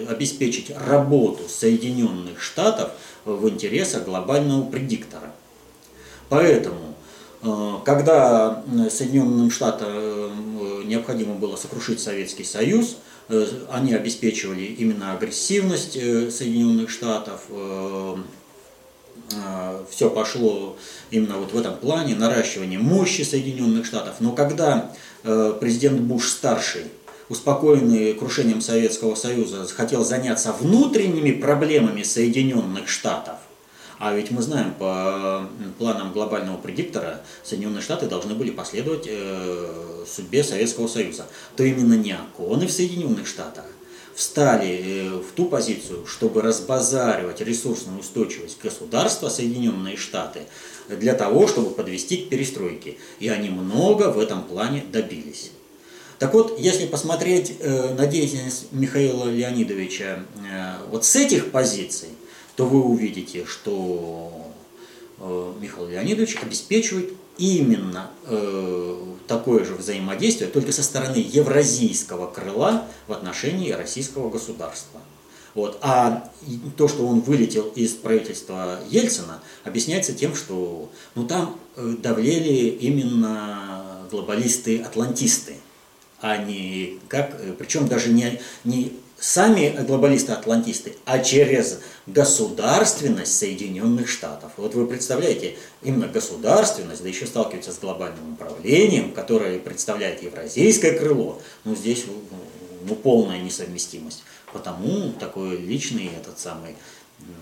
обеспечить 0.09 0.73
работу 0.77 1.49
Соединенных 1.49 2.43
Штатов 2.43 2.91
в 3.25 3.49
интересах 3.49 4.05
глобального 4.05 4.69
предиктора. 4.69 5.33
Поэтому 6.29 6.95
когда 7.85 8.65
Соединенным 8.91 9.53
Штатам 9.53 10.18
необходимо 10.89 11.35
было 11.35 11.57
сокрушить 11.57 12.01
Советский 12.01 12.45
Союз, 12.45 12.97
Э, 13.29 13.47
они 13.71 13.95
обеспечивали 13.95 14.65
именно 14.65 15.13
агрессивность 15.13 15.97
э, 15.97 16.31
Соединенных 16.31 16.91
Штатов. 16.91 17.43
Э, 17.51 18.17
Все 19.91 20.09
пошло 20.09 20.77
именно 21.11 21.37
вот 21.37 21.53
в 21.53 21.59
этом 21.59 21.77
плане, 21.77 22.15
наращивание 22.15 22.79
мощи 22.79 23.23
Соединенных 23.23 23.85
Штатов. 23.85 24.15
Но 24.21 24.33
когда 24.33 24.91
президент 25.61 26.01
Буш 26.01 26.31
старший, 26.31 26.85
успокоенный 27.29 28.15
крушением 28.15 28.63
Советского 28.63 29.17
Союза, 29.17 29.67
хотел 29.67 30.03
заняться 30.03 30.53
внутренними 30.53 31.33
проблемами 31.33 32.05
Соединенных 32.05 32.89
Штатов, 32.89 33.37
а 33.99 34.15
ведь 34.15 34.31
мы 34.31 34.43
знаем, 34.43 34.75
по 34.75 35.49
планам 35.79 36.13
глобального 36.13 36.57
предиктора 36.57 37.21
Соединенные 37.43 37.83
Штаты 37.83 38.07
должны 38.07 38.35
были 38.35 38.51
последовать 38.51 39.07
э, 39.07 40.05
судьбе 40.07 40.45
Советского 40.45 40.87
Союза. 40.87 41.27
То 41.57 41.65
именно 41.65 41.95
неоконы 41.95 42.67
в 42.67 42.73
Соединенных 42.73 43.27
Штатах 43.27 43.65
встали 44.15 44.69
э, 44.69 45.11
в 45.11 45.33
ту 45.33 45.47
позицию, 45.47 46.07
чтобы 46.07 46.43
разбазаривать 46.43 47.41
ресурсную 47.41 48.01
устойчивость 48.01 48.59
государства 48.63 49.29
Соединенные 49.29 49.97
Штаты 49.97 50.41
для 50.89 51.15
того, 51.15 51.49
чтобы 51.49 51.71
подвести 51.71 52.19
к 52.19 52.29
перестройке. 52.29 52.97
И 53.19 53.29
они 53.29 53.49
много 53.51 54.11
в 54.11 54.19
этом 54.19 54.45
плане 54.45 54.85
добились. 54.93 55.51
Так 56.19 56.35
вот, 56.35 56.59
если 56.59 56.87
посмотреть 56.87 57.55
э, 57.61 57.95
на 57.95 58.07
деятельность 58.07 58.73
Михаила 58.73 59.31
Леонидовича 59.31 60.25
э, 60.51 60.75
вот 60.91 61.05
с 61.05 61.15
этих 61.15 61.53
позиций, 61.53 62.09
то 62.59 62.67
вы 62.67 62.83
увидите, 62.83 63.47
что 63.47 64.53
э, 65.21 65.53
Михаил 65.61 65.87
Леонидович 65.87 66.39
обеспечивает 66.43 67.13
именно 67.37 68.11
э, 68.25 69.01
такое 69.29 69.65
же 69.65 69.77
взаимодействие, 69.77 70.51
только 70.51 70.73
со 70.73 70.83
стороны 70.83 71.19
евразийского 71.19 72.29
крыла 72.29 72.89
в 73.07 73.13
отношении 73.13 73.71
российского 73.71 74.29
государства. 74.29 75.01
Вот. 75.55 75.79
А 75.83 76.33
то, 76.77 76.89
что 76.89 77.07
он 77.07 77.21
вылетел 77.21 77.69
из 77.77 77.93
правительства 77.93 78.81
Ельцина, 78.91 79.41
объясняется 79.63 80.13
тем, 80.13 80.35
что 80.35 80.91
ну, 81.15 81.29
там 81.29 81.61
э, 81.77 81.95
давлели 82.03 82.71
именно 82.71 84.05
глобалисты-атлантисты, 84.11 85.59
а 86.21 86.39
не 86.39 86.99
как, 87.07 87.41
причем 87.57 87.87
даже 87.87 88.09
не, 88.09 88.41
не 88.65 88.95
сами 89.21 89.77
глобалисты-атлантисты, 89.85 90.97
а 91.05 91.19
через 91.19 91.81
государственность 92.07 93.37
Соединенных 93.37 94.09
Штатов. 94.09 94.53
Вот 94.57 94.75
вы 94.75 94.87
представляете, 94.87 95.57
именно 95.83 96.07
государственность, 96.07 97.03
да 97.03 97.09
еще 97.09 97.27
сталкивается 97.27 97.73
с 97.73 97.79
глобальным 97.79 98.35
управлением, 98.35 99.13
которое 99.13 99.59
представляет 99.59 100.23
евразийское 100.23 100.99
крыло, 100.99 101.41
ну 101.65 101.75
здесь 101.75 102.05
ну, 102.87 102.95
полная 102.95 103.41
несовместимость. 103.41 104.23
Потому 104.53 105.13
такой 105.13 105.57
личный 105.57 106.11
этот 106.17 106.39
самый, 106.39 106.77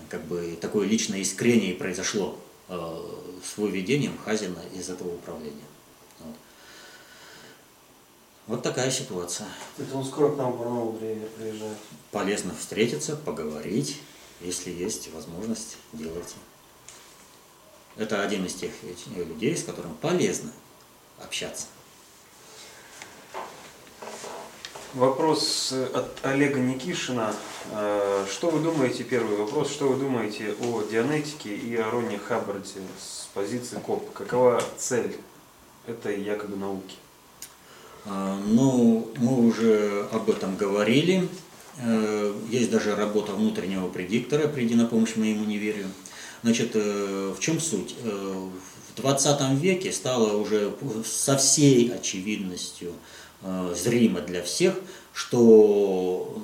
как 0.09 0.25
бы 0.25 0.57
такое 0.59 0.87
личное 0.87 1.21
искрение 1.21 1.73
произошло 1.73 2.37
э, 2.69 3.01
с 3.45 3.57
выведением 3.57 4.17
Хазина 4.25 4.59
из 4.75 4.89
этого 4.89 5.13
управления. 5.13 5.61
Вот 6.19 6.35
такая 8.63 8.89
ситуация. 8.91 9.47
Это 9.77 9.97
он 9.97 10.05
скоро 10.05 10.31
к 10.31 10.37
нам 10.37 10.53
в 10.53 10.59
Барнаул 10.59 10.93
приезжает. 10.93 11.77
Полезно 12.11 12.53
встретиться, 12.55 13.17
поговорить. 13.17 13.99
Если 14.39 14.71
есть 14.71 15.11
возможность, 15.13 15.77
делайте. 15.91 16.35
Это 17.97 18.21
один 18.21 18.45
из 18.45 18.53
тех 18.53 18.71
людей, 19.15 19.57
с 19.57 19.63
которым 19.63 19.95
полезно 19.95 20.51
общаться. 21.19 21.67
Вопрос 24.93 25.73
от 25.73 26.25
Олега 26.25 26.59
Никишина. 26.59 27.35
Э, 27.71 28.25
что 28.31 28.49
вы 28.49 28.61
думаете, 28.61 29.03
первый 29.03 29.37
вопрос, 29.37 29.69
что 29.69 29.89
вы 29.89 29.97
думаете 29.97 30.55
о 30.61 30.83
Дианетике 30.83 31.53
и 31.53 31.75
о 31.75 31.91
Ронне 31.91 32.17
Хаббарде 32.17 32.81
с 32.99 33.27
позиции 33.33 33.79
КОП? 33.79 34.13
Какова 34.13 34.63
цель 34.77 35.17
этой 35.85 36.21
якобы 36.23 36.55
науки? 36.55 36.95
А, 38.09 38.39
ну, 38.47 39.11
мы 39.17 39.47
уже 39.47 40.07
об 40.11 40.29
этом 40.29 40.55
говорили. 40.55 41.27
Э, 41.79 42.33
есть 42.49 42.71
даже 42.71 42.95
работа 42.95 43.33
внутреннего 43.33 43.89
предиктора 43.89 44.47
«Приди 44.47 44.75
на 44.75 44.85
помощь 44.85 45.15
моему 45.17 45.43
неверию». 45.43 45.87
Значит, 46.41 46.71
э, 46.75 47.33
в 47.37 47.39
чем 47.41 47.59
суть? 47.59 47.95
Э, 48.03 48.49
в 48.95 49.01
20 49.01 49.59
веке 49.59 49.91
стало 49.91 50.37
уже 50.37 50.73
со 51.05 51.37
всей 51.37 51.93
очевидностью 51.93 52.93
зримо 53.75 54.21
для 54.21 54.41
всех, 54.41 54.73
что 55.13 56.41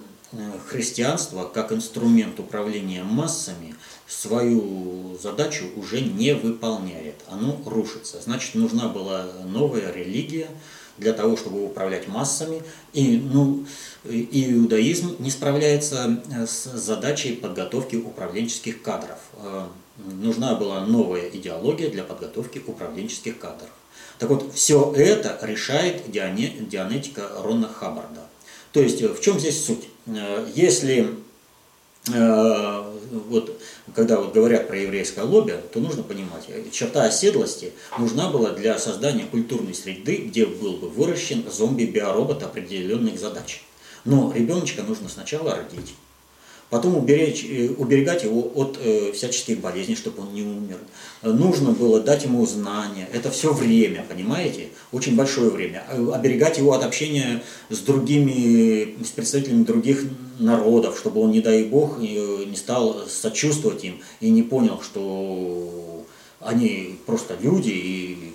христианство 0.67 1.45
как 1.45 1.71
инструмент 1.71 2.39
управления 2.39 3.03
массами 3.03 3.73
свою 4.05 5.17
задачу 5.17 5.65
уже 5.75 6.01
не 6.01 6.35
выполняет. 6.35 7.15
Оно 7.27 7.59
рушится. 7.65 8.21
Значит, 8.21 8.53
нужна 8.53 8.87
была 8.87 9.25
новая 9.47 9.91
религия, 9.91 10.49
для 10.97 11.13
того, 11.13 11.37
чтобы 11.37 11.65
управлять 11.65 12.07
массами. 12.07 12.61
И, 12.93 13.17
ну, 13.17 13.65
и 14.05 14.53
иудаизм 14.53 15.15
не 15.19 15.31
справляется 15.31 16.21
э, 16.31 16.45
с 16.45 16.63
задачей 16.63 17.35
подготовки 17.35 17.95
управленческих 17.95 18.81
кадров. 18.81 19.17
Э, 19.37 19.65
нужна 19.97 20.55
была 20.55 20.85
новая 20.85 21.29
идеология 21.29 21.89
для 21.89 22.03
подготовки 22.03 22.61
управленческих 22.65 23.37
кадров. 23.39 23.69
Так 24.19 24.29
вот, 24.29 24.53
все 24.53 24.93
это 24.95 25.39
решает 25.41 26.09
дианетика 26.11 27.29
Рона 27.39 27.67
Хаббарда. 27.67 28.21
То 28.71 28.81
есть, 28.81 29.01
в 29.01 29.19
чем 29.21 29.39
здесь 29.39 29.65
суть? 29.65 29.89
Э, 30.05 30.47
если 30.53 31.09
вот, 33.29 33.61
когда 33.95 34.19
вот 34.19 34.33
говорят 34.33 34.67
про 34.67 34.77
еврейское 34.77 35.23
лобби, 35.23 35.59
то 35.71 35.79
нужно 35.79 36.03
понимать, 36.03 36.47
черта 36.71 37.03
оседлости 37.03 37.73
нужна 37.97 38.29
была 38.29 38.51
для 38.51 38.79
создания 38.79 39.25
культурной 39.25 39.73
среды, 39.73 40.17
где 40.17 40.45
был 40.45 40.77
бы 40.77 40.89
выращен 40.89 41.43
зомби-биоробот 41.49 42.43
определенных 42.43 43.19
задач. 43.19 43.63
Но 44.05 44.31
ребеночка 44.33 44.83
нужно 44.83 45.09
сначала 45.09 45.55
родить, 45.55 45.95
потом 46.73 46.97
уберечь, 46.97 47.45
э, 47.47 47.69
уберегать 47.77 48.23
его 48.23 48.51
от 48.55 48.79
э, 48.81 49.11
всяческих 49.11 49.59
болезней, 49.59 49.95
чтобы 49.95 50.23
он 50.23 50.33
не 50.33 50.41
умер. 50.41 50.79
Нужно 51.21 51.69
было 51.69 51.99
дать 51.99 52.23
ему 52.23 52.43
знания. 52.47 53.07
Это 53.13 53.29
все 53.29 53.53
время, 53.53 54.03
понимаете? 54.09 54.69
Очень 54.91 55.15
большое 55.15 55.51
время. 55.51 55.83
А, 55.87 56.15
оберегать 56.15 56.57
его 56.57 56.73
от 56.73 56.83
общения 56.83 57.43
с 57.69 57.77
другими, 57.77 58.95
с 59.03 59.09
представителями 59.09 59.63
других 59.63 60.03
народов, 60.39 60.97
чтобы 60.97 61.21
он, 61.21 61.29
не 61.29 61.41
дай 61.41 61.63
бог, 61.63 61.99
не 61.99 62.55
стал 62.55 63.07
сочувствовать 63.07 63.83
им 63.83 64.01
и 64.19 64.31
не 64.31 64.41
понял, 64.41 64.81
что 64.81 66.03
они 66.39 66.97
просто 67.05 67.37
люди 67.39 67.69
и 67.69 68.33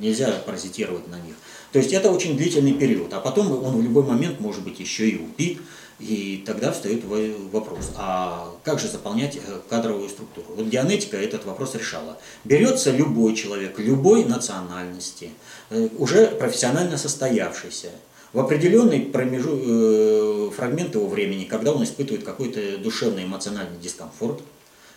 нельзя 0.00 0.30
паразитировать 0.46 1.08
на 1.08 1.16
них. 1.16 1.34
То 1.72 1.80
есть 1.80 1.92
это 1.92 2.12
очень 2.12 2.36
длительный 2.36 2.74
период, 2.74 3.12
а 3.14 3.18
потом 3.18 3.50
он 3.50 3.78
в 3.78 3.82
любой 3.82 4.04
момент 4.04 4.38
может 4.38 4.62
быть 4.62 4.78
еще 4.78 5.08
и 5.08 5.16
убит, 5.16 5.58
и 6.00 6.42
тогда 6.44 6.72
встает 6.72 7.04
вопрос, 7.04 7.92
а 7.96 8.52
как 8.64 8.80
же 8.80 8.88
заполнять 8.88 9.36
э, 9.36 9.40
кадровую 9.68 10.08
структуру? 10.08 10.46
Вот 10.56 10.68
Дианетика 10.68 11.16
этот 11.16 11.44
вопрос 11.44 11.76
решала. 11.76 12.18
Берется 12.42 12.90
любой 12.90 13.34
человек, 13.36 13.78
любой 13.78 14.24
национальности, 14.24 15.30
э, 15.70 15.88
уже 15.98 16.26
профессионально 16.26 16.98
состоявшийся, 16.98 17.90
в 18.32 18.40
определенный 18.40 19.00
промежу... 19.00 19.56
Э, 19.56 20.50
фрагмент 20.54 20.94
его 20.94 21.08
времени, 21.08 21.44
когда 21.44 21.72
он 21.72 21.82
испытывает 21.84 22.24
какой-то 22.24 22.78
душевный 22.78 23.24
эмоциональный 23.24 23.78
дискомфорт, 23.80 24.40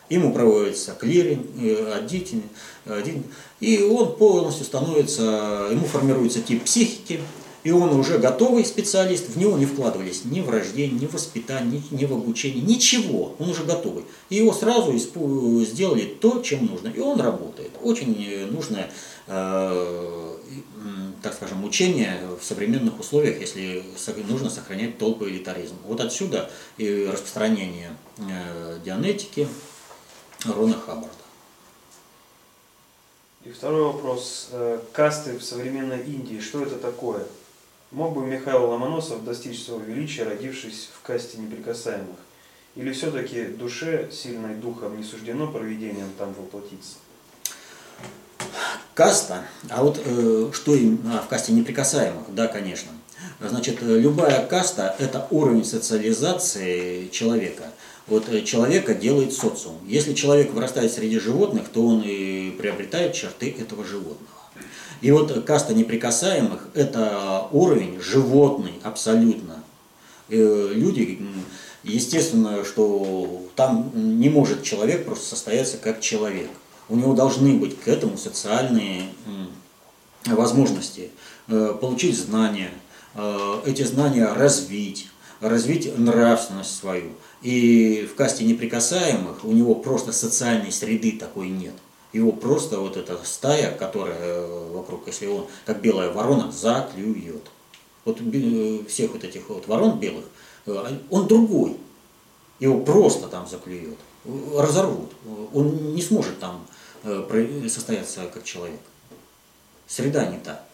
ему 0.09 0.31
проводится 0.33 0.93
клиринг, 0.93 1.47
один, 1.95 2.43
один, 2.85 3.23
и 3.59 3.81
он 3.81 4.15
полностью 4.15 4.65
становится, 4.65 5.67
ему 5.71 5.85
формируется 5.85 6.41
тип 6.41 6.63
психики, 6.63 7.19
и 7.67 7.71
он 7.71 7.89
уже 7.99 8.17
готовый 8.17 8.63
специалист, 8.63 9.27
в 9.27 9.37
него 9.37 9.57
не 9.57 9.65
вкладывались 9.65 10.23
ни 10.23 10.39
в 10.39 10.49
рождение, 10.49 11.01
ни 11.01 11.05
в 11.05 11.11
воспитание, 11.11 11.81
ни, 11.91 12.05
в 12.05 12.13
обучение, 12.13 12.63
ничего, 12.63 13.35
он 13.39 13.49
уже 13.49 13.65
готовый. 13.65 14.05
И 14.29 14.37
его 14.37 14.53
сразу 14.53 14.97
сделали 14.97 16.05
то, 16.05 16.41
чем 16.41 16.67
нужно, 16.67 16.87
и 16.87 17.01
он 17.01 17.19
работает. 17.19 17.71
Очень 17.81 18.47
нужное, 18.49 18.89
э, 19.27 20.35
так 21.21 21.33
скажем, 21.33 21.65
учение 21.65 22.17
в 22.39 22.45
современных 22.45 23.01
условиях, 23.01 23.41
если 23.41 23.83
нужно 24.29 24.49
сохранять 24.49 24.97
толпы 24.97 25.29
элитаризм. 25.29 25.75
Вот 25.85 25.99
отсюда 25.99 26.49
и 26.77 27.09
распространение 27.11 27.91
э, 28.17 28.79
дианетики 28.85 29.45
Рона 30.45 30.75
Хаббарда. 30.85 31.09
И 33.43 33.51
второй 33.51 33.83
вопрос. 33.83 34.47
Э, 34.53 34.79
касты 34.93 35.37
в 35.37 35.43
современной 35.43 36.01
Индии, 36.03 36.39
что 36.39 36.63
это 36.63 36.77
такое? 36.77 37.25
Мог 37.91 38.15
бы 38.15 38.25
Михаил 38.25 38.69
Ломоносов 38.69 39.23
достичь 39.23 39.63
своего 39.63 39.81
величия, 39.85 40.23
родившись 40.23 40.89
в 40.93 41.05
касте 41.05 41.37
неприкасаемых? 41.37 42.17
Или 42.75 42.91
все-таки 42.91 43.45
душе, 43.45 44.09
сильной 44.11 44.55
духом, 44.55 44.97
не 44.97 45.03
суждено 45.03 45.47
проведением 45.47 46.11
там 46.17 46.33
воплотиться? 46.33 46.97
Каста, 48.93 49.45
а 49.69 49.83
вот 49.83 50.01
э, 50.03 50.51
что 50.53 50.75
им 50.75 50.99
а, 51.05 51.21
в 51.21 51.27
касте 51.27 51.53
неприкасаемых, 51.53 52.33
да, 52.33 52.47
конечно. 52.47 52.91
Значит, 53.39 53.77
э, 53.81 53.99
любая 53.99 54.45
каста– 54.45 54.95
это 54.99 55.27
уровень 55.31 55.63
социализации 55.63 57.07
человека. 57.07 57.71
Вот 58.07 58.27
э, 58.27 58.41
человека 58.41 58.95
делает 58.95 59.33
социум. 59.33 59.77
Если 59.85 60.13
человек 60.13 60.51
вырастает 60.51 60.91
среди 60.91 61.19
животных, 61.19 61.69
то 61.69 61.85
он 61.85 62.03
и 62.05 62.51
приобретает 62.51 63.13
черты 63.13 63.55
этого 63.57 63.85
животного. 63.85 64.36
И 65.01 65.11
вот 65.11 65.43
каста 65.45 65.73
неприкасаемых– 65.73 66.69
это 66.73 67.47
уровень 67.51 67.99
животный 67.99 68.73
абсолютно. 68.83 69.63
Э, 70.29 70.71
люди, 70.73 71.21
естественно, 71.83 72.65
что 72.65 73.43
там 73.55 73.91
не 73.93 74.29
может 74.29 74.63
человек 74.63 75.05
просто 75.05 75.25
состояться 75.25 75.77
как 75.77 76.01
человек. 76.01 76.49
У 76.89 76.95
него 76.95 77.13
должны 77.13 77.53
быть 77.57 77.79
к 77.79 77.87
этому 77.87 78.17
социальные 78.17 79.09
возможности, 80.25 81.11
э, 81.47 81.75
получить 81.79 82.17
знания, 82.17 82.71
э, 83.15 83.61
эти 83.65 83.83
знания 83.83 84.25
развить, 84.25 85.07
развить 85.39 85.97
нравственность 85.97 86.75
свою. 86.75 87.11
И 87.41 88.09
в 88.11 88.15
касте 88.15 88.43
неприкасаемых 88.43 89.43
у 89.45 89.51
него 89.51 89.75
просто 89.75 90.11
социальной 90.11 90.71
среды 90.71 91.13
такой 91.13 91.49
нет. 91.49 91.73
Его 92.17 92.31
просто 92.31 92.79
вот 92.79 92.97
эта 92.97 93.15
стая, 93.23 93.77
которая 93.77 94.17
э, 94.17 94.71
вокруг, 94.73 95.05
если 95.05 95.27
он, 95.27 95.45
как 95.65 95.81
белая 95.81 96.11
ворона, 96.11 96.51
заклюет. 96.51 97.43
Вот 98.05 98.19
э, 98.19 98.83
всех 98.87 99.11
вот 99.11 99.23
этих 99.23 99.47
вот 99.49 99.67
ворон 99.67 99.99
белых, 99.99 100.25
э, 100.65 100.97
он 101.11 101.27
другой. 101.27 101.77
Его 102.59 102.79
просто 102.79 103.27
там 103.27 103.47
заклюет, 103.47 103.99
разорвут. 104.25 105.11
Он 105.53 105.93
не 105.93 106.01
сможет 106.01 106.39
там 106.39 106.65
состояться 107.69 108.25
как 108.33 108.43
человек. 108.43 108.79
Среда 109.85 110.25
не 110.25 110.39
та. 110.39 110.65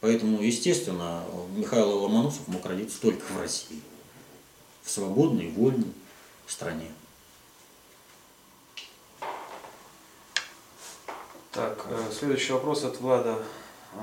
Поэтому, 0.00 0.40
естественно, 0.42 1.24
Михаил 1.56 2.04
Ломоносов 2.04 2.46
мог 2.46 2.64
родиться 2.66 3.00
только 3.00 3.24
в 3.32 3.40
России. 3.40 3.82
В 4.84 4.90
свободной, 4.90 5.48
вольной 5.48 5.92
стране. 6.46 6.92
Так, 11.54 11.86
э, 11.88 12.12
следующий 12.12 12.52
вопрос 12.52 12.82
от 12.82 13.00
Влада. 13.00 13.38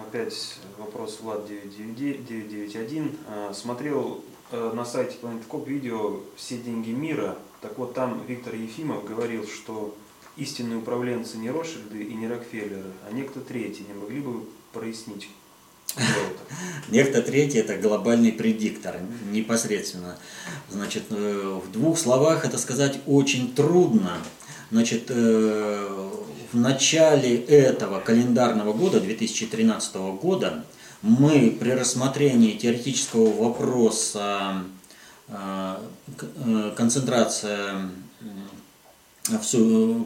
Опять 0.08 0.56
вопрос 0.78 1.20
Влад 1.20 1.45
991. 1.45 3.18
Э, 3.28 3.52
смотрел 3.54 4.24
э, 4.52 4.72
на 4.74 4.86
сайте 4.86 5.18
Planet 5.22 5.68
видео 5.68 6.22
«Все 6.38 6.58
деньги 6.58 6.91
мира». 6.91 7.38
Так 7.60 7.78
вот, 7.78 7.93
там 7.93 8.24
Виктор 8.26 8.56
Ефимов 8.56 9.04
говорил, 9.04 9.45
что 9.45 9.93
истинные 10.38 10.80
управленцы 10.80 11.38
не 11.38 11.52
Ротшильды 11.52 12.02
и 12.02 12.14
не 12.14 12.30
Рокфеллеры, 12.30 12.93
а 13.06 13.12
некто 13.12 13.41
третий. 13.41 13.86
Не 13.86 13.95
могли 13.95 14.22
бы 14.22 14.45
прояснить, 14.72 15.28
Некто 16.89 17.22
третий– 17.22 17.58
это 17.60 17.76
глобальный 17.76 18.32
предиктор, 18.32 19.02
непосредственно. 19.30 20.18
Значит, 20.70 21.10
в 21.10 21.70
двух 21.70 21.99
словах 21.99 22.45
это 22.45 22.58
сказать 22.58 23.02
очень 23.06 23.54
трудно. 23.54 24.20
Значит, 24.72 25.09
в 25.09 26.57
начале 26.57 27.36
этого 27.36 27.99
календарного 27.99 28.74
года, 28.74 28.99
2013 28.99 29.95
года, 30.22 30.63
мы 31.01 31.55
при 31.59 31.72
рассмотрении 31.72 32.57
теоретического 32.57 33.32
вопроса 33.32 34.63
э, 35.28 35.76
э, 36.45 36.72
концентрация 36.76 37.89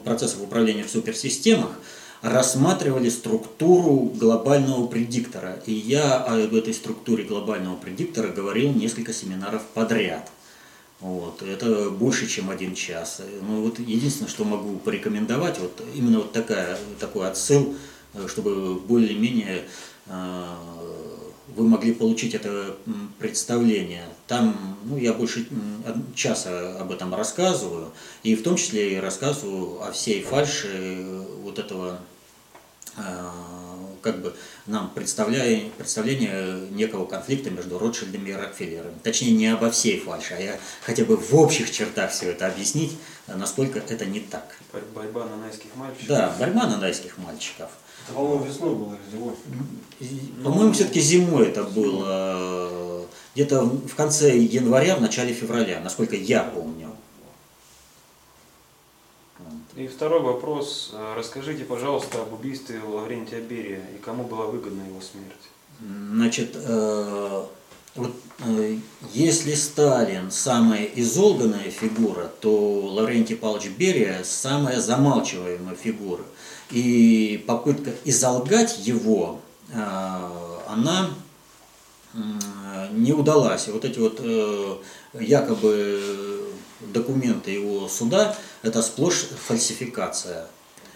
процессов 0.04 0.42
управления 0.42 0.84
в 0.84 0.90
суперсистемах 0.90 1.72
рассматривали 2.22 3.10
структуру 3.10 4.12
глобального 4.16 4.88
предиктора. 4.88 5.60
И 5.66 5.74
я 5.74 6.18
об 6.18 6.54
этой 6.54 6.74
структуре 6.74 7.24
глобального 7.24 7.76
предиктора 7.76 8.28
говорил 8.28 8.74
несколько 8.74 9.14
семинаров 9.14 9.64
подряд. 9.74 10.30
Вот, 11.02 11.42
это 11.42 11.90
больше, 11.90 12.28
чем 12.28 12.50
один 12.50 12.74
час. 12.74 13.22
Ну, 13.42 13.62
вот 13.62 13.80
единственное, 13.80 14.30
что 14.30 14.46
могу 14.46 14.78
порекомендовать, 14.78 15.60
вот 15.60 15.82
именно 15.94 16.20
вот 16.20 16.32
такая, 16.32 16.78
такой 17.00 17.28
отсыл, 17.28 17.76
э, 18.14 18.28
чтобы 18.28 18.76
более-менее 18.76 19.66
э, 20.08 20.46
вы 21.50 21.68
могли 21.68 21.94
получить 21.94 22.34
это 22.34 22.76
представление. 23.20 24.06
Там, 24.28 24.78
ну, 24.86 24.98
я 24.98 25.14
больше 25.14 25.48
часа 26.16 26.80
об 26.80 26.92
этом 26.92 27.14
рассказываю, 27.14 27.92
и 28.24 28.36
в 28.36 28.44
том 28.44 28.56
числе 28.56 28.96
и 28.96 28.98
рассказываю 28.98 29.84
о 29.84 29.92
всей 29.92 30.24
фальше 30.24 30.70
э, 30.72 31.26
вот 31.44 31.60
этого 31.60 32.00
как 34.06 34.22
бы 34.22 34.36
нам 34.68 34.92
представляя, 34.94 35.68
представление 35.78 36.70
некого 36.70 37.06
конфликта 37.06 37.50
между 37.50 37.80
Ротшильдами 37.80 38.30
и 38.30 38.34
Рокфеллерами. 38.34 38.94
Точнее, 39.02 39.32
не 39.32 39.48
обо 39.48 39.72
всей 39.72 40.00
фальше, 40.00 40.36
а 40.38 40.42
я 40.42 40.60
хотя 40.84 41.04
бы 41.06 41.18
в 41.18 41.34
общих 41.34 41.72
чертах 41.72 42.12
все 42.12 42.30
это 42.30 42.46
объяснить, 42.46 42.98
насколько 43.28 43.80
это 43.80 44.06
не 44.06 44.20
так. 44.20 44.58
Борьба 44.94 45.26
на 45.26 45.38
найских 45.38 45.76
мальчиков? 45.76 46.08
Да, 46.08 46.36
борьба 46.40 46.68
на 46.68 46.78
найских 46.78 47.18
мальчиков. 47.18 47.72
Это, 48.08 48.14
по-моему, 48.14 48.46
весной 48.46 48.76
было 48.76 48.96
или 48.96 49.18
зимой? 49.18 50.44
По-моему, 50.44 50.74
все-таки 50.74 51.02
зимой 51.02 51.48
это 51.48 51.64
было. 51.64 53.08
Где-то 53.34 53.64
в 53.64 53.96
конце 53.96 54.38
января, 54.38 54.98
в 54.98 55.02
начале 55.02 55.34
февраля, 55.34 55.80
насколько 55.80 56.16
я 56.16 56.44
помню. 56.44 56.95
И 59.76 59.88
второй 59.88 60.22
вопрос. 60.22 60.92
Э, 60.94 61.16
расскажите, 61.18 61.66
пожалуйста, 61.66 62.22
об 62.22 62.32
убийстве 62.32 62.80
Лаврентия 62.80 63.42
Берия 63.42 63.82
и 63.94 64.02
кому 64.02 64.24
была 64.24 64.46
выгодна 64.46 64.84
его 64.88 65.02
смерть? 65.02 65.36
Значит, 65.82 66.52
э, 66.56 67.44
вот, 67.96 68.12
э, 68.46 68.78
если 69.12 69.54
Сталин 69.54 70.32
самая 70.32 70.86
изолганная 70.96 71.70
фигура, 71.72 72.32
то 72.40 72.88
Лаврентий 72.94 73.36
Павлович 73.36 73.72
Берия 73.72 74.24
самая 74.24 74.80
замалчиваемая 74.80 75.76
фигура. 75.76 76.24
И 76.72 77.44
попытка 77.46 77.92
изолгать 78.06 78.80
его, 78.88 79.40
она 80.68 81.10
не 82.92 83.14
удалась. 83.14 83.68
Вот 83.68 83.86
эти 83.86 84.00
вот 84.00 84.20
якобы 85.14 86.45
документы 86.94 87.52
его 87.52 87.88
суда, 87.88 88.38
это 88.62 88.82
сплошь 88.82 89.28
фальсификация. 89.48 90.48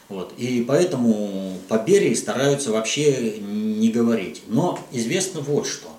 Вот. 0.10 0.34
И 0.38 0.64
поэтому 0.68 1.58
по 1.68 1.78
Берии 1.78 2.16
стараются 2.16 2.72
вообще 2.72 3.40
не 3.40 3.90
говорить. 3.90 4.44
Но 4.48 4.80
известно 4.92 5.40
вот 5.42 5.68
что. 5.68 5.90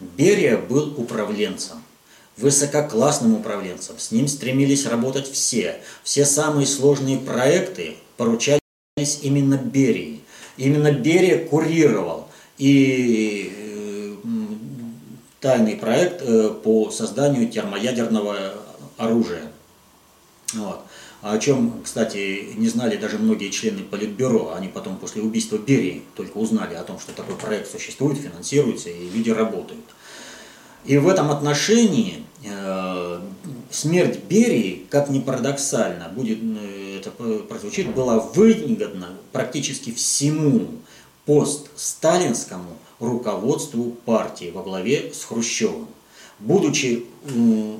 Берия 0.00 0.56
был 0.56 0.94
управленцем, 0.96 1.82
высококлассным 2.36 3.34
управленцем. 3.34 3.98
С 3.98 4.10
ним 4.10 4.26
стремились 4.26 4.86
работать 4.86 5.30
все. 5.30 5.80
Все 6.02 6.24
самые 6.24 6.66
сложные 6.66 7.18
проекты 7.18 7.96
поручались 8.16 8.60
именно 9.22 9.56
Берии. 9.56 10.20
Именно 10.56 10.92
Берия 10.92 11.44
курировал 11.44 12.28
и 12.58 13.52
э, 13.54 14.14
тайный 15.40 15.76
проект 15.76 16.22
э, 16.22 16.50
по 16.50 16.90
созданию 16.90 17.48
термоядерного 17.48 18.61
оружия. 18.96 19.52
Вот. 20.54 20.82
О 21.22 21.38
чем, 21.38 21.82
кстати, 21.84 22.54
не 22.56 22.68
знали 22.68 22.96
даже 22.96 23.18
многие 23.18 23.50
члены 23.50 23.84
Политбюро. 23.84 24.54
Они 24.56 24.68
потом 24.68 24.96
после 24.96 25.22
убийства 25.22 25.56
Берии 25.56 26.02
только 26.16 26.36
узнали 26.38 26.74
о 26.74 26.82
том, 26.82 26.98
что 26.98 27.12
такой 27.12 27.36
проект 27.36 27.70
существует, 27.70 28.18
финансируется 28.18 28.90
и 28.90 29.08
люди 29.08 29.30
работают. 29.30 29.84
И 30.84 30.98
в 30.98 31.06
этом 31.06 31.30
отношении 31.30 32.24
э, 32.44 33.20
смерть 33.70 34.18
Берии, 34.28 34.84
как 34.90 35.10
ни 35.10 35.20
парадоксально, 35.20 36.08
будет, 36.08 36.38
э, 36.42 36.98
это 36.98 37.10
прозвучит, 37.10 37.94
была 37.94 38.18
выгодна 38.18 39.10
практически 39.30 39.92
всему 39.92 40.66
постсталинскому 41.24 42.76
руководству 42.98 43.92
партии 44.04 44.50
во 44.52 44.64
главе 44.64 45.12
с 45.14 45.24
Хрущевым. 45.24 45.86
Будучи 46.42 47.04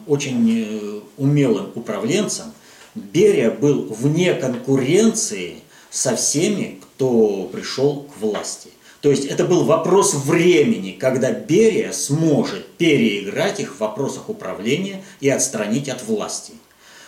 очень 0.07 0.51
э, 0.51 1.01
умелым 1.17 1.73
управленцем, 1.75 2.53
Берия 2.95 3.51
был 3.51 3.87
вне 3.91 4.35
конкуренции 4.35 5.57
со 5.91 6.15
всеми, 6.15 6.79
кто 6.81 7.51
пришел 7.53 8.03
к 8.03 8.21
власти. 8.21 8.69
То 9.01 9.11
есть 9.11 9.25
это 9.25 9.45
был 9.47 9.65
вопрос 9.65 10.15
времени, 10.15 10.93
когда 10.93 11.33
Берия 11.33 11.91
сможет 11.91 12.69
переиграть 12.77 13.59
их 13.59 13.75
в 13.75 13.81
вопросах 13.81 14.29
управления 14.29 15.03
и 15.19 15.29
отстранить 15.29 15.89
от 15.89 16.07
власти. 16.07 16.53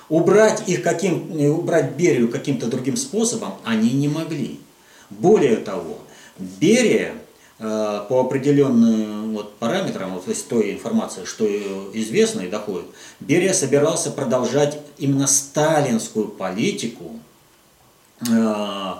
Убрать, 0.09 0.69
их 0.69 0.83
каким, 0.83 1.39
э, 1.39 1.49
убрать 1.49 1.93
Берию 1.93 2.29
каким-то 2.29 2.67
другим 2.67 2.97
способом 2.97 3.53
они 3.65 3.93
не 3.93 4.09
могли. 4.09 4.59
Более 5.09 5.57
того, 5.57 5.99
Берия 6.37 7.15
э, 7.61 8.01
по 8.09 8.21
определенным 8.23 9.24
вот 9.35 9.57
параметрам, 9.57 10.12
вот 10.14 10.28
из 10.28 10.43
той 10.43 10.72
информации, 10.72 11.24
что 11.24 11.47
известно 11.93 12.43
и 12.43 12.49
доходит, 12.49 12.87
Берия 13.20 13.53
собирался 13.53 14.11
продолжать 14.11 14.78
именно 14.99 15.26
сталинскую 15.26 16.28
политику 16.28 17.18
э, 18.28 18.95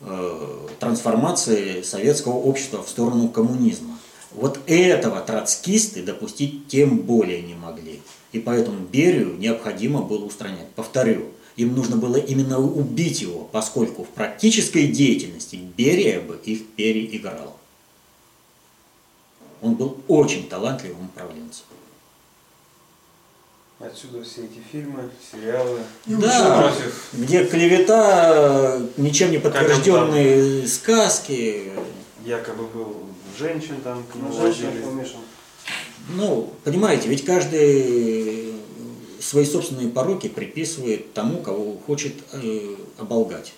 э, 0.00 0.68
трансформации 0.78 1.82
советского 1.82 2.34
общества 2.34 2.82
в 2.82 2.88
сторону 2.88 3.28
коммунизма. 3.28 3.98
Вот 4.32 4.60
этого 4.66 5.20
троцкисты 5.20 6.02
допустить 6.02 6.68
тем 6.68 6.98
более 6.98 7.42
не 7.42 7.54
могли. 7.54 8.00
И 8.32 8.38
поэтому 8.38 8.80
Берию 8.80 9.36
необходимо 9.38 10.02
было 10.02 10.24
устранять. 10.24 10.68
Повторю, 10.74 11.28
им 11.56 11.74
нужно 11.74 11.96
было 11.96 12.16
именно 12.16 12.58
убить 12.58 13.22
его, 13.22 13.48
поскольку 13.50 14.04
в 14.04 14.08
практической 14.08 14.88
деятельности 14.88 15.58
Берия 15.76 16.20
бы 16.20 16.38
их 16.44 16.66
переиграл. 16.76 17.55
Он 19.66 19.74
был 19.74 19.96
очень 20.06 20.48
талантливым 20.48 21.06
управленцем. 21.06 21.64
Отсюда 23.80 24.22
все 24.22 24.44
эти 24.44 24.60
фильмы, 24.70 25.10
сериалы. 25.32 25.80
Да, 26.06 26.62
против. 26.70 27.08
где 27.14 27.44
клевета, 27.44 28.80
ничем 28.96 29.32
не 29.32 29.38
подтвержденные 29.38 30.66
сказки. 30.68 31.72
Якобы 32.24 32.68
был 32.68 32.96
женщин 33.36 33.80
там 33.82 34.04
к 34.04 34.14
Ну, 34.14 34.28
водили. 34.28 34.80
помешан. 34.80 35.20
Ну, 36.10 36.52
понимаете, 36.62 37.08
ведь 37.08 37.24
каждый 37.24 38.54
свои 39.20 39.44
собственные 39.44 39.88
пороки 39.88 40.28
приписывает 40.28 41.12
тому, 41.12 41.40
кого 41.42 41.76
хочет 41.86 42.14
э, 42.32 42.76
оболгать. 42.98 43.52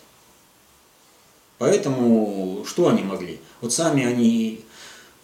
Поэтому 1.59 2.65
что 2.67 2.89
они 2.89 3.03
могли? 3.03 3.41
Вот 3.61 3.73
сами 3.73 4.05
они 4.07 4.65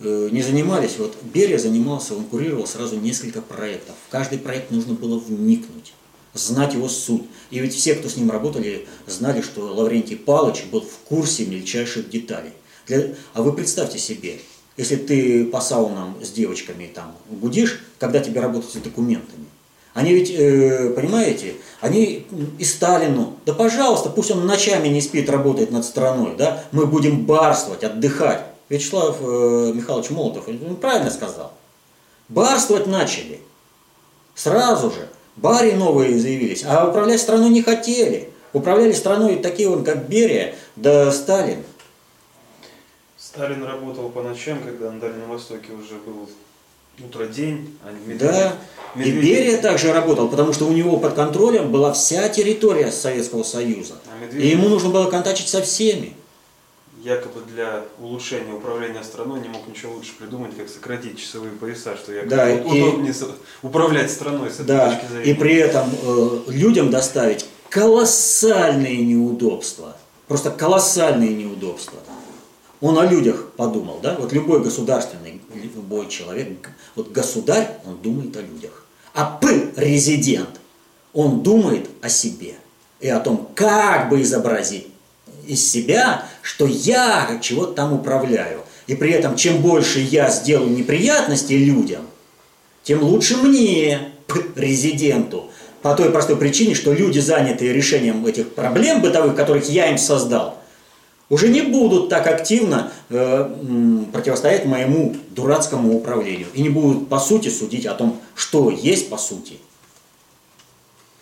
не 0.01 0.43
занимались, 0.43 0.97
вот 0.99 1.17
Берия 1.23 1.59
занимался, 1.59 2.15
он 2.15 2.25
курировал 2.25 2.67
сразу 2.67 2.99
несколько 2.99 3.41
проектов. 3.41 3.95
В 4.09 4.11
каждый 4.11 4.39
проект 4.39 4.71
нужно 4.71 4.95
было 4.95 5.19
вникнуть, 5.19 5.95
знать 6.35 6.75
его 6.75 6.89
суть. 6.89 7.23
И 7.51 7.61
ведь 7.61 7.75
все, 7.75 7.95
кто 7.95 8.09
с 8.09 8.17
ним 8.17 8.31
работали, 8.31 8.87
знали, 9.07 9.41
что 9.41 9.73
Лаврентий 9.73 10.17
Палыч 10.17 10.65
был 10.71 10.81
в 10.81 10.99
курсе 11.09 11.47
мельчайших 11.47 12.11
деталей. 12.11 12.53
Для- 12.87 13.15
А 13.35 13.43
вы 13.43 13.53
представьте 13.53 13.99
себе, 13.99 14.41
если 14.77 14.97
ты 14.97 15.45
по 15.45 15.61
саунам 15.61 16.17
с 16.23 16.31
девочками 16.31 16.91
там 16.93 17.17
гудишь, 17.31 17.81
когда 17.99 18.19
тебе 18.19 18.41
работать 18.41 18.71
с 18.71 18.77
документами. 18.77 19.45
Они 19.95 20.13
ведь, 20.13 20.31
э, 20.31 20.91
понимаете, 20.91 21.55
они 21.81 22.27
и 22.59 22.65
Сталину, 22.65 23.37
да 23.47 23.53
пожалуйста, 23.55 24.11
пусть 24.11 24.33
он 24.33 24.45
ночами 24.45 24.89
не 24.89 25.01
спит, 25.01 25.31
работает 25.31 25.71
над 25.71 25.85
страной, 25.85 26.35
да, 26.37 26.65
мы 26.73 26.87
будем 26.87 27.25
барствовать, 27.25 27.85
отдыхать. 27.85 28.45
Вячеслав 28.79 29.17
э, 29.21 29.73
Михайлович 29.75 30.11
Молотов 30.11 30.49
он 30.49 30.77
правильно 30.77 31.11
сказал. 31.11 31.53
Барствовать 32.29 32.87
начали. 32.87 33.41
Сразу 34.35 34.91
же. 34.91 35.09
Бари 35.37 35.73
новые 35.73 36.19
заявились, 36.19 36.65
а 36.65 36.89
управлять 36.89 37.21
страной 37.21 37.51
не 37.51 37.63
хотели. 37.63 38.31
Управляли 38.53 38.93
страной 38.93 39.37
такие 39.37 39.69
вон, 39.69 39.85
как 39.85 40.09
Берия, 40.09 40.55
да 40.77 41.11
Сталин. 41.11 41.63
Сталин 43.17 43.65
работал 43.65 44.09
по 44.11 44.23
ночам, 44.23 44.61
когда 44.63 44.91
на 44.93 45.01
Дальнем 45.01 45.29
Востоке 45.29 45.73
уже 45.73 45.95
был 46.07 46.29
утро-день, 47.05 47.77
а 47.85 47.91
Медведев- 47.91 48.19
Да, 48.19 48.53
и 48.95 48.99
Медведев- 48.99 49.23
Берия 49.23 49.59
также 49.61 49.93
работал, 49.93 50.29
потому 50.29 50.53
что 50.53 50.67
у 50.67 50.73
него 50.73 50.99
под 50.99 51.15
контролем 51.15 51.73
была 51.73 51.93
вся 51.93 52.29
территория 52.29 52.93
Советского 52.93 53.43
Союза. 53.43 53.95
А 54.07 54.23
И 54.23 54.27
Медведев 54.27 54.53
ему 54.59 54.69
нужно 54.69 54.91
было 54.91 55.11
контачить 55.11 55.49
со 55.49 55.63
всеми. 55.63 56.15
Якобы 57.05 57.43
для 57.47 57.85
улучшения 58.01 58.53
управления 58.55 59.05
страной 59.05 59.41
не 59.41 59.49
мог 59.49 59.69
ничего 59.69 59.93
лучше 59.95 60.13
придумать, 60.19 60.57
как 60.57 60.69
сократить 60.69 61.19
часовые 61.19 61.53
пояса, 61.53 61.97
что 61.97 62.13
якобы 62.13 62.31
Да, 62.37 62.51
и- 62.51 62.61
удобнее 62.83 63.13
со- 63.13 63.35
управлять 63.63 64.11
страной 64.11 64.51
с 64.51 64.55
этой 64.55 64.67
Да, 64.67 64.91
точки 64.91 65.07
зрения. 65.13 65.31
и 65.31 65.35
при 65.35 65.55
этом 65.57 65.89
э, 66.03 66.39
людям 66.49 66.91
доставить 66.91 67.47
колоссальные 67.69 69.05
неудобства. 69.05 69.97
Просто 70.29 70.51
колоссальные 70.51 71.35
неудобства. 71.35 71.99
Он 72.81 72.99
о 72.99 73.07
людях 73.07 73.51
подумал, 73.57 74.01
да? 74.03 74.17
Вот 74.19 74.33
любой 74.33 74.63
государственный, 74.63 75.41
любой 75.55 76.09
человек, 76.09 76.71
вот 76.97 77.11
государь, 77.13 77.79
он 77.87 77.97
думает 77.99 78.37
о 78.37 78.41
людях. 78.41 78.85
А 79.15 79.39
президент, 79.41 80.61
он 81.13 81.43
думает 81.43 81.89
о 82.03 82.09
себе 82.09 82.55
и 83.01 83.09
о 83.09 83.21
том, 83.21 83.49
как 83.55 84.09
бы 84.09 84.21
изобразить 84.23 84.89
из 85.47 85.71
себя, 85.71 86.25
что 86.43 86.67
я 86.67 87.39
чего-то 87.43 87.73
там 87.73 87.93
управляю. 87.93 88.61
И 88.87 88.95
при 88.95 89.13
этом, 89.13 89.37
чем 89.37 89.63
больше 89.63 90.01
я 90.01 90.31
сделаю 90.31 90.71
неприятностей 90.71 91.59
людям, 91.59 92.03
тем 92.83 93.03
лучше 93.03 93.37
мне, 93.37 94.13
резиденту. 94.57 95.51
По 95.83 95.95
той 95.95 96.11
простой 96.11 96.37
причине, 96.37 96.75
что 96.75 96.93
люди, 96.93 97.19
занятые 97.19 97.73
решением 97.73 98.27
этих 98.27 98.55
проблем 98.55 99.03
бытовых, 99.03 99.37
которых 99.37 99.69
я 99.69 99.91
им 99.91 99.99
создал, 99.99 100.59
уже 101.29 101.49
не 101.49 101.63
будут 101.63 102.09
так 102.09 102.27
активно 102.27 102.93
э, 103.11 104.07
противостоять 104.13 104.67
моему 104.67 105.17
дурацкому 105.31 105.97
управлению. 105.97 106.47
И 106.55 106.63
не 106.63 106.69
будут, 106.69 107.09
по 107.09 107.19
сути, 107.19 107.49
судить 107.49 107.87
о 107.87 107.95
том, 107.95 108.21
что 108.35 108.71
есть 108.71 109.11
по 109.11 109.17
сути. 109.17 109.59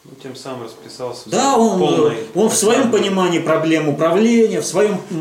Ну, 0.04 0.10
тем 0.20 0.34
самым 0.34 0.64
расписался 0.64 1.30
Да, 1.30 1.56
он, 1.56 1.78
полной 1.78 2.14
э, 2.14 2.24
он 2.34 2.48
в 2.48 2.56
своем 2.56 2.90
понимании 2.90 3.38
проблем 3.38 3.88
управления, 3.88 4.60
в 4.60 4.66
своем 4.66 5.00
э, 5.10 5.14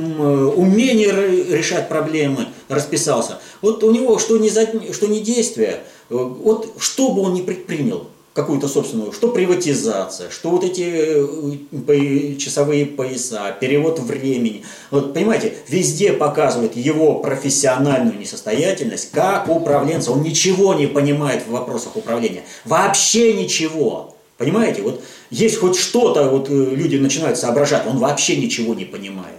умении 0.55 1.05
решать 1.53 1.87
проблемы 1.87 2.47
расписался. 2.67 3.39
Вот 3.61 3.83
у 3.83 3.91
него 3.91 4.17
что 4.17 4.39
не, 4.39 4.49
за, 4.49 4.65
что 4.91 5.05
не 5.05 5.19
действие, 5.19 5.83
э, 6.09 6.15
вот 6.15 6.73
что 6.79 7.11
бы 7.11 7.21
он 7.21 7.35
ни 7.35 7.41
предпринял, 7.41 8.07
какую-то 8.33 8.67
собственную, 8.67 9.11
что 9.11 9.27
приватизация, 9.27 10.29
что 10.29 10.49
вот 10.49 10.63
эти 10.63 12.37
часовые 12.37 12.85
пояса, 12.85 13.55
перевод 13.59 13.99
времени. 13.99 14.63
Вот 14.89 15.13
понимаете, 15.13 15.53
везде 15.67 16.13
показывает 16.13 16.75
его 16.75 17.19
профессиональную 17.19 18.17
несостоятельность 18.17 19.11
как 19.11 19.49
управленца. 19.49 20.11
Он 20.11 20.23
ничего 20.23 20.73
не 20.73 20.87
понимает 20.87 21.43
в 21.45 21.51
вопросах 21.51 21.97
управления. 21.97 22.43
Вообще 22.65 23.33
ничего. 23.33 24.10
Понимаете, 24.45 24.81
вот 24.81 25.03
есть 25.29 25.59
хоть 25.59 25.77
что-то, 25.77 26.27
вот 26.27 26.49
э, 26.49 26.53
люди 26.53 26.95
начинают 26.95 27.37
соображать, 27.37 27.85
он 27.85 27.99
вообще 27.99 28.37
ничего 28.37 28.73
не 28.73 28.85
понимает. 28.85 29.37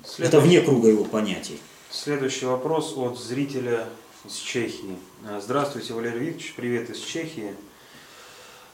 Это 0.00 0.08
Следующий- 0.08 0.46
вне 0.46 0.60
круга 0.62 0.88
его 0.88 1.04
понятий. 1.04 1.60
Следующий 1.90 2.46
вопрос 2.46 2.94
от 2.96 3.18
зрителя 3.20 3.86
из 4.24 4.36
Чехии. 4.36 4.96
А, 5.28 5.42
Здравствуйте, 5.44 5.92
Валерий 5.92 6.20
Викторович, 6.20 6.54
привет 6.56 6.88
из 6.88 7.00
Чехии. 7.00 7.54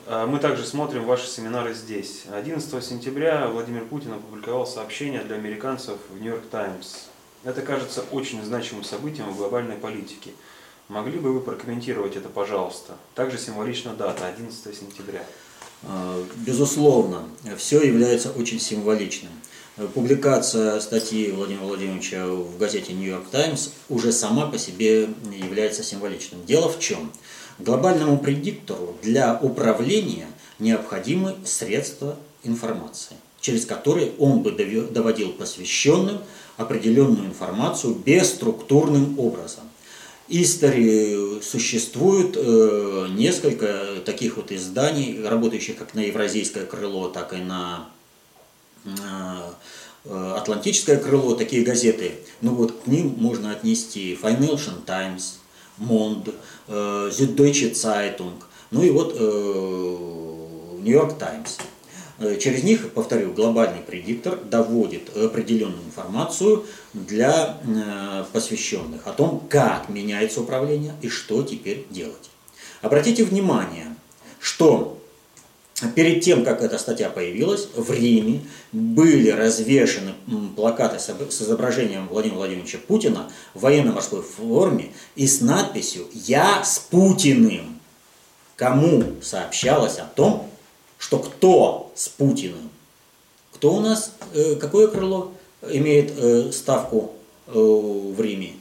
А, 0.07 0.29
Мы 0.29 0.39
также 0.39 0.65
смотрим 0.65 1.05
ваши 1.05 1.27
семинары 1.27 1.75
здесь. 1.75 2.27
11 2.33 2.81
сентября 2.85 3.49
Владимир 3.49 3.85
Путин 3.87 4.13
опубликовал 4.13 4.69
сообщение 4.69 5.23
для 5.25 5.35
американцев 5.35 5.97
в 6.15 6.21
Нью-Йорк 6.21 6.45
Таймс. 6.49 7.07
Это 7.43 7.61
кажется 7.63 8.05
очень 8.13 8.41
значимым 8.45 8.85
событием 8.85 9.31
в 9.31 9.37
глобальной 9.37 9.75
политике. 9.75 10.31
Могли 10.89 11.19
бы 11.19 11.33
вы 11.35 11.41
прокомментировать 11.41 12.17
это, 12.17 12.31
пожалуйста? 12.31 12.95
Также 13.15 13.37
символична 13.37 13.93
дата, 13.93 14.27
11 14.27 14.75
сентября. 14.75 15.23
Э, 15.83 16.25
Безусловно, 16.37 17.25
все 17.59 17.83
является 17.83 18.31
очень 18.31 18.59
символичным. 18.59 19.33
Публикация 19.95 20.81
статьи 20.81 21.31
Владимира 21.31 21.65
Владимировича 21.65 22.27
в 22.27 22.59
газете 22.59 22.95
«Нью-Йорк 22.95 23.29
Таймс» 23.31 23.69
уже 23.89 24.11
сама 24.11 24.47
по 24.47 24.59
себе 24.59 25.11
является 25.31 25.85
символичным. 25.85 26.45
Дело 26.47 26.69
в 26.69 26.81
чем? 26.81 27.13
Глобальному 27.59 28.19
предиктору 28.19 28.97
для 29.03 29.39
управления 29.41 30.27
необходимы 30.59 31.37
средства 31.45 32.17
информации, 32.43 33.17
через 33.41 33.67
которые 33.67 34.13
он 34.19 34.43
бы 34.43 34.51
доводил 34.51 35.33
посвященным 35.33 36.19
определенную 36.57 37.27
информацию 37.27 37.95
бесструктурным 37.95 39.19
образом. 39.19 39.68
Истории 40.31 41.41
существует 41.41 42.37
э, 42.37 43.07
несколько 43.11 44.03
таких 44.05 44.37
вот 44.37 44.53
изданий, 44.53 45.27
работающих 45.27 45.79
как 45.79 45.95
на 45.95 46.01
евразийское 46.01 46.67
крыло, 46.67 47.09
так 47.09 47.33
и 47.33 47.37
на 47.37 47.89
э, 48.85 48.91
э, 50.05 50.35
Атлантическое 50.37 50.99
крыло, 50.99 51.35
такие 51.35 51.65
газеты. 51.65 52.13
Ну 52.43 52.55
вот 52.55 52.83
к 52.83 52.87
ним 52.87 53.15
можно 53.17 53.53
отнести 53.53 54.19
Financial 54.21 54.85
Times, 54.85 55.39
Mond, 55.79 56.35
э, 56.67 57.11
Süddeutsche 57.11 57.73
Zeitung, 57.73 58.43
ну 58.71 58.83
и 58.83 58.91
вот 58.91 59.19
New 59.19 60.93
York 60.93 61.19
Times. 61.19 61.57
Э, 62.19 62.37
Через 62.37 62.65
них, 62.65 62.93
повторю, 62.93 63.33
глобальный 63.33 63.81
предиктор 63.81 64.37
доводит 64.37 65.17
определенную 65.17 65.83
информацию 65.85 66.67
для 66.93 67.59
э, 67.63 68.25
посвященных 68.33 69.07
о 69.07 69.13
том, 69.13 69.47
как 69.49 69.89
меняется 69.89 70.41
управление 70.41 70.95
и 71.01 71.09
что 71.09 71.43
теперь 71.43 71.87
делать. 71.91 72.31
Обратите 72.83 73.25
внимание, 73.25 73.95
что 74.41 74.99
перед 75.95 76.23
тем, 76.23 76.45
как 76.45 76.63
эта 76.63 76.79
статья 76.79 77.09
появилась, 77.09 77.69
в 77.75 77.91
Риме 77.93 78.41
были 78.73 79.31
развешаны 79.31 80.15
плакаты 80.57 80.99
с 80.99 81.43
изображением 81.43 82.09
Владимира 82.09 82.39
Владимировича 82.39 82.79
Путина 82.79 83.31
в 83.55 83.61
военно-морской 83.61 84.23
форме 84.23 84.91
и 85.15 85.27
с 85.27 85.41
надписью 85.41 86.07
«Я 86.13 86.65
с 86.65 86.79
Путиным». 86.81 87.79
Кому 88.57 89.05
сообщалось 89.23 89.99
о 89.99 90.05
том, 90.05 90.48
что 90.99 91.19
кто 91.19 91.93
с 91.95 92.09
Путиным? 92.09 92.71
Кто 93.53 93.75
у 93.75 93.81
нас, 93.81 94.13
э, 94.35 94.57
какое 94.57 94.89
крыло 94.89 95.33
имеет 95.63 96.13
э, 96.17 96.53
ставку 96.53 97.15
э, 97.47 97.53
в 97.53 98.21
Риме? 98.21 98.55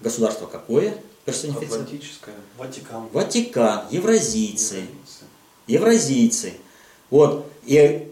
Государство 0.00 0.46
какое 0.46 0.96
персонифицировано? 1.24 1.84
Атлантическая. 1.84 2.34
Ватикан. 2.58 3.08
Ватикан, 3.12 3.84
евразийцы 3.90 4.74
Граница. 4.74 5.24
евразийцы. 5.66 6.52
Вот, 7.10 7.46
и 7.64 8.08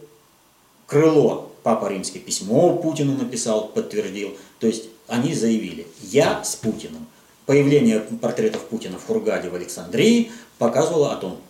крыло 0.86 1.50
Папа 1.62 1.88
Римский 1.88 2.20
письмо 2.20 2.76
Путину 2.76 3.16
написал, 3.16 3.68
подтвердил. 3.68 4.36
То 4.58 4.66
есть 4.66 4.84
они 5.06 5.34
заявили, 5.34 5.86
я 6.02 6.42
с 6.42 6.56
Путиным. 6.56 7.06
Появление 7.46 8.00
портретов 8.00 8.64
Путина 8.66 8.98
в 8.98 9.06
Хургаде 9.06 9.48
в 9.48 9.54
Александрии 9.54 10.30
показывало 10.58 11.12
о 11.12 11.16
том, 11.16 11.40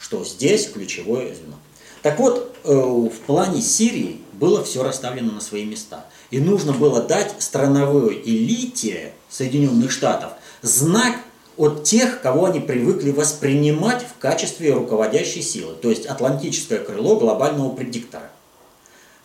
что 0.00 0.24
здесь 0.24 0.66
ключевое 0.66 1.34
звено. 1.34 1.56
Так 2.02 2.18
вот, 2.18 2.56
э, 2.64 2.72
в 2.72 3.20
плане 3.26 3.60
Сирии 3.60 4.20
было 4.32 4.64
все 4.64 4.82
расставлено 4.82 5.32
на 5.32 5.40
свои 5.40 5.64
места. 5.64 6.06
И 6.30 6.40
нужно 6.40 6.72
было 6.72 7.02
дать 7.02 7.34
страновой 7.38 8.22
элите 8.24 9.12
Соединенных 9.28 9.90
Штатов 9.90 10.32
знак 10.62 11.16
от 11.58 11.84
тех, 11.84 12.22
кого 12.22 12.46
они 12.46 12.60
привыкли 12.60 13.10
воспринимать 13.10 14.02
в 14.02 14.18
качестве 14.18 14.72
руководящей 14.72 15.42
силы, 15.42 15.74
то 15.74 15.90
есть 15.90 16.06
атлантическое 16.06 16.78
крыло 16.78 17.16
глобального 17.16 17.74
предиктора. 17.74 18.30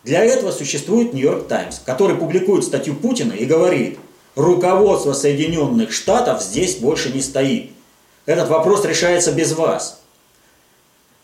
Для 0.04 0.22
этого 0.22 0.52
существует 0.52 1.14
Нью-Йорк 1.14 1.48
Таймс, 1.48 1.80
который 1.84 2.16
публикует 2.16 2.64
статью 2.64 2.94
Путина 2.94 3.32
и 3.32 3.46
говорит, 3.46 3.98
руководство 4.34 5.14
Соединенных 5.14 5.92
Штатов 5.92 6.42
здесь 6.42 6.76
больше 6.76 7.10
не 7.10 7.22
стоит. 7.22 7.70
Этот 8.26 8.50
вопрос 8.50 8.84
решается 8.84 9.32
без 9.32 9.52
вас. 9.54 10.02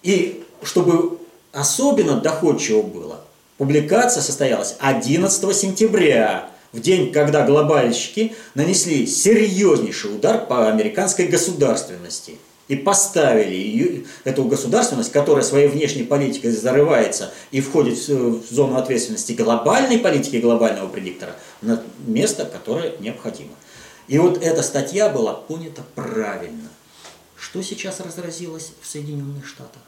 И 0.02 0.44
чтобы 0.62 1.18
особенно 1.52 2.20
доходчиво 2.20 2.82
было, 2.82 3.20
публикация 3.58 4.22
состоялась 4.22 4.76
11 4.80 5.56
сентября, 5.56 6.48
в 6.72 6.80
день, 6.80 7.12
когда 7.12 7.46
глобальщики 7.46 8.34
нанесли 8.54 9.06
серьезнейший 9.06 10.14
удар 10.14 10.46
по 10.46 10.68
американской 10.68 11.26
государственности 11.26 12.38
и 12.68 12.76
поставили 12.76 13.54
ее, 13.54 14.04
эту 14.24 14.44
государственность, 14.44 15.12
которая 15.12 15.44
своей 15.44 15.68
внешней 15.68 16.04
политикой 16.04 16.50
зарывается 16.50 17.32
и 17.50 17.60
входит 17.60 17.98
в, 17.98 18.42
зону 18.50 18.76
ответственности 18.76 19.32
глобальной 19.32 19.98
политики 19.98 20.36
глобального 20.36 20.88
предиктора, 20.88 21.36
на 21.60 21.82
место, 22.06 22.46
которое 22.46 22.94
необходимо. 23.00 23.50
И 24.08 24.18
вот 24.18 24.42
эта 24.42 24.62
статья 24.62 25.10
была 25.10 25.34
понята 25.34 25.82
правильно. 25.94 26.70
Что 27.36 27.62
сейчас 27.62 28.00
разразилось 28.00 28.72
в 28.80 28.86
Соединенных 28.86 29.46
Штатах? 29.46 29.82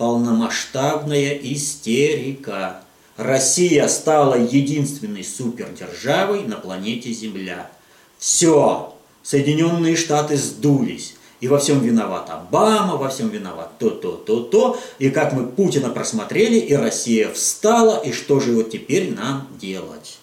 Полномасштабная 0.00 1.34
истерика. 1.42 2.82
Россия 3.18 3.86
стала 3.86 4.34
единственной 4.34 5.22
супердержавой 5.22 6.44
на 6.44 6.56
планете 6.56 7.12
Земля. 7.12 7.70
Все, 8.16 8.96
Соединенные 9.22 9.96
Штаты 9.96 10.38
сдулись. 10.38 11.16
И 11.40 11.48
во 11.48 11.58
всем 11.58 11.80
виноват 11.80 12.30
Обама, 12.30 12.96
во 12.96 13.10
всем 13.10 13.28
виноват 13.28 13.72
то, 13.78 13.90
то, 13.90 14.12
то, 14.12 14.40
то. 14.40 14.80
И 14.98 15.10
как 15.10 15.34
мы 15.34 15.46
Путина 15.46 15.90
просмотрели, 15.90 16.56
и 16.56 16.72
Россия 16.72 17.30
встала, 17.30 17.98
и 18.02 18.12
что 18.12 18.40
же 18.40 18.54
вот 18.54 18.70
теперь 18.70 19.12
нам 19.12 19.48
делать? 19.60 20.18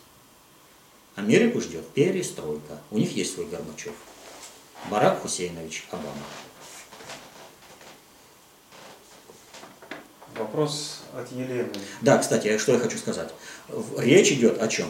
Америку 1.15 1.61
ждет 1.61 1.87
перестройка. 1.89 2.79
У 2.89 2.97
них 2.97 3.15
есть 3.15 3.35
свой 3.35 3.45
Горбачев. 3.45 3.93
Барак 4.89 5.21
Хусейнович 5.21 5.85
Обама. 5.91 6.23
Вопрос 10.39 10.99
от 11.15 11.31
Елены. 11.31 11.69
Да, 12.01 12.17
кстати, 12.17 12.57
что 12.57 12.73
я 12.73 12.79
хочу 12.79 12.97
сказать. 12.97 13.29
Речь 13.97 14.31
идет 14.31 14.61
о 14.61 14.67
чем? 14.67 14.87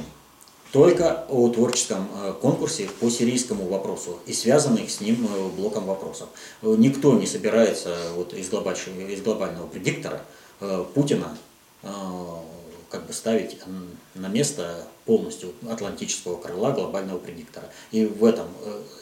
Только 0.72 1.26
о 1.30 1.48
творческом 1.50 2.10
э, 2.14 2.34
конкурсе 2.42 2.90
по 3.00 3.10
сирийскому 3.10 3.68
вопросу 3.68 4.20
и 4.26 4.34
связанных 4.34 4.92
с 4.92 5.00
ним 5.00 5.26
э, 5.26 5.48
блоком 5.56 5.86
вопросов. 5.86 6.28
Э, 6.62 6.76
Никто 6.78 7.14
не 7.14 7.26
собирается 7.26 7.96
вот 8.16 8.34
из, 8.34 8.48
из 8.48 9.22
глобального 9.22 9.68
предиктора 9.68 10.22
Путина 10.96 11.38
как 12.90 13.06
бы 13.06 13.14
ставить 13.14 13.60
на 14.16 14.28
место 14.28 14.88
полностью 15.06 15.54
атлантического 15.70 16.42
крыла 16.42 16.72
глобального 16.72 17.20
предиктора. 17.20 17.70
И 17.92 18.06
в 18.06 18.26
этом 18.26 18.48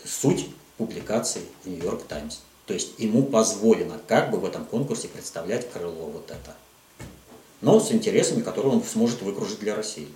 суть 0.03 0.49
публикации 0.77 1.43
в 1.63 1.69
Нью-Йорк 1.69 2.03
Таймс. 2.03 2.39
То 2.65 2.73
есть 2.73 2.99
ему 2.99 3.23
позволено 3.23 3.99
как 4.07 4.31
бы 4.31 4.39
в 4.39 4.45
этом 4.45 4.65
конкурсе 4.65 5.07
представлять 5.07 5.71
крыло 5.71 6.07
вот 6.07 6.31
это 6.31 6.55
но 7.65 7.79
с 7.79 7.91
интересами, 7.91 8.41
которые 8.41 8.73
он 8.73 8.83
сможет 8.83 9.23
выкружить 9.23 9.59
для 9.59 9.75
России. 9.75 10.07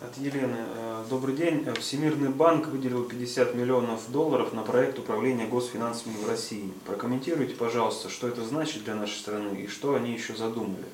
От 0.00 0.16
Елены. 0.16 0.56
Э, 0.76 1.04
Добрый 1.10 1.36
день. 1.36 1.64
Э, 1.66 1.74
Всемирный 1.74 2.30
банк 2.30 2.68
выделил 2.68 3.04
50 3.04 3.54
миллионов 3.54 4.10
долларов 4.10 4.54
на 4.54 4.62
проект 4.62 4.98
управления 4.98 5.46
госфинансами 5.46 6.14
в 6.24 6.26
России. 6.26 6.72
Прокомментируйте, 6.86 7.54
пожалуйста, 7.54 8.08
что 8.08 8.28
это 8.28 8.42
значит 8.44 8.84
для 8.84 8.94
нашей 8.94 9.18
страны 9.18 9.56
и 9.58 9.66
что 9.66 9.94
они 9.94 10.12
еще 10.12 10.34
задумали. 10.34 10.86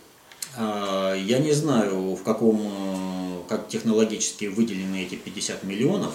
А, 0.56 1.14
Я 1.14 1.38
не 1.38 1.52
знаю, 1.52 2.16
в 2.16 2.22
каком, 2.24 2.62
э, 2.62 3.42
как 3.48 3.68
технологически 3.68 4.46
выделены 4.46 5.02
эти 5.04 5.14
50 5.14 5.62
миллионов. 5.62 6.14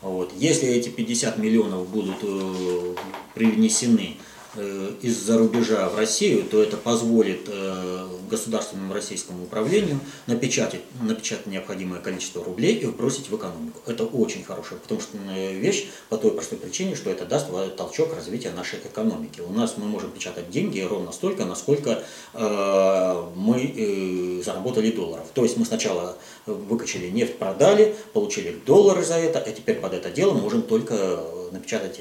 Вот. 0.00 0.32
Если 0.36 0.68
эти 0.68 0.88
50 0.90 1.38
миллионов 1.38 1.88
будут 1.88 2.18
э, 2.22 2.94
привнесены 3.34 4.16
э, 4.54 4.92
из-за 5.02 5.38
рубежа 5.38 5.88
в 5.88 5.96
Россию, 5.96 6.44
то 6.44 6.62
это 6.62 6.76
позволит 6.76 7.48
э, 7.48 8.06
государственному 8.30 8.94
российскому 8.94 9.44
управлению 9.44 9.98
напечатать, 10.26 10.82
напечатать 11.02 11.46
необходимое 11.46 12.00
количество 12.00 12.44
рублей 12.44 12.76
и 12.76 12.86
вбросить 12.86 13.28
в 13.28 13.36
экономику. 13.36 13.80
Это 13.86 14.04
очень 14.04 14.44
хорошая, 14.44 14.78
потому 14.78 15.00
что 15.00 15.18
вещь 15.18 15.86
по 16.08 16.16
той 16.16 16.30
простой 16.30 16.58
причине, 16.58 16.94
что 16.94 17.10
это 17.10 17.26
даст 17.26 17.48
толчок 17.76 18.14
развития 18.14 18.50
нашей 18.50 18.78
экономики. 18.78 19.40
У 19.40 19.52
нас 19.52 19.74
мы 19.78 19.86
можем 19.86 20.10
печатать 20.10 20.50
деньги 20.50 20.80
ровно 20.80 21.10
столько, 21.10 21.44
насколько 21.44 22.04
э, 22.34 23.24
мы 23.58 24.38
э, 24.40 24.42
заработали 24.42 24.90
долларов. 24.90 25.26
То 25.34 25.42
есть 25.42 25.56
мы 25.56 25.64
сначала 25.64 26.16
выкачали 26.46 27.08
нефть, 27.10 27.36
продали, 27.38 27.94
получили 28.12 28.56
доллары 28.66 29.04
за 29.04 29.14
это, 29.14 29.38
а 29.40 29.50
теперь 29.50 29.76
под 29.76 29.94
это 29.94 30.10
дело 30.10 30.32
можем 30.34 30.62
только 30.62 31.20
напечатать 31.50 32.00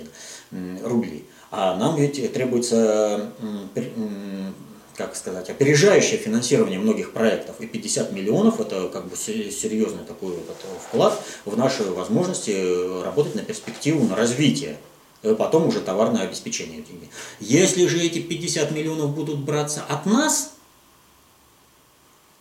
рубли. 0.83 1.25
А 1.51 1.75
нам 1.77 1.95
ведь 1.95 2.33
требуется, 2.33 3.31
как 4.95 5.15
сказать, 5.15 5.49
опережающее 5.49 6.17
финансирование 6.17 6.79
многих 6.79 7.13
проектов. 7.13 7.59
И 7.59 7.67
50 7.67 8.11
миллионов– 8.11 8.59
это 8.61 8.89
как 8.89 9.07
бы 9.07 9.15
серьезный 9.15 10.03
такой 10.05 10.31
вот 10.31 10.57
вклад 10.87 11.21
в 11.45 11.57
наши 11.57 11.83
возможности 11.83 13.03
работать 13.03 13.35
на 13.35 13.41
перспективу, 13.41 14.05
на 14.05 14.15
развитие 14.15 14.77
потом 15.37 15.67
уже 15.67 15.81
товарное 15.81 16.23
обеспечение 16.23 16.81
деньги. 16.81 17.09
Если 17.39 17.87
же 17.87 17.99
эти 17.99 18.19
50 18.19 18.71
миллионов 18.71 19.15
будут 19.15 19.39
браться 19.39 19.83
от 19.89 20.05
нас, 20.05 20.56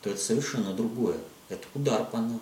то 0.07 0.13
это 0.13 0.21
совершенно 0.21 0.73
другое. 0.73 1.17
Это 1.49 1.67
удар 1.75 2.05
по 2.05 2.19
нам. 2.19 2.41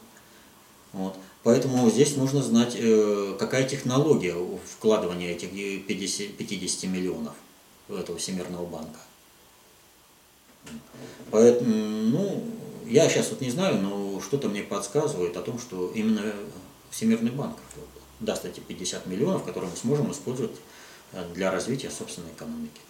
Вот. 0.93 1.17
Поэтому 1.43 1.91
здесь 1.91 2.17
нужно 2.17 2.43
знать, 2.43 2.75
э, 2.77 3.37
какая 3.39 3.67
технология 3.67 4.35
вкладывания 4.67 5.31
этих 5.31 5.51
50, 5.87 6.37
50 6.37 6.91
миллионов 6.91 7.33
этого 7.89 8.19
Всемирного 8.19 8.67
банка. 8.67 8.99
Поэтому, 11.31 11.75
ну, 11.75 12.45
я 12.87 13.09
сейчас 13.09 13.31
вот 13.31 13.41
не 13.41 13.51
знаю, 13.51 13.81
но 13.81 14.21
что-то 14.21 14.49
мне 14.49 14.63
подсказывает 14.63 15.37
о 15.37 15.43
том, 15.43 15.59
что 15.59 15.91
именно 15.95 16.23
Всемирный 16.91 17.31
банк 17.31 17.57
даст 18.21 18.45
эти 18.45 18.61
50 18.61 19.07
миллионов, 19.07 19.45
которые 19.45 19.71
мы 19.71 19.77
сможем 19.77 20.13
использовать 20.13 20.57
э, 21.13 21.27
для 21.35 21.51
развития 21.51 21.91
собственной 21.91 22.31
экономики. 22.31 22.81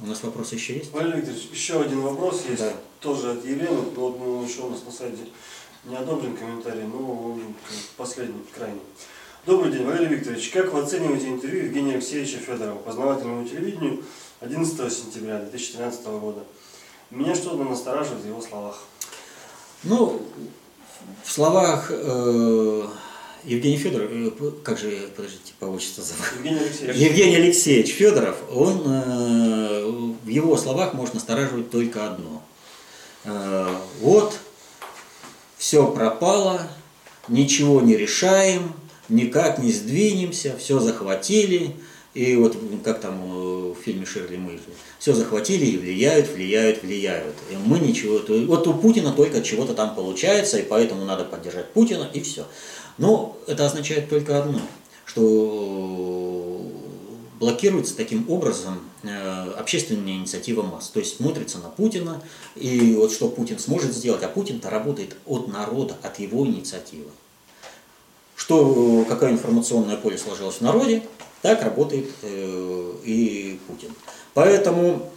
У 0.00 0.06
нас 0.06 0.22
вопросы 0.22 0.54
еще 0.54 0.76
есть? 0.76 0.90
Валерий 0.92 1.18
Викторович, 1.18 1.48
еще 1.52 1.80
один 1.80 2.00
вопрос 2.00 2.44
есть, 2.48 2.62
да. 2.62 2.72
тоже 3.00 3.32
от 3.32 3.44
Елены, 3.44 3.82
вот 3.94 4.18
ну, 4.18 4.42
еще 4.42 4.62
у 4.62 4.70
нас 4.70 4.82
на 4.84 4.90
сайте 4.90 5.28
не 5.84 5.96
одобрен 5.96 6.36
комментарий, 6.36 6.84
но 6.84 7.38
последний, 7.96 8.42
крайний. 8.54 8.80
Добрый 9.44 9.72
день, 9.72 9.84
Валерий 9.84 10.16
Викторович. 10.16 10.50
Как 10.50 10.72
вы 10.72 10.80
оцениваете 10.80 11.28
интервью 11.28 11.64
Евгения 11.64 11.94
Алексеевича 11.94 12.38
Федорова 12.38 12.76
по 12.76 12.84
познавательному 12.84 13.46
телевидению 13.46 14.02
11 14.40 14.92
сентября 14.92 15.40
2013 15.40 16.06
года? 16.06 16.44
Меня 17.10 17.34
что-то 17.34 17.64
настораживает 17.64 18.22
в 18.22 18.28
его 18.28 18.40
словах. 18.40 18.84
Ну, 19.82 20.22
в 21.24 21.30
словах 21.30 21.90
э, 21.90 22.86
Евгений 23.44 23.76
Федоров, 23.76 24.10
э, 24.12 24.30
как 24.62 24.78
же, 24.78 25.08
подождите, 25.16 25.52
по 25.58 25.64
отчеству 25.66 26.02
зовут? 26.02 26.24
Евгений 26.36 26.60
Алексеевич. 26.60 26.96
Евгений 26.96 27.36
Алексеевич 27.36 27.90
Федоров, 27.94 28.36
он, 28.52 28.82
э, 28.86 29.84
в 30.24 30.28
его 30.28 30.56
словах 30.56 30.94
может 30.94 31.14
настораживать 31.14 31.70
только 31.70 32.06
одно. 32.06 32.42
Э, 33.24 33.68
вот 34.00 34.38
все 35.58 35.90
пропало, 35.90 36.68
ничего 37.28 37.80
не 37.80 37.96
решаем, 37.96 38.74
никак 39.08 39.58
не 39.58 39.72
сдвинемся, 39.72 40.56
все 40.58 40.78
захватили, 40.78 41.74
и 42.14 42.36
вот 42.36 42.56
как 42.84 43.00
там 43.00 43.72
в 43.72 43.76
фильме 43.82 44.06
Шерли 44.06 44.36
Мырли, 44.36 44.60
все 44.98 45.14
захватили 45.14 45.64
и 45.64 45.78
влияют, 45.78 46.30
влияют, 46.30 46.82
влияют. 46.82 47.34
И 47.50 47.56
мы 47.56 47.78
ничего, 47.78 48.20
вот 48.46 48.66
у 48.66 48.74
Путина 48.74 49.12
только 49.12 49.42
чего-то 49.42 49.74
там 49.74 49.94
получается, 49.94 50.58
и 50.58 50.62
поэтому 50.62 51.04
надо 51.04 51.24
поддержать 51.24 51.72
Путина, 51.72 52.08
и 52.12 52.20
все. 52.20 52.46
Но 52.98 53.36
это 53.46 53.66
означает 53.66 54.08
только 54.08 54.42
одно, 54.42 54.60
что 55.04 56.70
блокируется 57.42 57.96
таким 57.96 58.30
образом 58.30 58.80
э, 59.02 59.52
общественная 59.58 60.12
инициатива 60.12 60.62
масс. 60.62 60.88
То 60.88 61.00
есть 61.00 61.16
смотрится 61.16 61.58
на 61.58 61.68
Путина, 61.68 62.22
и 62.54 62.94
вот 62.94 63.12
что 63.12 63.28
Путин 63.28 63.58
сможет 63.58 63.92
сделать, 63.92 64.22
а 64.22 64.28
Путин-то 64.28 64.70
работает 64.70 65.16
от 65.26 65.48
народа, 65.48 65.96
от 66.02 66.20
его 66.20 66.46
инициативы. 66.46 67.10
Что, 68.36 69.04
какое 69.08 69.32
информационное 69.32 69.96
поле 69.96 70.18
сложилось 70.18 70.56
в 70.56 70.60
народе, 70.60 71.02
так 71.42 71.62
работает 71.62 72.10
э, 72.22 72.92
и 73.04 73.58
Путин. 73.66 73.90
Поэтому 74.34 75.10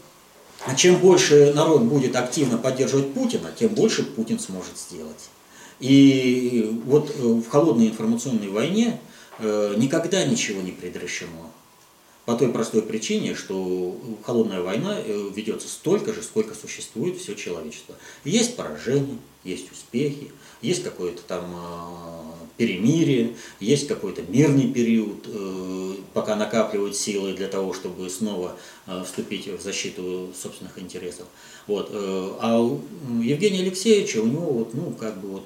чем 0.76 0.98
больше 0.98 1.54
народ 1.54 1.84
будет 1.84 2.16
активно 2.16 2.58
поддерживать 2.58 3.14
Путина, 3.14 3.52
тем 3.58 3.70
больше 3.70 4.04
Путин 4.04 4.40
сможет 4.40 4.78
сделать. 4.78 5.30
И 5.80 6.82
вот 6.86 7.10
э, 7.10 7.22
в 7.22 7.48
холодной 7.48 7.88
информационной 7.88 8.50
войне 8.50 9.00
никогда 9.38 10.24
ничего 10.24 10.62
не 10.62 10.72
предрешено. 10.72 11.52
По 12.26 12.34
той 12.34 12.50
простой 12.50 12.82
причине, 12.82 13.36
что 13.36 14.00
холодная 14.24 14.62
война 14.62 14.98
э, 14.98 15.30
ведется 15.36 15.68
столько 15.68 16.12
же, 16.12 16.24
сколько 16.24 16.56
существует 16.56 17.18
все 17.20 17.36
человечество. 17.36 17.96
Есть 18.24 18.56
поражения, 18.56 19.20
есть 19.46 19.72
успехи, 19.72 20.32
есть 20.62 20.84
какое-то 20.84 21.22
там 21.22 21.46
а, 21.56 22.36
перемирие, 22.58 23.36
есть 23.60 23.88
какой-то 23.88 24.24
мирный 24.24 24.72
период, 24.72 25.26
э, 25.28 25.94
пока 26.14 26.36
накапливают 26.36 26.98
силы 26.98 27.34
для 27.34 27.48
того, 27.48 27.74
чтобы 27.74 28.10
снова 28.10 28.58
э, 28.88 29.04
вступить 29.06 29.48
в 29.48 29.62
защиту 29.62 30.32
собственных 30.36 30.80
интересов. 30.80 31.28
Вот. 31.68 31.90
А 31.94 32.60
у 32.62 32.82
Евгения 33.22 33.62
Алексеевича, 33.62 34.20
у 34.20 34.28
него 34.28 34.52
вот, 34.52 34.74
ну, 34.74 34.92
как 34.92 35.20
бы 35.20 35.30
вот 35.30 35.44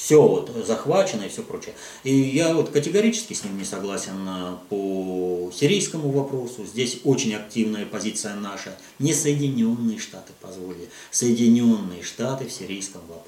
все 0.00 0.26
вот 0.26 0.50
захвачено 0.66 1.24
и 1.24 1.28
все 1.28 1.42
прочее. 1.42 1.74
И 2.04 2.14
я 2.14 2.54
вот 2.54 2.70
категорически 2.70 3.34
с 3.34 3.44
ним 3.44 3.58
не 3.58 3.64
согласен 3.66 4.14
э, 4.26 4.56
по 4.70 5.52
сирийскому 5.54 6.10
вопросу. 6.10 6.64
Здесь 6.64 7.00
очень 7.04 7.34
активная 7.34 7.84
позиция 7.84 8.34
наша. 8.34 8.74
Не 8.98 9.12
Соединенные 9.12 9.98
Штаты 9.98 10.32
позволили. 10.40 10.88
Соединенные 11.10 12.02
Штаты 12.02 12.46
в 12.46 12.52
сирийском 12.52 13.02
вопросе 13.08 13.19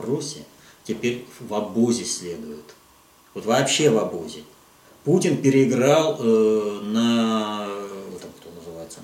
теперь 0.84 1.24
в 1.40 1.54
обозе 1.54 2.04
следуют. 2.04 2.74
Вот 3.34 3.46
вообще 3.46 3.90
в 3.90 3.98
обозе. 3.98 4.40
Путин 5.04 5.40
переиграл 5.40 6.16
э, 6.20 6.80
на 6.82 7.66
там, 8.20 8.30
кто 8.40 8.50
называется, 8.50 9.00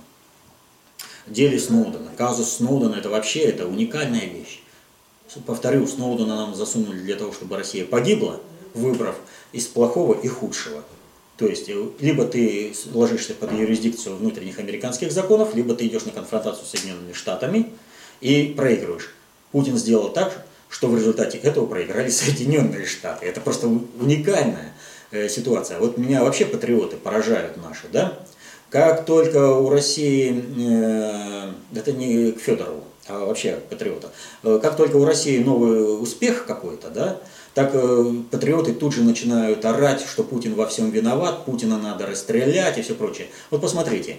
деле 1.26 1.59
Сноудена. 1.59 2.11
Казус 2.16 2.53
Сноудена 2.53 2.95
это 2.95 3.09
вообще 3.09 3.41
это 3.41 3.66
уникальная 3.66 4.26
вещь 4.26 4.61
повторю, 5.45 5.86
Сноудена 5.86 6.36
нам 6.36 6.55
засунули 6.55 6.99
для 6.99 7.16
того, 7.16 7.32
чтобы 7.32 7.57
Россия 7.57 7.84
погибла, 7.84 8.41
выбрав 8.74 9.16
из 9.53 9.66
плохого 9.66 10.18
и 10.18 10.28
худшего. 10.28 10.82
То 11.36 11.47
есть, 11.47 11.68
э, 11.68 11.86
либо 12.01 12.24
ты 12.24 12.74
ложишься 12.93 13.34
под 13.34 13.53
юрисдикцию 13.53 14.16
внутренних 14.16 14.59
американских 14.59 15.12
законов, 15.12 15.55
либо 15.55 15.74
ты 15.74 15.86
идешь 15.86 16.05
на 16.05 16.12
конфронтацию 16.12 16.66
с 16.66 16.70
Соединенными 16.70 17.12
Штатами 17.12 17.72
и 18.20 18.55
проигрываешь. 18.57 19.14
Путин 19.53 19.76
сделал 19.76 20.11
так, 20.11 20.47
что 20.69 20.89
в 20.89 20.97
результате 20.97 21.39
этого 21.39 21.66
проиграли 21.66 22.11
Соединенные 22.11 22.87
Штаты. 22.87 23.27
Это 23.27 23.41
просто 23.41 23.69
уникальная 23.69 24.73
э, 25.11 25.29
ситуация. 25.29 25.79
Вот 25.79 25.99
меня 25.99 26.23
вообще 26.23 26.45
патриоты 26.45 26.97
поражают 26.97 27.57
наши, 27.57 27.87
да? 27.93 28.19
Как 28.71 29.07
только 29.07 29.55
у 29.55 29.71
России, 29.71 30.45
э, 30.59 31.53
это 31.75 31.93
не 31.93 32.33
к 32.33 32.41
Федорову, 32.41 32.85
а 33.07 33.25
вообще 33.25 33.59
патриота. 33.71 34.11
Э, 34.43 34.59
как 34.62 34.77
только 34.77 34.97
у 34.97 35.05
России 35.05 35.39
новый 35.39 36.01
успех 36.01 36.45
какой-то, 36.45 36.91
да, 36.91 37.21
так 37.55 37.73
патриоты 38.31 38.73
тут 38.73 38.95
же 38.95 39.03
начинают 39.03 39.64
орать, 39.64 40.03
что 40.07 40.23
Путин 40.23 40.55
во 40.55 40.66
всем 40.66 40.91
виноват, 40.91 41.45
Путина 41.45 41.77
надо 41.77 42.07
расстрелять 42.07 42.79
и 42.79 42.83
все 42.83 42.95
прочее. 42.95 43.27
Вот 43.51 43.61
посмотрите, 43.61 44.19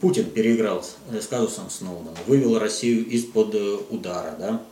Путин 0.00 0.24
переиграл 0.24 0.82
с 0.82 1.26
казусом 1.28 1.70
Сноудена, 1.70 2.16
вывел 2.26 2.58
Россию 2.58 3.06
из-под 3.06 3.54
удара, 3.90 4.34
да, 4.36 4.62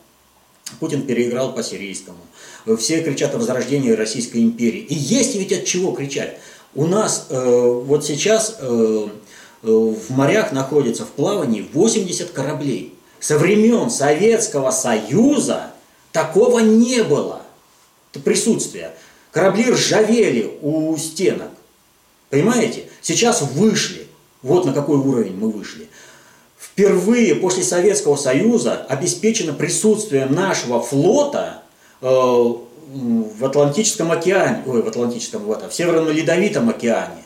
Путин 0.76 1.02
переиграл 1.02 1.54
по 1.54 1.62
сирийскому. 1.62 2.18
Все 2.78 3.02
кричат 3.02 3.34
о 3.34 3.38
возрождении 3.38 3.90
Российской 3.90 4.42
империи. 4.42 4.80
И 4.80 4.94
есть 4.94 5.34
ведь 5.34 5.52
от 5.52 5.64
чего 5.64 5.92
кричать. 5.92 6.38
У 6.74 6.86
нас 6.86 7.26
э, 7.28 7.82
вот 7.86 8.04
сейчас 8.04 8.56
э, 8.60 9.08
Э, 9.62 9.68
в 9.68 10.10
морях 10.10 10.52
находится 10.52 11.04
в 11.04 11.10
плавании 11.10 11.68
80 11.72 12.30
кораблей. 12.30 12.94
Со 13.20 13.38
времен 13.38 13.90
Советского 13.90 14.70
Союза 14.70 15.72
такого 16.10 16.58
не 16.58 17.04
было. 17.04 17.42
Это 18.10 18.20
присутствие. 18.20 18.92
Корабли 19.30 19.70
ржавели 19.70 20.58
у 20.60 20.96
стенок. 20.96 21.50
Понимаете? 22.30 22.84
Сейчас 23.00 23.42
вышли. 23.42 24.06
Вот 24.42 24.64
на 24.66 24.72
какой 24.72 24.98
уровень 24.98 25.36
мы 25.36 25.50
вышли. 25.50 25.88
Впервые 26.72 27.34
после 27.34 27.62
Советского 27.64 28.16
Союза 28.16 28.86
обеспечено 28.88 29.52
присутствие 29.52 30.24
нашего 30.24 30.80
флота 30.80 31.62
э, 32.00 32.06
в 32.06 33.44
Атлантическом 33.44 34.10
океане, 34.10 34.62
ой, 34.66 34.82
в 34.82 34.88
Атлантическом, 34.88 35.42
в, 35.42 35.52
этом, 35.52 35.68
в 35.68 35.74
Северном 35.74 36.08
Ледовитом 36.08 36.70
океане. 36.70 37.24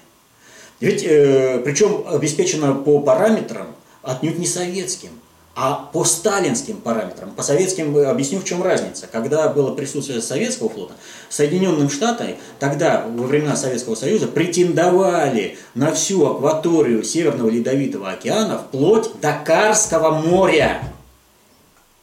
Ведь, 0.81 1.05
э, 1.05 1.61
причем 1.65 2.05
обеспечено 2.09 2.75
по 2.75 2.99
параметрам 3.01 3.69
отнюдь 4.03 4.37
не 4.37 4.47
советским, 4.47 5.11
а 5.57 5.89
по 5.91 6.05
сталинским 6.05 6.77
параметрам. 6.77 7.31
По 7.31 7.43
советским 7.43 7.97
объясню, 8.07 8.41
в 8.41 8.45
чем 8.45 8.63
разница. 8.63 9.07
Когда 9.11 9.49
было 9.49 9.75
присутствие 9.75 10.21
советского 10.21 10.69
флота, 10.69 10.93
Соединенным 11.31 11.89
Штатам 11.89 12.37
тогда, 12.59 13.07
во 13.09 13.27
времена 13.27 13.57
Советского 13.57 13.95
Союза, 13.95 14.29
претендовали 14.29 15.57
на 15.75 15.93
всю 15.93 16.27
акваторию 16.27 17.03
Северного 17.03 17.49
Ледовитого 17.49 18.11
океана 18.11 18.59
вплоть 18.59 19.19
до 19.23 19.33
Карского 19.45 20.11
моря. 20.11 20.83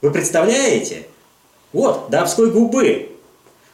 Вы 0.01 0.09
представляете? 0.09 1.05
Вот, 1.73 2.09
до 2.09 2.23
Обской 2.23 2.49
губы. 2.49 3.11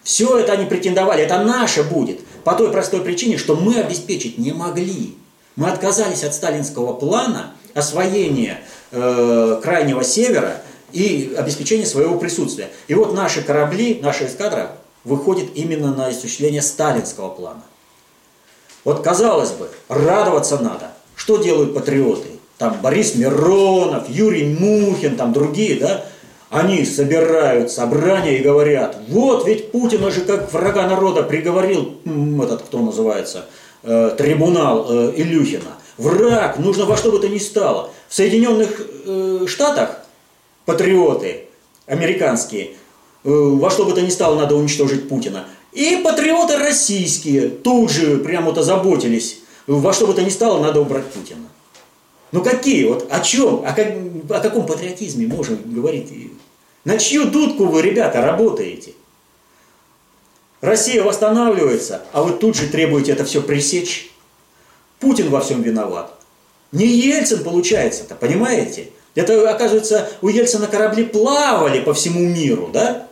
Все 0.04 0.40
это 0.40 0.54
они 0.54 0.66
претендовали, 0.66 1.24
это 1.24 1.42
наше 1.42 1.84
будет. 1.84 2.20
По 2.44 2.54
той 2.54 2.70
простой 2.70 3.00
причине, 3.00 3.38
что 3.38 3.56
мы 3.56 3.80
обеспечить 3.80 4.38
не 4.38 4.52
могли. 4.52 5.16
Мы 5.56 5.70
отказались 5.70 6.26
от 6.26 6.34
сталинского 6.34 6.94
плана 6.94 7.54
освоения 7.74 8.60
э, 8.92 9.60
крайнего 9.64 10.04
севера 10.04 10.62
и 10.92 11.36
обеспечения 11.38 11.86
своего 11.86 12.18
присутствия. 12.18 12.70
И 12.88 12.94
вот 12.94 13.14
наши 13.14 13.42
корабли, 13.42 14.00
наша 14.02 14.26
эскадра 14.26 14.72
выходит 15.04 15.56
именно 15.56 15.94
на 15.94 16.08
осуществление 16.08 16.62
сталинского 16.62 17.30
плана. 17.30 17.64
Вот 18.84 19.02
казалось 19.04 19.52
бы, 19.52 19.70
радоваться 19.88 20.58
надо. 20.58 20.92
Что 21.16 21.38
делают 21.38 21.74
патриоты? 21.74 22.28
Там 22.58 22.78
Борис 22.82 23.16
Миронов, 23.16 24.10
Юрий 24.10 24.54
Мухин, 24.54 25.16
там 25.16 25.34
другие, 25.34 25.80
да? 25.80 26.06
Они 26.50 26.84
собирают 26.84 27.72
собрания 27.72 28.40
и 28.40 28.44
говорят, 28.44 28.98
вот 29.08 29.48
ведь 29.48 29.72
Путина 29.72 30.10
же 30.10 30.22
как 30.22 30.52
врага 30.52 30.88
народа 30.88 31.22
приговорил 31.22 31.98
этот, 32.44 32.64
кто 32.64 32.80
называется, 32.80 33.46
э, 33.84 34.16
трибунал 34.18 34.88
э, 34.90 35.14
Илюхина. 35.16 35.78
Враг, 36.00 36.60
нужно 36.60 36.86
во 36.86 36.96
что 36.96 37.12
бы 37.12 37.20
то 37.20 37.28
ни 37.28 37.38
стало. 37.38 37.92
В 38.08 38.16
Соединенных 38.16 38.82
э, 39.06 39.46
Штатах 39.48 40.00
патриоты 40.66 41.42
американские, 41.88 42.72
э, 43.26 43.30
во 43.30 43.70
что 43.70 43.84
бы 43.84 43.92
то 43.92 44.02
ни 44.02 44.10
стало 44.10 44.36
надо 44.36 44.56
уничтожить 44.56 45.10
Путина. 45.10 45.46
И 45.74 45.98
патриоты 45.98 46.56
российские 46.56 47.50
тут 47.50 47.92
же 47.92 48.18
прямо-то 48.20 48.64
заботились, 48.64 49.42
во 49.68 49.92
что 49.92 50.08
бы 50.08 50.14
то 50.14 50.22
ни 50.22 50.30
стало 50.30 50.64
надо 50.64 50.80
убрать 50.80 51.06
Путина. 51.08 51.46
Ну 52.32 52.44
какие, 52.44 52.86
вот 52.86 53.06
о 53.12 53.20
чем, 53.20 53.66
о, 53.66 53.74
как, 53.74 53.94
о 54.30 54.40
каком 54.40 54.66
патриотизме 54.66 55.28
можно 55.28 55.58
говорить? 55.66 56.14
На 56.86 56.98
чью 56.98 57.26
дудку 57.26 57.66
вы, 57.66 57.82
ребята, 57.82 58.22
работаете? 58.22 58.94
Россия 60.62 61.04
восстанавливается, 61.04 62.04
а 62.14 62.24
вы 62.24 62.38
тут 62.38 62.56
же 62.56 62.68
требуете 62.68 63.12
это 63.12 63.26
все 63.26 63.42
пресечь. 63.42 64.12
Путин 65.00 65.30
во 65.30 65.42
всем 65.42 65.62
виноват. 65.62 66.14
Не 66.72 66.86
Ельцин 66.86 67.44
получается-то, 67.44 68.16
понимаете? 68.16 68.90
Это, 69.16 69.50
оказывается, 69.50 70.10
у 70.22 70.28
Ельцина 70.28 70.68
корабли 70.68 71.04
плавали 71.04 71.80
по 71.80 71.94
всему 71.94 72.20
миру, 72.20 72.70
да? 72.72 73.08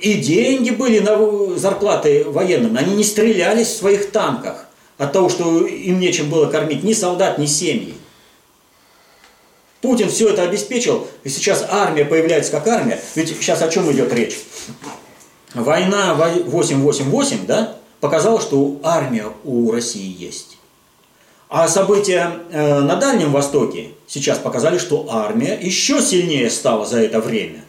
И 0.00 0.14
деньги 0.14 0.70
были 0.70 1.00
на 1.00 1.58
зарплаты 1.58 2.24
военным. 2.24 2.76
Они 2.76 2.94
не 2.94 3.04
стрелялись 3.04 3.68
в 3.68 3.76
своих 3.76 4.10
танках 4.10 4.66
от 4.96 5.12
того, 5.12 5.28
что 5.28 5.66
им 5.66 6.00
нечем 6.00 6.30
было 6.30 6.46
кормить 6.46 6.82
ни 6.82 6.94
солдат, 6.94 7.38
ни 7.38 7.46
семьи. 7.46 7.94
Путин 9.82 10.08
все 10.08 10.30
это 10.30 10.44
обеспечил, 10.44 11.06
и 11.24 11.28
сейчас 11.28 11.62
армия 11.68 12.06
появляется 12.06 12.50
как 12.52 12.66
армия. 12.68 12.98
Ведь 13.14 13.28
сейчас 13.28 13.60
о 13.60 13.68
чем 13.68 13.92
идет 13.92 14.14
речь? 14.14 14.38
Война 15.52 16.14
888, 16.14 17.44
да, 17.46 17.76
показала, 18.00 18.40
что 18.40 18.80
армия 18.82 19.26
у 19.44 19.70
России 19.70 20.16
есть. 20.18 20.53
А 21.56 21.68
события 21.68 22.40
э, 22.50 22.80
на 22.80 22.96
Дальнем 22.96 23.30
Востоке 23.30 23.92
сейчас 24.08 24.38
показали, 24.40 24.76
что 24.76 25.06
армия 25.08 25.54
еще 25.54 26.02
сильнее 26.02 26.50
стала 26.50 26.84
за 26.84 26.98
это 26.98 27.20
время. 27.20 27.64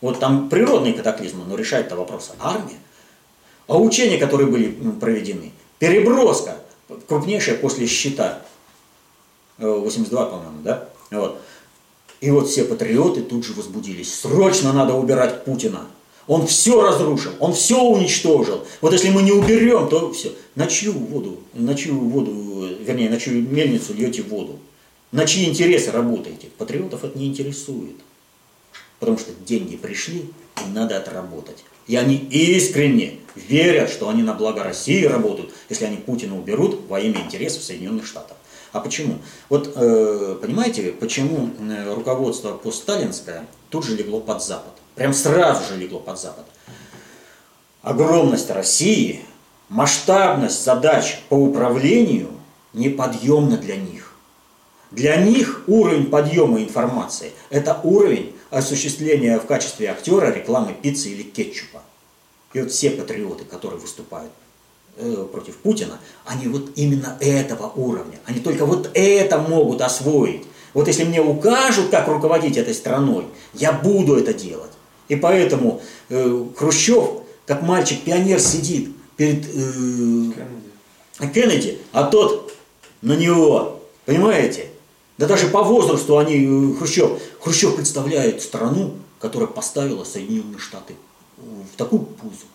Вот 0.00 0.18
там 0.18 0.48
природные 0.48 0.92
катаклизмы, 0.92 1.44
но 1.44 1.54
решает 1.54 1.86
это 1.86 1.94
вопрос 1.94 2.32
армия. 2.40 2.80
А 3.68 3.78
учения, 3.78 4.18
которые 4.18 4.48
были 4.48 4.76
проведены, 4.98 5.52
переброска, 5.78 6.56
крупнейшая 7.06 7.58
после 7.58 7.86
счета, 7.86 8.42
82, 9.58 10.20
э, 10.20 10.30
по-моему, 10.30 10.62
да? 10.64 10.88
Вот. 11.12 11.40
И 12.20 12.32
вот 12.32 12.48
все 12.48 12.64
патриоты 12.64 13.22
тут 13.22 13.46
же 13.46 13.52
возбудились. 13.52 14.18
Срочно 14.18 14.72
надо 14.72 14.94
убирать 14.94 15.44
Путина. 15.44 15.86
Он 16.28 16.46
все 16.46 16.82
разрушил, 16.82 17.32
он 17.40 17.54
все 17.54 17.82
уничтожил. 17.82 18.64
Вот 18.82 18.92
если 18.92 19.08
мы 19.08 19.22
не 19.22 19.32
уберем, 19.32 19.88
то 19.88 20.12
все. 20.12 20.32
На 20.54 20.66
чью 20.66 20.92
воду, 20.92 21.38
на 21.54 21.74
чью 21.74 21.98
воду, 21.98 22.76
вернее, 22.80 23.08
на 23.08 23.18
чью 23.18 23.42
мельницу 23.42 23.94
льете 23.94 24.22
воду? 24.22 24.58
На 25.10 25.26
чьи 25.26 25.48
интересы 25.48 25.90
работаете? 25.90 26.48
Патриотов 26.58 27.02
это 27.02 27.18
не 27.18 27.28
интересует. 27.28 27.96
Потому 29.00 29.16
что 29.16 29.30
деньги 29.46 29.76
пришли, 29.76 30.26
и 30.66 30.70
надо 30.70 30.98
отработать. 30.98 31.64
И 31.86 31.96
они 31.96 32.16
искренне 32.16 33.20
верят, 33.34 33.88
что 33.88 34.10
они 34.10 34.22
на 34.22 34.34
благо 34.34 34.62
России 34.62 35.04
работают, 35.04 35.54
если 35.70 35.86
они 35.86 35.96
Путина 35.96 36.38
уберут 36.38 36.80
во 36.88 37.00
имя 37.00 37.22
интересов 37.22 37.62
Соединенных 37.62 38.06
Штатов. 38.06 38.36
А 38.72 38.80
почему? 38.80 39.16
Вот 39.48 39.72
э, 39.74 40.36
понимаете, 40.42 40.92
почему 40.92 41.50
э, 41.58 41.94
руководство 41.94 42.52
постсталинское 42.52 43.46
тут 43.70 43.84
же 43.84 43.96
легло 43.96 44.20
под 44.20 44.42
Запад? 44.42 44.74
Прям 44.98 45.14
сразу 45.14 45.64
же 45.64 45.78
легло 45.78 46.00
под 46.00 46.20
Запад. 46.20 46.44
Огромность 47.82 48.50
России, 48.50 49.24
масштабность 49.70 50.62
задач 50.62 51.20
по 51.30 51.34
управлению 51.34 52.30
неподъемна 52.74 53.56
для 53.56 53.76
них. 53.76 54.12
Для 54.90 55.16
них 55.16 55.62
уровень 55.66 56.10
подъема 56.10 56.62
информации– 56.62 57.32
это 57.50 57.80
уровень 57.82 58.34
осуществления 58.50 59.38
в 59.38 59.46
качестве 59.46 59.90
актера 59.90 60.32
рекламы 60.32 60.74
пиццы 60.74 61.08
или 61.10 61.22
кетчупа. 61.22 61.82
И 62.52 62.60
вот 62.60 62.72
все 62.72 62.90
патриоты, 62.90 63.44
которые 63.44 63.80
выступают 63.80 64.32
Э, 65.00 65.28
против 65.30 65.58
Путина, 65.58 66.00
они 66.26 66.48
вот 66.48 66.72
именно 66.74 67.16
этого 67.20 67.70
уровня. 67.76 68.18
Они 68.26 68.40
только 68.40 68.66
вот 68.66 68.90
это 68.94 69.38
могут 69.38 69.80
освоить. 69.80 70.42
Вот 70.74 70.88
если 70.88 71.04
мне 71.04 71.20
укажут, 71.20 71.90
как 71.90 72.08
руководить 72.08 72.56
этой 72.56 72.74
страной, 72.74 73.26
я 73.54 73.70
буду 73.70 74.16
это 74.16 74.34
делать. 74.34 74.72
И 75.08 75.16
поэтому 75.16 75.80
э, 76.08 76.44
Хрущев, 76.56 77.22
как 77.46 77.62
мальчик-пионер, 77.62 78.38
сидит 78.40 78.90
перед 79.16 79.44
э, 79.44 79.48
Кеннеди. 79.48 81.32
Кеннеди, 81.32 81.78
а 81.92 82.04
тот 82.04 82.54
на 83.02 83.14
него. 83.14 83.80
Понимаете? 84.04 84.66
Да 85.16 85.26
даже 85.26 85.48
по 85.48 85.62
возрасту 85.62 86.18
они, 86.18 86.44
э, 86.44 86.78
Хрущев, 86.78 87.20
Хрущев 87.40 87.76
представляет 87.76 88.42
страну, 88.42 88.94
которая 89.18 89.48
поставила 89.48 90.04
Соединенные 90.04 90.58
Штаты 90.58 90.94
в 91.36 91.76
такую 91.76 92.02
пузу, 92.02 92.46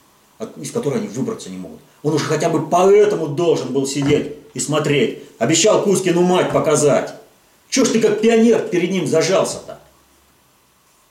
из 0.58 0.72
которой 0.72 1.00
они 1.00 1.08
выбраться 1.08 1.50
не 1.50 1.58
могут. 1.58 1.80
Он 2.04 2.14
уже 2.14 2.26
хотя 2.26 2.50
бы 2.50 2.68
поэтому 2.68 3.28
должен 3.28 3.74
был 3.74 3.88
сидеть 3.88 4.34
и 4.54 4.60
смотреть. 4.60 5.24
Обещал 5.40 5.84
Кузькину 5.84 6.22
мать 6.22 6.52
показать. 6.52 7.14
Чего 7.70 7.86
ж 7.86 7.90
ты 7.90 8.00
как 8.02 8.22
пионер 8.22 8.68
перед 8.68 8.92
ним 8.92 9.08
зажался-то? 9.08 9.73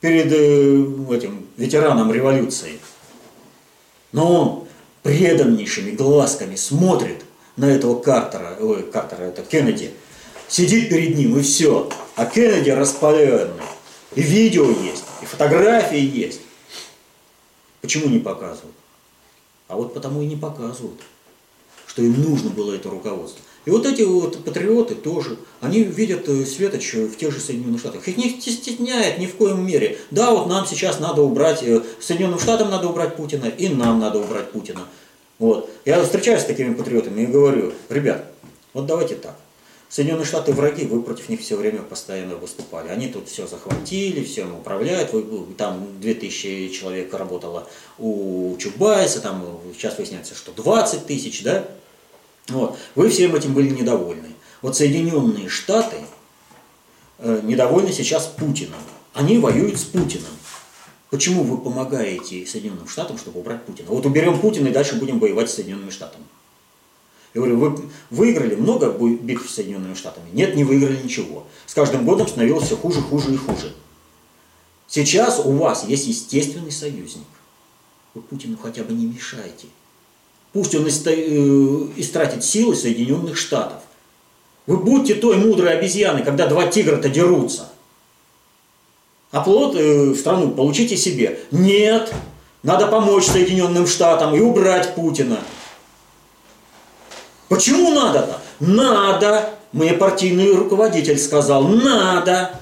Перед 0.03 0.33
э, 0.33 1.15
этим 1.15 1.47
ветераном 1.55 2.11
революции. 2.11 2.77
Но 4.11 4.41
он 4.41 4.67
преданнейшими 5.01 5.91
глазками 5.91 6.57
смотрит 6.57 7.23
на 7.55 7.71
этого 7.71 7.97
Картера, 8.01 8.57
ой, 8.59 8.83
Картера, 8.83 9.23
это 9.23 9.43
Кеннеди, 9.43 9.91
сидит 10.49 10.89
перед 10.89 11.15
ним 11.15 11.37
и 11.37 11.41
все. 11.41 11.89
А 12.17 12.25
Кеннеди 12.25 12.69
распаленный. 12.71 13.63
И 14.15 14.21
видео 14.21 14.69
есть, 14.69 15.05
и 15.21 15.25
фотографии 15.25 16.01
есть. 16.01 16.41
Почему 17.79 18.09
не 18.09 18.19
показывают? 18.19 18.75
А 19.69 19.77
вот 19.77 19.93
потому 19.93 20.21
и 20.21 20.25
не 20.25 20.35
показывают, 20.35 20.99
что 21.87 22.01
им 22.01 22.21
нужно 22.21 22.49
было 22.49 22.73
это 22.73 22.89
руководство. 22.89 23.41
И 23.65 23.69
вот 23.69 23.85
эти 23.85 24.01
вот 24.01 24.43
патриоты 24.43 24.95
тоже, 24.95 25.37
они 25.61 25.83
видят 25.83 26.27
э, 26.27 26.45
светоч 26.45 26.93
в 26.93 27.15
тех 27.15 27.31
же 27.31 27.39
Соединенных 27.39 27.79
Штатах. 27.79 28.05
Их 28.07 28.17
не 28.17 28.29
стесняет 28.29 29.19
ни 29.19 29.25
в 29.25 29.35
коем 29.35 29.65
мере. 29.65 29.97
Да, 30.11 30.31
вот 30.31 30.47
нам 30.47 30.65
сейчас 30.65 30.99
надо 30.99 31.21
убрать, 31.21 31.63
э, 31.63 31.81
Соединенным 32.01 32.39
Штатам 32.39 32.69
надо 32.69 32.89
убрать 32.89 33.15
Путина, 33.15 33.45
и 33.45 33.69
нам 33.69 33.99
надо 33.99 34.19
убрать 34.19 34.51
Путина. 34.51 34.81
Вот. 35.39 35.69
Я 35.85 36.03
встречаюсь 36.03 36.41
с 36.41 36.45
такими 36.45 36.73
патриотами 36.73 37.21
и 37.21 37.25
говорю, 37.25 37.73
ребят, 37.89 38.25
вот 38.73 38.85
давайте 38.85 39.15
так. 39.15 39.35
Соединенные 39.87 40.25
Штаты 40.25 40.51
враги, 40.53 40.85
вы 40.85 41.03
против 41.03 41.29
них 41.29 41.39
все 41.39 41.55
время 41.55 41.83
постоянно 41.83 42.35
выступали. 42.35 42.89
Они 42.89 43.07
тут 43.07 43.29
все 43.29 43.45
захватили, 43.45 44.23
все 44.23 44.43
управляют. 44.43 45.13
Вы, 45.13 45.23
там 45.55 45.87
2000 46.01 46.69
человек 46.69 47.13
работало 47.13 47.67
у 47.99 48.57
Чубайса, 48.57 49.21
там 49.21 49.59
сейчас 49.73 49.97
выясняется, 49.97 50.33
что 50.33 50.51
20 50.51 51.05
тысяч, 51.05 51.43
да? 51.43 51.67
Вот. 52.49 52.77
Вы 52.95 53.09
всем 53.09 53.35
этим 53.35 53.53
были 53.53 53.69
недовольны. 53.69 54.29
Вот 54.61 54.75
Соединенные 54.75 55.49
Штаты 55.49 55.97
э, 57.19 57.41
недовольны 57.43 57.91
сейчас 57.91 58.25
Путиным. 58.25 58.79
Они 59.13 59.37
воюют 59.37 59.79
с 59.79 59.83
Путиным. 59.83 60.31
Почему 61.09 61.43
вы 61.43 61.57
помогаете 61.57 62.45
Соединенным 62.45 62.87
Штатам, 62.87 63.17
чтобы 63.17 63.39
убрать 63.39 63.63
Путина? 63.65 63.89
Вот 63.89 64.05
уберем 64.05 64.39
Путина 64.39 64.69
и 64.69 64.71
дальше 64.71 64.95
будем 64.95 65.19
воевать 65.19 65.49
с 65.49 65.53
Соединенными 65.53 65.91
Штатами. 65.91 66.25
Я 67.33 67.41
говорю, 67.41 67.57
вы 67.57 67.89
выиграли 68.09 68.55
много 68.55 68.89
битв 68.89 69.49
с 69.49 69.55
Соединенными 69.55 69.93
Штатами? 69.95 70.29
Нет, 70.33 70.55
не 70.55 70.63
выиграли 70.63 71.01
ничего. 71.01 71.45
С 71.65 71.73
каждым 71.73 72.05
годом 72.05 72.27
становилось 72.27 72.65
все 72.65 72.77
хуже, 72.77 73.01
хуже 73.01 73.33
и 73.33 73.37
хуже. 73.37 73.73
Сейчас 74.87 75.39
у 75.39 75.51
вас 75.51 75.85
есть 75.85 76.07
естественный 76.07 76.71
союзник. 76.71 77.25
Вы 78.13 78.21
Путину 78.21 78.57
хотя 78.57 78.83
бы 78.83 78.93
не 78.93 79.05
мешайте. 79.05 79.67
Пусть 80.53 80.75
он 80.75 80.85
э, 80.85 80.89
истратит 81.97 82.43
силы 82.43 82.75
Соединенных 82.75 83.37
Штатов. 83.37 83.79
Вы 84.67 84.77
будьте 84.77 85.15
той 85.15 85.37
мудрой 85.37 85.77
обезьяной, 85.77 86.23
когда 86.23 86.47
два 86.47 86.67
тигра-то 86.67 87.09
дерутся. 87.09 87.69
А 89.31 89.41
плод 89.41 89.75
э, 89.75 90.11
в 90.11 90.17
страну 90.17 90.51
получите 90.51 90.95
себе. 90.95 91.39
Нет, 91.49 92.13
надо 92.61 92.87
помочь 92.87 93.25
Соединенным 93.25 93.87
Штатам 93.87 94.35
и 94.35 94.39
убрать 94.39 94.93
Путина. 94.93 95.39
Почему 97.49 97.91
надо-то? 97.91 98.39
Надо. 98.59 99.49
Мне 99.71 99.93
партийный 99.93 100.55
руководитель 100.55 101.17
сказал, 101.17 101.63
надо. 101.63 102.59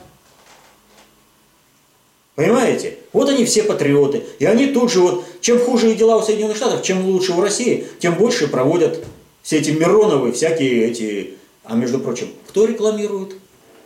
Понимаете? 2.36 2.98
Вот 3.12 3.28
они 3.28 3.44
все 3.44 3.64
патриоты. 3.64 4.24
И 4.40 4.46
они 4.46 4.68
тут 4.68 4.92
же 4.92 5.02
вот, 5.02 5.26
чем 5.42 5.60
хуже 5.60 5.94
дела 5.96 6.18
у 6.18 6.22
Соединенных 6.22 6.56
Штатов, 6.56 6.84
чем 6.84 7.06
лучше 7.06 7.34
у 7.34 7.42
России, 7.42 7.88
тем 8.00 8.16
больше 8.16 8.48
проводят 8.48 9.04
все 9.42 9.58
эти 9.58 9.72
Мироновы, 9.72 10.32
всякие 10.32 10.86
эти... 10.90 11.38
А 11.64 11.76
между 11.76 12.00
прочим, 12.00 12.32
кто 12.48 12.66
рекламирует 12.66 13.36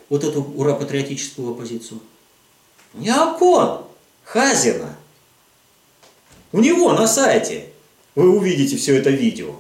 вот 0.10 0.24
эту 0.24 0.42
ура-патриотическую 0.42 1.52
оппозицию? 1.52 2.00
Не 2.94 3.10
Акон, 3.10 3.86
Хазина. 4.24 4.96
У 6.52 6.60
него 6.60 6.94
на 6.94 7.08
сайте 7.08 7.70
вы 8.16 8.30
увидите 8.30 8.78
все 8.78 8.96
это 8.98 9.10
видео. 9.10 9.56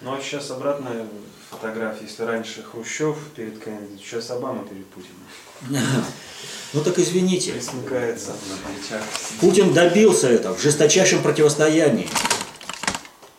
Ну 0.00 0.14
а 0.14 0.20
сейчас 0.20 0.50
обратная 0.50 1.06
фотография. 1.50 2.04
Если 2.04 2.22
раньше 2.22 2.62
Хрущев 2.62 3.16
перед 3.34 3.62
Кеннеди, 3.62 4.00
сейчас 4.00 4.30
Обама 4.30 4.64
перед 4.66 4.86
Путиным. 4.86 5.16
Ну 6.74 6.82
так 6.82 6.98
извините. 6.98 7.52
Присмыкается 7.52 8.32
на 8.32 8.56
плечах. 8.56 9.02
Путин 9.40 9.72
добился 9.72 10.28
этого 10.28 10.54
в 10.54 10.62
жесточайшем 10.62 11.22
противостоянии. 11.22 12.06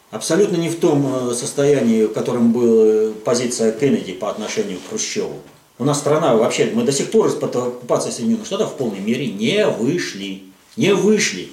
Абсолютно 0.10 0.56
не 0.56 0.70
в 0.70 0.80
том 0.80 1.30
э, 1.30 1.36
состоянии, 1.36 2.06
в 2.06 2.14
котором 2.14 2.52
была 2.52 3.14
позиция 3.24 3.72
Кеннеди 3.72 4.14
по 4.14 4.32
отношению 4.32 4.80
к 4.80 4.90
Хрущеву. 4.90 5.42
У 5.78 5.86
нас 5.86 6.00
страна 6.00 6.36
вообще, 6.36 6.72
мы 6.74 6.84
до 6.84 6.92
сих 6.92 7.12
пор 7.12 7.28
из-под 7.28 7.56
оккупации 7.56 8.10
Соединенных 8.10 8.48
Штатов 8.48 8.72
в 8.72 8.78
полной 8.78 9.00
мере 9.00 9.28
не 9.28 9.68
вышли. 9.68 10.44
Не 10.76 10.96
вышли. 10.96 11.50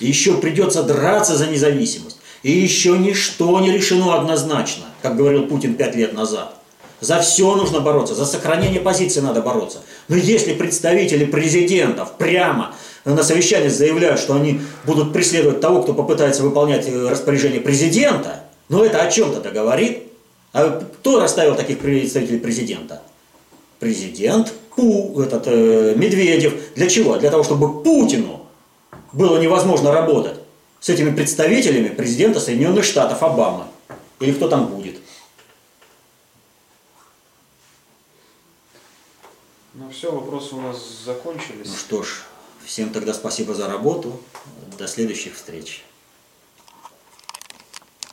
И 0.00 0.08
еще 0.08 0.36
придется 0.38 0.82
драться 0.82 1.36
за 1.36 1.46
независимость. 1.46 2.18
И 2.42 2.50
еще 2.50 2.98
ничто 2.98 3.58
не 3.60 3.70
решено 3.70 4.18
однозначно, 4.18 4.86
как 5.02 5.16
говорил 5.16 5.46
Путин 5.46 5.74
пять 5.74 5.94
лет 5.94 6.12
назад. 6.12 6.59
За 7.00 7.20
все 7.20 7.54
нужно 7.54 7.80
бороться, 7.80 8.14
за 8.14 8.26
сохранение 8.26 8.80
позиции 8.80 9.20
надо 9.20 9.40
бороться. 9.40 9.78
Но 10.08 10.16
если 10.16 10.52
представители 10.54 11.24
президентов 11.24 12.12
прямо 12.18 12.74
на 13.04 13.22
совещании 13.22 13.68
заявляют, 13.68 14.20
что 14.20 14.34
они 14.34 14.60
будут 14.84 15.12
преследовать 15.12 15.60
того, 15.60 15.82
кто 15.82 15.94
попытается 15.94 16.42
выполнять 16.42 16.86
э, 16.86 17.08
распоряжение 17.08 17.60
президента, 17.60 18.44
ну 18.68 18.84
это 18.84 19.00
о 19.02 19.10
чем 19.10 19.32
тогда 19.32 19.50
говорит? 19.50 20.04
А 20.52 20.80
кто 20.98 21.20
расставил 21.20 21.54
таких 21.54 21.78
представителей 21.78 22.38
президента? 22.38 23.02
Президент 23.78 24.52
Пу, 24.80 25.20
этот, 25.20 25.46
э, 25.46 25.94
Медведев. 25.94 26.54
Для 26.74 26.88
чего? 26.88 27.16
Для 27.18 27.30
того, 27.30 27.44
чтобы 27.44 27.82
Путину 27.82 28.46
было 29.12 29.38
невозможно 29.38 29.92
работать 29.92 30.36
с 30.80 30.88
этими 30.88 31.14
представителями 31.14 31.88
президента 31.88 32.40
Соединенных 32.40 32.84
Штатов 32.84 33.22
Обамы. 33.22 33.64
Или 34.20 34.32
кто 34.32 34.48
там 34.48 34.68
будет. 34.68 34.96
Ну 39.74 39.79
все, 39.90 40.10
вопросы 40.10 40.54
у 40.54 40.60
нас 40.60 40.76
закончились. 41.04 41.66
Ну 41.66 41.76
что 41.76 42.02
ж, 42.02 42.22
всем 42.64 42.90
тогда 42.90 43.14
спасибо 43.14 43.54
за 43.54 43.68
работу. 43.68 44.20
До 44.78 44.86
следующих 44.86 45.34
встреч. 45.34 45.84